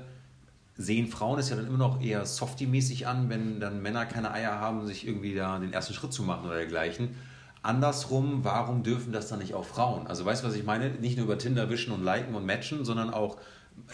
sehen 0.77 1.09
Frauen 1.09 1.39
es 1.39 1.51
ja 1.51 1.57
dann 1.57 1.67
immer 1.67 1.79
noch 1.79 2.01
eher 2.01 2.25
softy-mäßig 2.25 3.07
an, 3.07 3.29
wenn 3.29 3.61
dann 3.61 3.83
Männer 3.83 4.07
keine 4.07 4.33
Eier 4.33 4.59
haben, 4.59 4.87
sich 4.87 5.07
irgendwie 5.07 5.35
da 5.35 5.59
den 5.59 5.73
ersten 5.73 5.95
Schritt 5.95 6.13
zu 6.13 6.23
machen 6.23 6.47
oder 6.47 6.57
dergleichen. 6.57 7.11
Andersrum, 7.63 8.41
warum 8.43 8.83
dürfen 8.83 9.13
das 9.13 9.29
dann 9.29 9.39
nicht 9.39 9.55
auch 9.55 9.65
Frauen? 9.65 10.07
Also 10.07 10.25
weißt 10.25 10.43
du, 10.43 10.49
was 10.49 10.55
ich 10.55 10.65
meine? 10.65 10.91
Nicht 10.91 11.17
nur 11.17 11.27
über 11.27 11.39
Tinder 11.39 11.71
wischen 11.71 11.93
und 11.93 12.03
liken 12.03 12.35
und 12.35 12.45
matchen, 12.45 12.85
sondern 12.85 13.13
auch 13.13 13.37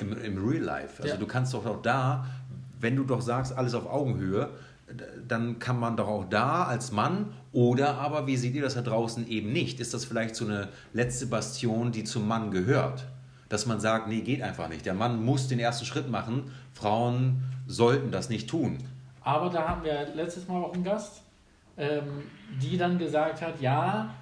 im, 0.01 0.17
im 0.17 0.49
Real 0.49 0.63
Life. 0.63 1.03
Also 1.03 1.15
ja. 1.15 1.21
du 1.21 1.27
kannst 1.27 1.53
doch 1.53 1.67
auch 1.67 1.83
da, 1.83 2.27
wenn 2.81 2.97
du 2.97 3.05
doch 3.05 3.21
sagst, 3.21 3.53
alles 3.53 3.75
auf 3.75 3.87
Augenhöhe, 3.87 4.51
dann 5.27 5.59
kann 5.59 5.79
man 5.79 5.97
doch 5.99 6.09
auch 6.09 6.25
da 6.31 6.65
als 6.65 6.93
Mann 6.93 7.35
oder 7.53 7.99
aber, 7.99 8.27
wie 8.27 8.37
seht 8.37 8.55
ihr 8.55 8.63
das 8.63 8.75
da 8.75 8.81
draußen 8.81 9.29
eben 9.29 9.53
nicht? 9.53 9.81
Ist 9.81 9.93
das 9.93 10.07
vielleicht 10.07 10.35
so 10.35 10.47
eine 10.47 10.69
letzte 10.95 11.27
Bastion, 11.27 11.93
die 11.93 12.05
zum 12.05 12.27
Mann 12.27 12.51
gehört? 12.51 13.07
Dass 13.49 13.67
man 13.67 13.81
sagt, 13.81 14.09
nee, 14.09 14.21
geht 14.21 14.43
einfach 14.43 14.69
nicht. 14.69 14.85
Der 14.87 14.95
Mann 14.95 15.25
muss 15.25 15.49
den 15.49 15.59
ersten 15.59 15.85
Schritt 15.87 16.11
machen. 16.11 16.51
Frauen 16.75 17.43
sollten 17.67 18.11
das 18.11 18.29
nicht 18.29 18.49
tun. 18.49 18.79
Aber 19.23 19.51
da 19.51 19.69
haben 19.69 19.85
wir 19.85 20.09
letztes 20.15 20.49
Mal 20.49 20.63
auch 20.63 20.73
einen 20.73 20.85
Gast, 20.85 21.23
ähm, 21.77 22.25
die 22.63 22.77
dann 22.77 22.99
gesagt 22.99 23.43
hat, 23.43 23.61
ja, 23.61 24.15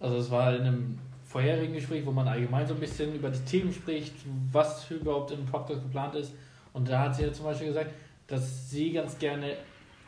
also 0.00 0.16
es 0.18 0.30
war 0.30 0.54
in 0.54 0.62
einem 0.62 0.98
vorherigen 1.24 1.74
Gespräch, 1.74 2.06
wo 2.06 2.12
man 2.12 2.28
allgemein 2.28 2.66
so 2.66 2.74
ein 2.74 2.80
bisschen 2.80 3.14
über 3.14 3.30
die 3.30 3.40
Themen 3.40 3.72
spricht, 3.72 4.14
was 4.52 4.88
überhaupt 4.90 5.30
im 5.32 5.44
Podcast 5.46 5.82
geplant 5.82 6.14
ist. 6.14 6.32
Und 6.72 6.88
da 6.88 7.00
hat 7.00 7.16
sie 7.16 7.22
ja 7.24 7.32
zum 7.32 7.44
Beispiel 7.46 7.68
gesagt, 7.68 7.90
dass 8.26 8.70
sie 8.70 8.92
ganz 8.92 9.18
gerne 9.18 9.54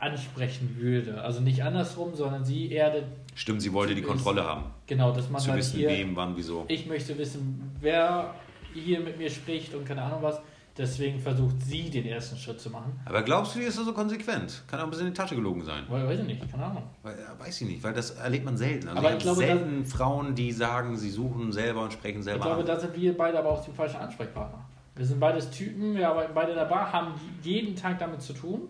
ansprechen 0.01 0.77
würde. 0.79 1.21
Also 1.23 1.41
nicht 1.41 1.63
andersrum, 1.65 2.15
sondern 2.15 2.45
sie 2.45 2.71
eher 2.71 2.91
den, 2.91 3.05
Stimmt, 3.35 3.63
sie 3.63 3.73
wollte 3.73 3.95
die 3.95 4.03
Kontrolle 4.03 4.45
haben. 4.45 4.65
genau, 4.87 5.13
dass 5.13 5.29
man 5.29 5.41
Zu 5.41 5.49
halt 5.51 5.59
wissen, 5.61 5.79
hier, 5.79 5.89
wem, 5.89 6.15
wann, 6.15 6.37
wieso. 6.37 6.65
ich 6.69 6.87
möchte 6.87 7.19
wissen, 7.19 7.73
wer 7.81 8.35
hier 8.81 9.01
mit 9.01 9.19
mir 9.19 9.31
spricht 9.31 9.75
und 9.75 9.85
keine 9.85 10.03
Ahnung 10.03 10.23
was. 10.23 10.41
Deswegen 10.77 11.19
versucht 11.19 11.61
sie 11.61 11.91
den 11.91 12.07
ersten 12.07 12.37
Schritt 12.37 12.61
zu 12.61 12.71
machen. 12.71 12.93
Aber 13.05 13.23
glaubst 13.23 13.55
du, 13.55 13.59
die 13.59 13.65
ist 13.65 13.75
so 13.75 13.93
konsequent? 13.93 14.63
Kann 14.69 14.79
auch 14.79 14.85
ein 14.85 14.91
bisschen 14.91 15.09
in 15.09 15.13
die 15.13 15.17
Tasche 15.17 15.35
gelogen 15.35 15.65
sein. 15.65 15.83
Weil, 15.89 16.07
weiß 16.07 16.21
ich 16.21 16.27
nicht, 16.27 16.51
keine 16.53 16.67
Ahnung. 16.67 16.85
Weil, 17.03 17.19
ja, 17.19 17.37
weiß 17.37 17.63
ich 17.63 17.67
nicht, 17.67 17.83
weil 17.83 17.93
das 17.93 18.13
erlebt 18.13 18.45
man 18.45 18.57
selten. 18.57 18.87
Also 18.87 18.99
Aber 19.01 19.09
ich 19.11 19.17
ich 19.17 19.23
glaube, 19.23 19.39
selten 19.39 19.85
Frauen, 19.85 20.37
die 20.37 20.53
sagen, 20.53 20.97
sie 20.97 21.11
suchen 21.11 21.51
selber 21.51 21.83
und 21.83 21.93
sprechen 21.93 22.19
Ich 22.19 22.25
selber 22.25 22.45
glaube, 22.45 22.61
an. 22.61 22.67
da 22.67 22.79
sind 22.79 22.95
wir 22.95 23.17
beide 23.17 23.41
aber 23.41 23.51
auch 23.51 23.65
die 23.65 23.73
falschen 23.73 23.97
Ansprechpartner. 23.97 24.65
Wir 24.95 25.05
sind 25.05 25.19
beides 25.19 25.51
Typen, 25.51 25.97
wir 25.97 26.09
arbeiten 26.09 26.33
beide 26.33 26.53
in 26.53 26.57
der 26.59 26.67
Bar, 26.67 26.93
haben 26.93 27.13
jeden 27.43 27.75
Tag 27.75 27.99
damit 27.99 28.23
zu 28.23 28.33
tun. 28.33 28.69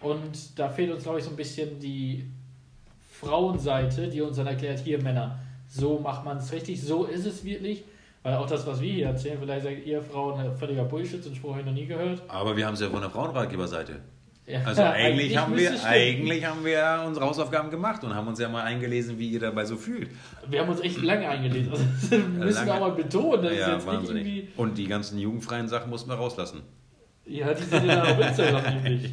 Und 0.00 0.56
da 0.58 0.68
fehlt 0.68 0.92
uns, 0.92 1.02
glaube 1.02 1.18
ich, 1.18 1.24
so 1.24 1.30
ein 1.30 1.36
bisschen 1.36 1.80
die 1.80 2.30
Frauenseite, 3.20 4.08
die 4.08 4.20
uns 4.20 4.36
dann 4.36 4.46
erklärt, 4.46 4.78
hier 4.80 5.02
Männer, 5.02 5.38
so 5.68 5.98
macht 5.98 6.24
man 6.24 6.36
es 6.36 6.52
richtig, 6.52 6.80
so 6.80 7.04
ist 7.04 7.26
es 7.26 7.42
wirklich. 7.44 7.84
Weil 8.26 8.34
auch 8.38 8.46
das, 8.48 8.66
was 8.66 8.80
wir 8.80 8.92
hier 8.92 9.06
erzählen, 9.06 9.38
vielleicht 9.40 9.62
sagt 9.64 9.86
ihr 9.86 10.02
Frauen 10.02 10.40
äh, 10.44 10.50
völliger 10.56 10.82
Bullshit, 10.82 11.24
den 11.24 11.32
Spruch 11.36 11.50
habe 11.52 11.60
ich 11.60 11.66
noch 11.66 11.72
nie 11.72 11.86
gehört. 11.86 12.22
Aber 12.26 12.56
wir 12.56 12.66
haben 12.66 12.74
es 12.74 12.80
ja 12.80 12.88
von 12.90 13.00
der 13.00 13.08
Frauenratgeberseite. 13.08 14.00
Ja, 14.48 14.62
Also 14.64 14.82
eigentlich, 14.82 15.36
haben 15.36 15.56
wir, 15.56 15.68
stimmen. 15.68 15.84
eigentlich 15.84 16.44
haben 16.44 16.64
wir 16.64 17.04
unsere 17.06 17.24
Hausaufgaben 17.24 17.70
gemacht 17.70 18.02
und 18.02 18.12
haben 18.16 18.26
uns 18.26 18.40
ja 18.40 18.48
mal 18.48 18.64
eingelesen, 18.64 19.16
wie 19.20 19.28
ihr 19.28 19.38
dabei 19.38 19.64
so 19.64 19.76
fühlt. 19.76 20.08
Wir 20.48 20.60
haben 20.60 20.68
uns 20.68 20.80
echt 20.80 21.00
lange 21.02 21.28
eingelesen. 21.28 21.70
Also, 21.70 21.84
das 22.10 22.10
müssen 22.36 22.66
wir 22.66 22.74
auch 22.74 22.80
mal 22.80 22.90
betonen. 22.92 23.42
Das 23.44 23.52
ist 23.52 23.58
ja, 23.60 23.72
jetzt 23.74 23.86
nicht 23.86 23.96
wahnsinnig. 23.96 24.26
irgendwie. 24.26 24.48
Und 24.56 24.76
die 24.76 24.88
ganzen 24.88 25.20
jugendfreien 25.20 25.68
Sachen 25.68 25.88
mussten 25.90 26.10
wir 26.10 26.16
rauslassen. 26.16 26.62
Ja, 27.26 27.54
die 27.54 27.62
sind 27.62 27.86
ja 27.86 28.02
auf 28.02 28.18
Instagram 28.20 28.82
nämlich. 28.82 29.08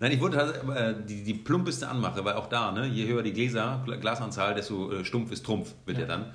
Nein, 0.00 0.12
ich 0.12 0.20
wollte 0.20 0.38
äh, 0.74 0.94
die, 1.06 1.24
die 1.24 1.34
plumpeste 1.34 1.88
anmache, 1.88 2.22
weil 2.26 2.34
auch 2.34 2.48
da, 2.48 2.72
ne, 2.72 2.86
je 2.86 3.06
höher 3.06 3.22
die 3.22 3.32
Gläser, 3.32 3.82
Gla- 3.86 3.96
Glasanzahl, 3.96 4.54
desto 4.54 4.92
äh, 4.92 5.04
stumpf 5.04 5.32
ist 5.32 5.46
Trumpf, 5.46 5.72
wird 5.86 5.96
ja, 5.98 6.02
Ja. 6.04 6.08
dann. 6.08 6.26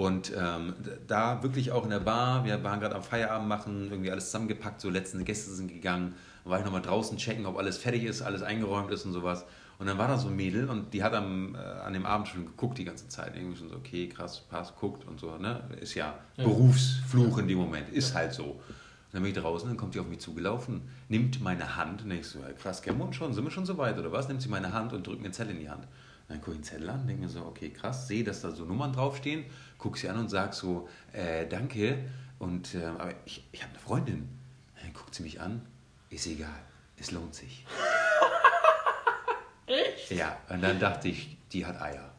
Und 0.00 0.32
ähm, 0.34 0.72
da 1.06 1.42
wirklich 1.42 1.72
auch 1.72 1.84
in 1.84 1.90
der 1.90 2.00
Bar, 2.00 2.46
wir 2.46 2.64
waren 2.64 2.80
gerade 2.80 2.94
am 2.94 3.02
Feierabend 3.02 3.48
machen, 3.48 3.88
irgendwie 3.90 4.10
alles 4.10 4.26
zusammengepackt, 4.26 4.80
so 4.80 4.88
letzte 4.88 5.22
Gäste 5.24 5.50
sind 5.50 5.68
gegangen, 5.68 6.14
dann 6.42 6.50
war 6.50 6.58
ich 6.58 6.64
nochmal 6.64 6.80
draußen 6.80 7.18
checken, 7.18 7.44
ob 7.44 7.58
alles 7.58 7.76
fertig 7.76 8.04
ist, 8.04 8.22
alles 8.22 8.40
eingeräumt 8.42 8.90
ist 8.92 9.04
und 9.04 9.12
sowas. 9.12 9.44
Und 9.78 9.88
dann 9.88 9.98
war 9.98 10.08
da 10.08 10.16
so 10.16 10.28
ein 10.28 10.36
Mädel 10.36 10.70
und 10.70 10.94
die 10.94 11.02
hat 11.02 11.12
am, 11.12 11.54
äh, 11.54 11.58
an 11.58 11.92
dem 11.92 12.06
Abend 12.06 12.28
schon 12.28 12.46
geguckt 12.46 12.78
die 12.78 12.86
ganze 12.86 13.08
Zeit. 13.08 13.36
Irgendwie 13.36 13.58
schon 13.58 13.68
so, 13.68 13.76
okay, 13.76 14.08
krass, 14.08 14.40
passt, 14.40 14.74
guckt 14.76 15.06
und 15.06 15.20
so. 15.20 15.36
Ne? 15.36 15.60
Ist 15.82 15.92
ja, 15.92 16.14
Ja. 16.38 16.44
Berufsfluch 16.44 17.36
in 17.36 17.46
dem 17.48 17.58
Moment, 17.58 17.90
ist 17.90 18.14
halt 18.14 18.32
so. 18.32 18.44
Und 18.44 18.60
dann 19.12 19.22
bin 19.22 19.32
ich 19.32 19.38
draußen, 19.38 19.68
dann 19.68 19.76
kommt 19.76 19.94
die 19.94 20.00
auf 20.00 20.08
mich 20.08 20.20
zugelaufen, 20.20 20.80
nimmt 21.10 21.42
meine 21.42 21.76
Hand 21.76 22.04
und 22.04 22.08
denkst 22.08 22.28
so, 22.28 22.38
ja, 22.38 22.50
krass, 22.54 22.80
kennen 22.80 22.96
wir 22.96 23.04
uns 23.04 23.16
schon, 23.16 23.34
sind 23.34 23.44
wir 23.44 23.50
schon 23.50 23.66
so 23.66 23.76
weit 23.76 23.98
oder 23.98 24.12
was? 24.12 24.28
Nimmt 24.28 24.40
sie 24.40 24.48
meine 24.48 24.72
Hand 24.72 24.94
und 24.94 25.06
drückt 25.06 25.18
mir 25.18 25.26
einen 25.26 25.34
Zettel 25.34 25.54
in 25.56 25.60
die 25.60 25.68
Hand. 25.68 25.86
Dann 26.28 26.40
gucke 26.40 26.52
ich 26.52 26.58
den 26.58 26.64
Zettel 26.64 26.88
an, 26.88 27.06
denke 27.08 27.22
mir 27.22 27.28
so, 27.28 27.40
okay, 27.40 27.70
krass, 27.70 28.06
sehe, 28.06 28.22
dass 28.22 28.40
da 28.40 28.52
so 28.52 28.64
Nummern 28.64 28.92
draufstehen, 28.92 29.44
gucke 29.80 29.98
sie 29.98 30.08
an 30.08 30.18
und 30.18 30.28
sage 30.28 30.52
so, 30.54 30.88
äh, 31.12 31.46
danke, 31.46 31.98
und, 32.38 32.74
äh, 32.74 32.84
aber 32.84 33.12
ich, 33.24 33.44
ich 33.52 33.62
habe 33.62 33.72
eine 33.72 33.80
Freundin. 33.80 34.28
Dann 34.80 34.92
guckt 34.92 35.14
sie 35.14 35.22
mich 35.22 35.40
an, 35.40 35.62
ist 36.08 36.26
egal, 36.26 36.60
es 36.98 37.10
lohnt 37.10 37.34
sich. 37.34 37.64
Echt? 39.66 40.10
Ja, 40.10 40.36
und 40.48 40.62
dann 40.62 40.78
dachte 40.78 41.08
ich, 41.08 41.36
die 41.52 41.64
hat 41.64 41.80
Eier. 41.80 42.10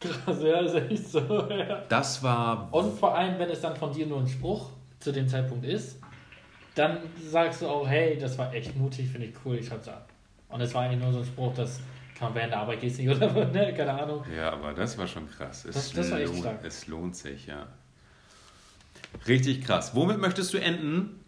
Krass, 0.00 0.42
ja, 0.42 0.60
ist 0.60 0.74
echt 0.74 1.08
so. 1.08 1.48
Ja. 1.50 1.82
Das 1.88 2.22
war 2.22 2.68
Und 2.70 2.98
vor 2.98 3.16
allem, 3.16 3.38
wenn 3.38 3.48
es 3.48 3.62
dann 3.62 3.74
von 3.74 3.92
dir 3.92 4.06
nur 4.06 4.20
ein 4.20 4.28
Spruch 4.28 4.70
zu 5.00 5.10
dem 5.10 5.26
Zeitpunkt 5.26 5.64
ist, 5.64 5.98
dann 6.74 6.98
sagst 7.30 7.62
du 7.62 7.68
auch, 7.68 7.88
hey, 7.88 8.18
das 8.18 8.36
war 8.36 8.52
echt 8.52 8.76
mutig, 8.76 9.08
finde 9.08 9.28
ich 9.28 9.34
cool, 9.44 9.56
ich 9.56 9.70
hab's 9.70 9.88
an. 9.88 10.02
Und 10.50 10.60
es 10.60 10.74
war 10.74 10.82
eigentlich 10.82 11.02
nur 11.02 11.12
so 11.12 11.20
ein 11.20 11.24
Spruch, 11.24 11.54
das 11.54 11.80
kann 12.18 12.28
man 12.28 12.34
während 12.34 12.52
der 12.52 12.60
Arbeit 12.60 12.80
gehst 12.80 12.98
nicht 12.98 13.08
oder 13.10 13.28
ne, 13.52 13.74
keine 13.74 13.92
Ahnung. 14.02 14.24
Ja, 14.34 14.50
aber 14.52 14.72
das 14.72 14.96
war 14.98 15.06
schon 15.06 15.28
krass. 15.30 15.64
Es, 15.64 15.74
Das- 15.74 15.92
das 15.92 16.10
war 16.10 16.18
echt 16.18 16.28
lohnt, 16.28 16.40
stark. 16.40 16.64
es 16.64 16.86
lohnt 16.86 17.16
sich, 17.16 17.46
ja. 17.46 17.66
Richtig 19.26 19.62
krass. 19.64 19.94
Womit 19.94 20.18
möchtest 20.18 20.52
du 20.54 20.58
enden? 20.58 21.20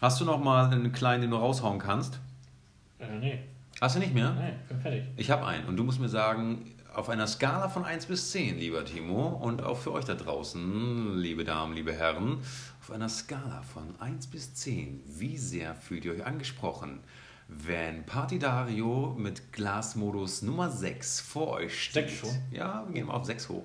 Hast 0.00 0.20
du 0.20 0.24
noch 0.24 0.38
mal 0.42 0.70
einen 0.72 0.92
kleinen, 0.92 1.22
den 1.22 1.30
du 1.30 1.36
raushauen 1.36 1.78
kannst? 1.78 2.18
Äh, 2.98 3.06
nee, 3.18 3.38
Hast 3.80 3.96
du 3.96 4.00
nicht 4.00 4.14
mehr? 4.14 4.32
nee, 4.32 4.52
bin 4.68 4.80
fertig. 4.80 5.04
Ich 5.16 5.30
habe 5.30 5.46
einen 5.46 5.66
und 5.66 5.76
du 5.76 5.84
musst 5.84 6.00
mir 6.00 6.08
sagen, 6.08 6.74
auf 6.94 7.08
einer 7.08 7.26
Skala 7.26 7.68
von 7.68 7.84
1 7.84 8.06
bis 8.06 8.30
10, 8.32 8.58
lieber 8.58 8.84
Timo, 8.84 9.28
und 9.28 9.62
auch 9.62 9.76
für 9.78 9.92
euch 9.92 10.04
da 10.06 10.14
draußen, 10.14 11.18
liebe 11.18 11.44
Damen, 11.44 11.74
liebe 11.74 11.92
Herren, 11.92 12.38
auf 12.80 12.90
einer 12.90 13.08
Skala 13.08 13.62
von 13.62 13.94
1 14.00 14.26
bis 14.28 14.54
10, 14.54 15.00
wie 15.06 15.36
sehr 15.36 15.74
fühlt 15.74 16.04
ihr 16.04 16.12
euch 16.14 16.26
angesprochen, 16.26 17.00
wenn 17.52 18.06
Party 18.06 18.38
Dario 18.38 19.14
mit 19.18 19.52
Glasmodus 19.52 20.42
Nummer 20.42 20.70
6 20.70 21.20
vor 21.20 21.48
euch 21.48 21.84
steht? 21.84 22.08
Sechs 22.08 22.20
schon? 22.20 22.42
Ja, 22.50 22.84
wir 22.86 22.94
gehen 22.94 23.06
mal 23.06 23.14
auf 23.14 23.24
6 23.24 23.48
hoch. 23.48 23.64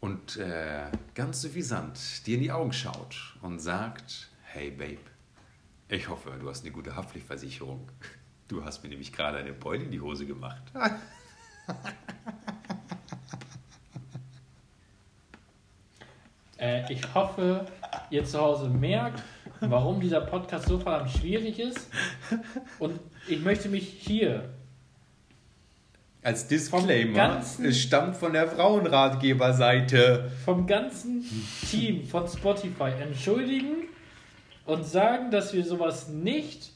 Und 0.00 0.38
äh, 0.38 0.86
ganz 1.14 1.42
suffisant 1.42 2.26
dir 2.26 2.36
in 2.36 2.42
die 2.42 2.52
Augen 2.52 2.72
schaut 2.72 3.36
und 3.42 3.58
sagt, 3.58 4.30
hey 4.44 4.70
Babe, 4.70 4.98
ich 5.88 6.08
hoffe, 6.08 6.32
du 6.40 6.48
hast 6.48 6.64
eine 6.64 6.72
gute 6.72 6.96
Haftpflichtversicherung. 6.96 7.86
Du 8.48 8.64
hast 8.64 8.82
mir 8.82 8.88
nämlich 8.88 9.12
gerade 9.12 9.38
eine 9.38 9.52
Beule 9.52 9.84
in 9.84 9.90
die 9.90 10.00
Hose 10.00 10.26
gemacht. 10.26 10.62
Äh, 16.60 16.92
ich 16.92 17.14
hoffe, 17.14 17.64
ihr 18.10 18.22
zu 18.22 18.38
Hause 18.38 18.68
merkt, 18.68 19.22
warum 19.60 20.00
dieser 20.00 20.20
Podcast 20.22 20.66
so 20.68 20.78
verdammt 20.78 21.10
schwierig 21.10 21.58
ist. 21.58 21.88
Und 22.78 22.98
ich 23.28 23.40
möchte 23.40 23.68
mich 23.68 23.86
hier 24.00 24.48
Als 26.22 26.42
Vom 26.42 26.48
Disclaimer, 26.50 27.14
ganzen- 27.16 27.64
es 27.66 27.78
stammt 27.80 28.16
von 28.16 28.32
der 28.32 28.48
Frauenratgeberseite. 28.48 30.30
vom 30.44 30.66
ganzen 30.66 31.24
Team 31.70 32.04
von 32.06 32.26
Spotify 32.28 32.90
entschuldigen 33.00 33.88
und 34.66 34.84
sagen, 34.84 35.30
dass 35.30 35.52
wir 35.54 35.64
sowas 35.64 36.08
nicht 36.08 36.70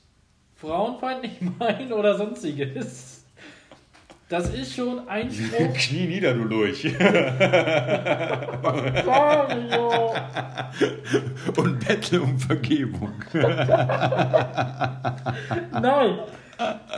frauenfeindlich 0.57 1.41
meinen 1.59 1.93
oder 1.93 2.17
sonstiges. 2.17 3.24
Das 4.29 4.49
ist 4.55 4.75
schon 4.75 5.07
ein 5.09 5.31
Spruch. 5.33 5.75
Knie 5.75 6.07
nieder, 6.07 6.33
du 6.35 6.45
Lurch. 6.45 6.85
Mario. 9.05 10.15
Und 11.57 11.87
bettle 11.87 12.23
um 12.23 12.39
Vergebung. 12.39 13.13
Nein. 15.73 16.19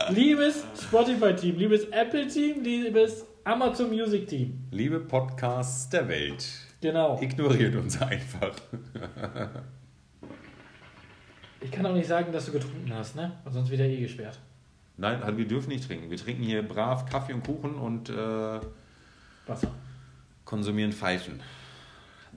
Liebes 0.09 0.63
Spotify-Team, 0.81 1.57
liebes 1.57 1.85
Apple-Team, 1.85 2.63
liebes 2.63 3.25
Amazon 3.43 3.89
Music-Team. 3.89 4.67
Liebe 4.71 4.99
Podcasts 4.99 5.89
der 5.89 6.07
Welt, 6.07 6.45
Genau. 6.81 7.19
ignoriert 7.19 7.75
uns 7.75 7.99
einfach. 8.01 8.51
Ich 11.59 11.71
kann 11.71 11.85
auch 11.87 11.93
nicht 11.93 12.07
sagen, 12.07 12.31
dass 12.31 12.45
du 12.45 12.51
getrunken 12.51 12.91
hast, 12.93 13.15
ne? 13.15 13.31
Sonst 13.49 13.69
wird 13.71 13.81
er 13.81 13.87
eh 13.87 13.99
gesperrt. 13.99 14.37
Nein, 14.97 15.21
also 15.21 15.37
wir 15.37 15.47
dürfen 15.47 15.69
nicht 15.69 15.85
trinken. 15.87 16.09
Wir 16.09 16.17
trinken 16.17 16.43
hier 16.43 16.67
brav 16.67 17.05
Kaffee 17.05 17.33
und 17.33 17.43
Kuchen 17.43 17.75
und 17.75 18.09
äh, 18.09 18.13
Wasser. 19.45 19.71
konsumieren 20.43 20.91
Pfeifen. 20.91 21.39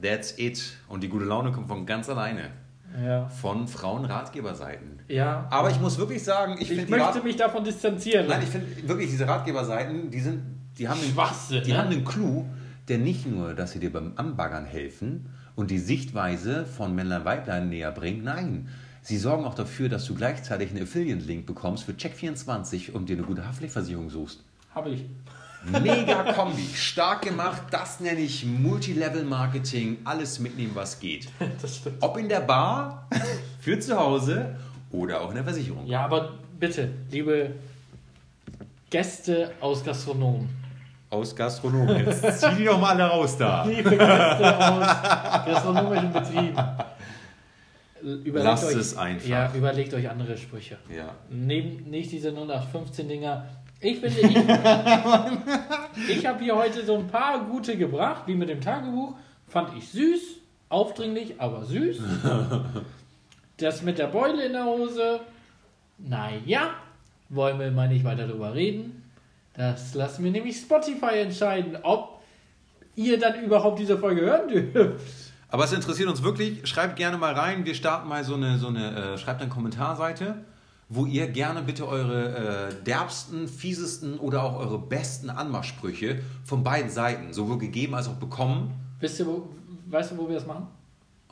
That's 0.01 0.38
it. 0.38 0.77
Und 0.88 1.03
die 1.03 1.09
gute 1.09 1.25
Laune 1.25 1.53
kommt 1.53 1.68
von 1.68 1.87
ganz 1.87 2.09
alleine. 2.09 2.51
Ja. 3.03 3.29
Von 3.29 3.68
Frauenratgeberseiten. 3.68 5.01
Ja. 5.09 5.46
Aber 5.51 5.70
ich 5.70 5.81
muss 5.81 5.96
wirklich 5.99 6.23
sagen, 6.23 6.57
ich, 6.61 6.70
ich 6.70 6.88
möchte 6.88 7.07
Rat 7.07 7.25
mich 7.25 7.37
davon 7.37 7.64
distanzieren. 7.64 8.27
Nein, 8.27 8.42
ich 8.42 8.49
finde 8.49 8.88
wirklich 8.88 9.11
diese 9.11 9.27
Ratgeberseiten, 9.27 10.11
die 10.11 10.20
sind, 10.20 10.42
die 10.77 10.88
haben 10.88 11.01
einen, 11.01 11.62
die 11.62 11.70
ne? 11.70 11.79
haben 11.79 11.88
einen 11.88 12.05
Clou, 12.05 12.46
der 12.88 12.99
nicht 12.99 13.27
nur, 13.27 13.55
dass 13.55 13.73
sie 13.73 13.79
dir 13.79 13.92
beim 13.92 14.14
Anbaggern 14.16 14.64
helfen 14.64 15.31
und 15.55 15.70
die 15.70 15.79
Sichtweise 15.79 16.66
von 16.66 16.94
Männlein 16.94 17.25
Weiblein 17.25 17.68
näher 17.68 17.92
bringen, 17.92 18.25
nein. 18.25 18.68
Sie 19.02 19.16
sorgen 19.18 19.44
auch 19.44 19.54
dafür, 19.54 19.88
dass 19.88 20.04
du 20.04 20.14
gleichzeitig 20.14 20.70
einen 20.70 20.82
Affiliate-Link 20.82 21.46
bekommst 21.46 21.84
für 21.84 21.92
Check24 21.92 22.92
und 22.92 23.08
dir 23.08 23.16
eine 23.16 23.26
gute 23.26 23.46
Haftpflichtversicherung 23.46 24.10
suchst. 24.10 24.40
Habe 24.74 24.90
ich. 24.90 25.04
Mega 25.64 26.32
Kombi, 26.32 26.66
stark 26.74 27.22
gemacht, 27.22 27.62
das 27.70 28.00
nenne 28.00 28.20
ich 28.20 28.46
Multilevel-Marketing, 28.46 29.98
alles 30.04 30.38
mitnehmen, 30.38 30.72
was 30.75 30.98
geht. 31.00 31.29
Das 31.60 31.77
stimmt. 31.77 31.96
Ob 32.00 32.16
in 32.16 32.29
der 32.29 32.40
Bar, 32.40 33.06
für 33.60 33.79
zu 33.79 33.98
Hause 33.98 34.56
oder 34.90 35.20
auch 35.20 35.29
in 35.29 35.35
der 35.35 35.44
Versicherung. 35.44 35.87
Ja, 35.87 36.04
aber 36.06 36.33
bitte, 36.58 36.88
liebe 37.10 37.50
Gäste 38.88 39.52
aus 39.60 39.85
Gastronomen. 39.85 40.48
Aus 41.10 41.37
Gastronomen. 41.37 42.06
Jetzt 42.06 42.40
zieh 42.40 42.54
die 42.56 42.64
doch 42.64 42.81
mal 42.81 42.92
alle 42.92 43.04
raus 43.04 43.37
da. 43.37 43.64
Liebe 43.64 43.90
Gäste 43.90 44.58
aus 44.58 45.44
gastronomischen 45.46 46.12
Betrieben. 46.12 46.56
Überlegt 48.03 48.44
Lasst 48.44 48.65
euch, 48.65 48.77
es 48.77 48.96
einfach. 48.96 49.29
Ja, 49.29 49.53
überlegt 49.55 49.92
euch 49.94 50.09
andere 50.09 50.37
Sprüche. 50.37 50.79
Ja. 50.94 51.15
Nehmt 51.29 51.90
nicht 51.90 52.11
diese 52.13 52.31
0815-Dinger. 52.31 53.46
Ich 53.81 53.98
finde, 53.98 54.21
ich, 54.21 54.37
ich 56.19 56.27
habe 56.27 56.44
hier 56.44 56.57
heute 56.57 56.85
so 56.85 56.96
ein 56.96 57.07
paar 57.07 57.44
gute 57.46 57.77
gebracht, 57.77 58.25
wie 58.27 58.35
mit 58.35 58.48
dem 58.48 58.61
Tagebuch. 58.61 59.15
Fand 59.46 59.77
ich 59.77 59.88
süß, 59.88 60.21
aufdringlich, 60.69 61.35
aber 61.38 61.65
süß. 61.65 62.01
Das 63.57 63.83
mit 63.83 63.98
der 63.98 64.07
Beule 64.07 64.46
in 64.46 64.55
der 64.55 64.65
Hose, 64.65 65.21
naja, 65.98 66.71
wollen 67.29 67.61
wir 67.61 67.71
mal 67.71 67.88
nicht 67.88 68.05
weiter 68.05 68.27
drüber 68.27 68.55
reden. 68.55 69.05
Das 69.55 69.92
lassen 69.94 70.25
wir 70.25 70.31
nämlich 70.31 70.57
Spotify 70.57 71.19
entscheiden, 71.19 71.77
ob 71.83 72.23
ihr 72.96 73.19
dann 73.19 73.44
überhaupt 73.44 73.79
diese 73.79 73.98
Folge 73.98 74.23
hören 74.23 74.48
dürft. 74.48 75.05
Aber 75.51 75.65
es 75.65 75.73
interessiert 75.73 76.09
uns 76.09 76.23
wirklich. 76.23 76.67
Schreibt 76.69 76.96
gerne 76.96 77.19
mal 77.19 77.35
rein. 77.35 77.65
Wir 77.65 77.75
starten 77.75 78.09
mal 78.09 78.25
so 78.25 78.35
eine, 78.35 78.59
so 78.59 78.69
eine 78.69 79.15
äh, 79.15 79.19
schreibt 79.19 79.40
eine 79.40 79.51
Kommentarseite, 79.51 80.44
wo 80.88 81.07
ihr 81.07 81.27
gerne 81.29 81.63
bitte 81.63 81.87
eure 81.87 82.69
äh, 82.69 82.85
derbsten, 82.85 83.48
fiesesten 83.48 84.19
oder 84.19 84.44
auch 84.44 84.59
eure 84.59 84.79
besten 84.79 85.29
Anmachsprüche 85.29 86.21
von 86.44 86.63
beiden 86.63 86.90
Seiten, 86.90 87.33
sowohl 87.33 87.59
gegeben 87.59 87.94
als 87.94 88.09
auch 88.09 88.15
bekommen. 88.15 88.73
Wisst 89.01 89.19
ihr, 89.21 89.27
wo, 89.27 89.48
weißt 89.87 90.13
du, 90.13 90.19
wo 90.19 90.29
wir 90.29 90.37
das 90.37 90.46
machen? 90.46 90.69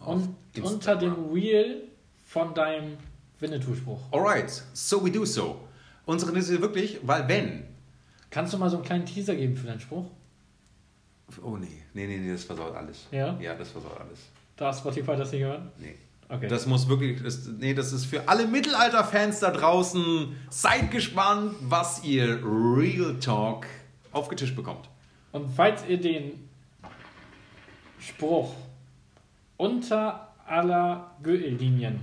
Und, 0.05 0.29
Instagram. 0.53 0.75
unter 0.75 0.97
dem 0.97 1.33
Reel 1.33 1.83
von 2.27 2.55
deinem 2.55 2.97
Winnetou-Spruch. 3.41 4.01
Alright, 4.13 4.63
so 4.73 5.05
we 5.05 5.11
do 5.11 5.25
so. 5.25 5.61
Unsere 6.07 6.37
ist 6.39 6.49
wirklich, 6.61 6.99
weil 7.03 7.29
wenn. 7.29 7.65
Kannst 8.31 8.53
du 8.53 8.59
mal 8.59 8.69
so 8.71 8.77
einen 8.77 8.85
kleinen 8.85 9.07
Teaser 9.07 9.35
geben 9.35 9.57
für 9.57 9.67
deinen 9.67 9.81
Spruch? 9.81 10.07
Oh 11.43 11.57
nee, 11.57 11.83
nee, 11.95 12.07
nee, 12.07 12.19
nee, 12.19 12.33
das 12.33 12.45
versaut 12.45 12.75
alles. 12.75 13.07
Ja? 13.11 13.39
Ja, 13.41 13.55
das 13.55 13.71
versaut 13.71 14.01
alles. 14.01 14.19
Darf 14.57 14.79
Spotify 14.79 15.17
das 15.17 15.33
nicht 15.33 15.43
hören? 15.43 15.71
Nee. 15.79 15.95
Okay. 16.31 16.49
Das 16.49 16.67
muss 16.67 16.89
wirklich, 16.89 17.23
das, 17.23 17.47
nee, 17.47 17.73
das 17.73 17.93
ist 17.93 18.05
für 18.05 18.29
alle 18.29 18.47
Mittelalter-Fans 18.47 19.41
da 19.41 19.51
draußen. 19.51 20.37
Seid 20.51 20.91
gespannt, 20.91 21.55
was 21.61 22.05
ihr 22.05 22.41
Real 22.45 23.19
Talk 23.19 23.67
aufgetischt 24.13 24.55
bekommt. 24.55 24.89
Und 25.33 25.51
falls 25.51 25.87
ihr 25.87 25.99
den 25.99 26.49
Spruch 27.99 28.55
unter 29.57 30.35
aller 30.47 31.17
Gürtellinien 31.23 32.01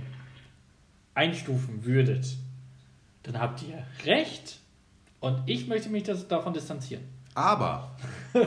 einstufen 1.14 1.84
würdet, 1.84 2.36
dann 3.22 3.40
habt 3.40 3.62
ihr 3.62 3.84
recht 4.04 4.60
und 5.20 5.42
ich 5.46 5.66
möchte 5.66 5.88
mich 5.88 6.04
das, 6.04 6.28
davon 6.28 6.52
distanzieren. 6.52 7.04
Aber 7.36 7.90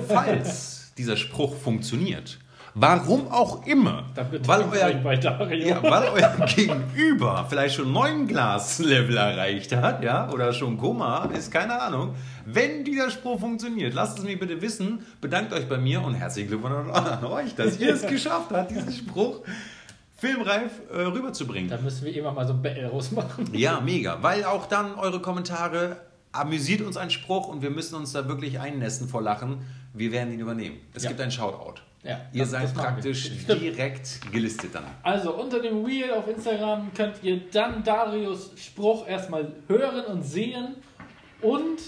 falls 0.07 0.91
dieser 0.97 1.15
Spruch 1.15 1.55
funktioniert, 1.55 2.39
warum 2.73 3.27
auch 3.31 3.65
immer, 3.67 4.03
weil 4.45 4.61
euer, 4.63 4.89
ja, 5.53 5.83
weil 5.83 6.09
euer 6.09 6.45
Gegenüber 6.47 7.45
vielleicht 7.47 7.75
schon 7.75 7.93
neun 7.93 8.27
Glas-Level 8.27 9.15
erreicht 9.15 9.75
hat, 9.75 10.03
ja, 10.03 10.31
oder 10.31 10.53
schon 10.53 10.75
Koma, 10.77 11.29
ist 11.37 11.51
keine 11.51 11.79
Ahnung. 11.79 12.15
Wenn 12.45 12.83
dieser 12.83 13.11
Spruch 13.11 13.39
funktioniert, 13.39 13.93
lasst 13.93 14.17
es 14.17 14.25
mich 14.25 14.39
bitte 14.39 14.59
wissen, 14.59 15.05
bedankt 15.21 15.53
euch 15.53 15.69
bei 15.69 15.77
mir 15.77 16.01
und 16.01 16.15
herzlichen 16.15 16.49
Glückwunsch 16.49 16.89
an 16.91 17.23
euch, 17.25 17.53
dass 17.53 17.79
ihr 17.79 17.93
es 17.93 18.01
geschafft 18.07 18.49
habt, 18.51 18.71
diesen 18.71 18.91
Spruch 18.91 19.41
filmreif 20.17 20.71
äh, 20.91 21.03
rüberzubringen. 21.03 21.69
Da 21.69 21.77
müssen 21.77 22.05
wir 22.05 22.15
immer 22.15 22.31
mal 22.31 22.47
so 22.47 22.53
ein 22.53 22.61
Battle 22.63 22.87
rausmachen. 22.87 23.53
Ja, 23.53 23.79
mega. 23.81 24.17
Weil 24.21 24.45
auch 24.45 24.65
dann 24.65 24.95
eure 24.95 25.21
Kommentare 25.21 25.97
amüsiert 26.31 26.81
uns 26.81 26.97
ein 26.97 27.09
Spruch 27.09 27.47
und 27.47 27.61
wir 27.61 27.69
müssen 27.69 27.95
uns 27.95 28.11
da 28.11 28.27
wirklich 28.27 28.59
einnässen 28.59 29.07
vor 29.07 29.21
Lachen. 29.21 29.65
Wir 29.93 30.11
werden 30.11 30.31
ihn 30.33 30.39
übernehmen. 30.39 30.77
Es 30.93 31.03
Ja. 31.03 31.09
gibt 31.09 31.21
ein 31.21 31.31
Shoutout. 31.31 31.81
Ja, 32.03 32.21
Ihr 32.31 32.41
das- 32.43 32.51
seid 32.51 32.63
das 32.65 32.73
praktisch 32.73 33.29
direkt 33.47 34.31
gelistet 34.31 34.73
dann. 34.75 34.85
Also 35.03 35.35
unter 35.35 35.61
dem 35.61 35.83
Reel 35.83 36.11
auf 36.13 36.27
Instagram 36.27 36.93
könnt 36.93 37.21
ihr 37.23 37.41
dann 37.51 37.83
Darius 37.83 38.51
Spruch 38.55 39.05
erstmal 39.07 39.51
hören 39.67 40.05
und 40.05 40.23
sehen 40.23 40.75
und 41.41 41.79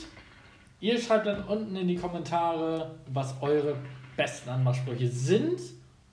ihr 0.82 1.00
schreibt 1.00 1.28
dann 1.28 1.44
unten 1.46 1.76
in 1.78 1.88
die 1.88 1.96
Kommentare, 1.96 2.96
was 3.14 3.36
eure 3.42 3.76
besten 4.18 4.50
Anmachsprüche 4.50 5.08
sind 5.08 5.62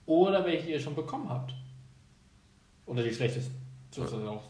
oder 0.06 0.44
welche 0.44 0.70
ihr 0.70 0.78
schon 0.80 0.94
bekommen 0.94 1.28
habt. 1.28 1.52
Oder 2.86 3.02
die 3.02 3.12
schlechtesten. 3.12 3.54
So 3.90 4.04
ist 4.04 4.12
das 4.12 4.22
auch. 4.22 4.44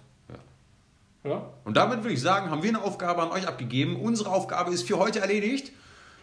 Ja? 1.29 1.43
Und 1.64 1.76
damit 1.76 2.03
würde 2.03 2.14
ich 2.14 2.20
sagen, 2.20 2.51
haben 2.51 2.62
wir 2.62 2.70
eine 2.70 2.83
Aufgabe 2.83 3.22
an 3.22 3.31
euch 3.31 3.47
abgegeben. 3.47 3.97
Unsere 3.97 4.31
Aufgabe 4.31 4.72
ist 4.72 4.87
für 4.87 4.99
heute 4.99 5.20
erledigt. 5.20 5.72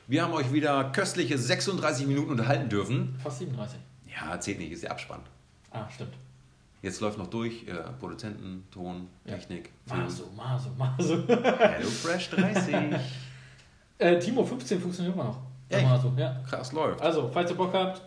Wir 0.07 0.23
haben 0.23 0.33
euch 0.33 0.51
wieder 0.53 0.91
köstliche 0.91 1.37
36 1.37 2.05
Minuten 2.07 2.31
unterhalten 2.31 2.69
dürfen. 2.69 3.15
Fast 3.23 3.39
37. 3.39 3.79
Ja, 4.07 4.39
zählt 4.39 4.59
nicht, 4.59 4.71
ist 4.71 4.83
der 4.83 4.91
Abspann. 4.91 5.19
Ah, 5.71 5.87
stimmt. 5.93 6.13
Jetzt 6.81 7.01
läuft 7.01 7.17
noch 7.17 7.27
durch, 7.27 7.67
äh, 7.67 7.73
Produzenten, 7.99 8.67
Ton, 8.71 9.07
Ja. 9.25 9.33
Technik, 9.33 9.71
Film. 9.87 10.01
Maso, 10.03 10.29
Maso, 10.35 10.69
Maso. 10.77 11.23
Hello 11.27 11.87
Fresh 11.87 12.29
30. 12.29 12.75
äh, 13.97 14.19
Timo 14.19 14.43
15 14.45 14.79
funktioniert 14.79 15.15
immer 15.15 15.23
noch. 15.25 15.37
Echt? 15.67 15.83
Maso, 15.83 16.13
ja. 16.15 16.39
Krass 16.47 16.71
läuft. 16.73 17.01
Also, 17.01 17.29
falls 17.33 17.49
ihr 17.49 17.57
Bock 17.57 17.73
habt, 17.73 18.01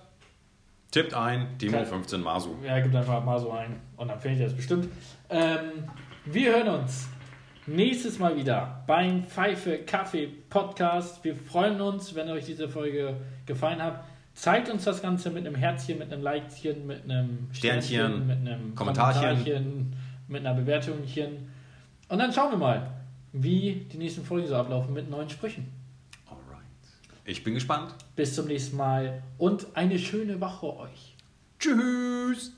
Tippt 0.90 1.12
ein, 1.12 1.58
Timo 1.58 1.72
Geil. 1.72 1.86
15 1.86 2.20
Masu. 2.22 2.56
Ja, 2.64 2.80
gibt 2.80 2.94
einfach 2.94 3.22
mal 3.22 3.38
so 3.38 3.50
ein 3.50 3.78
und 3.96 4.08
dann 4.08 4.18
findet 4.20 4.40
ihr 4.40 4.46
das 4.46 4.56
bestimmt. 4.56 4.88
Ähm, 5.28 5.84
wir 6.32 6.52
hören 6.52 6.68
uns 6.80 7.08
nächstes 7.66 8.18
Mal 8.18 8.36
wieder 8.36 8.82
beim 8.86 9.24
Pfeife 9.24 9.78
Kaffee 9.78 10.28
Podcast. 10.50 11.22
Wir 11.24 11.34
freuen 11.34 11.80
uns, 11.80 12.14
wenn 12.14 12.28
euch 12.28 12.44
diese 12.44 12.68
Folge 12.68 13.16
gefallen 13.46 13.82
hat. 13.82 14.04
Zeigt 14.34 14.68
uns 14.68 14.84
das 14.84 15.00
Ganze 15.00 15.30
mit 15.30 15.46
einem 15.46 15.54
Herzchen, 15.54 15.98
mit 15.98 16.12
einem 16.12 16.22
Likechen, 16.22 16.86
mit 16.86 17.04
einem 17.04 17.48
Sternchen, 17.52 18.26
mit 18.26 18.38
einem 18.38 18.74
Kommentarchen. 18.74 19.22
Kommentarchen, 19.22 19.96
mit 20.28 20.46
einer 20.46 20.54
Bewertungchen. 20.54 21.48
Und 22.08 22.18
dann 22.18 22.32
schauen 22.32 22.52
wir 22.52 22.58
mal, 22.58 22.90
wie 23.32 23.86
die 23.90 23.98
nächsten 23.98 24.24
Folgen 24.24 24.46
so 24.46 24.56
ablaufen 24.56 24.92
mit 24.92 25.10
neuen 25.10 25.30
Sprüchen. 25.30 25.66
Alright. 26.26 26.62
Ich 27.24 27.42
bin 27.42 27.54
gespannt. 27.54 27.94
Bis 28.16 28.34
zum 28.34 28.46
nächsten 28.46 28.76
Mal 28.76 29.22
und 29.38 29.66
eine 29.74 29.98
schöne 29.98 30.40
Woche 30.40 30.76
euch. 30.76 31.16
Tschüss. 31.58 32.52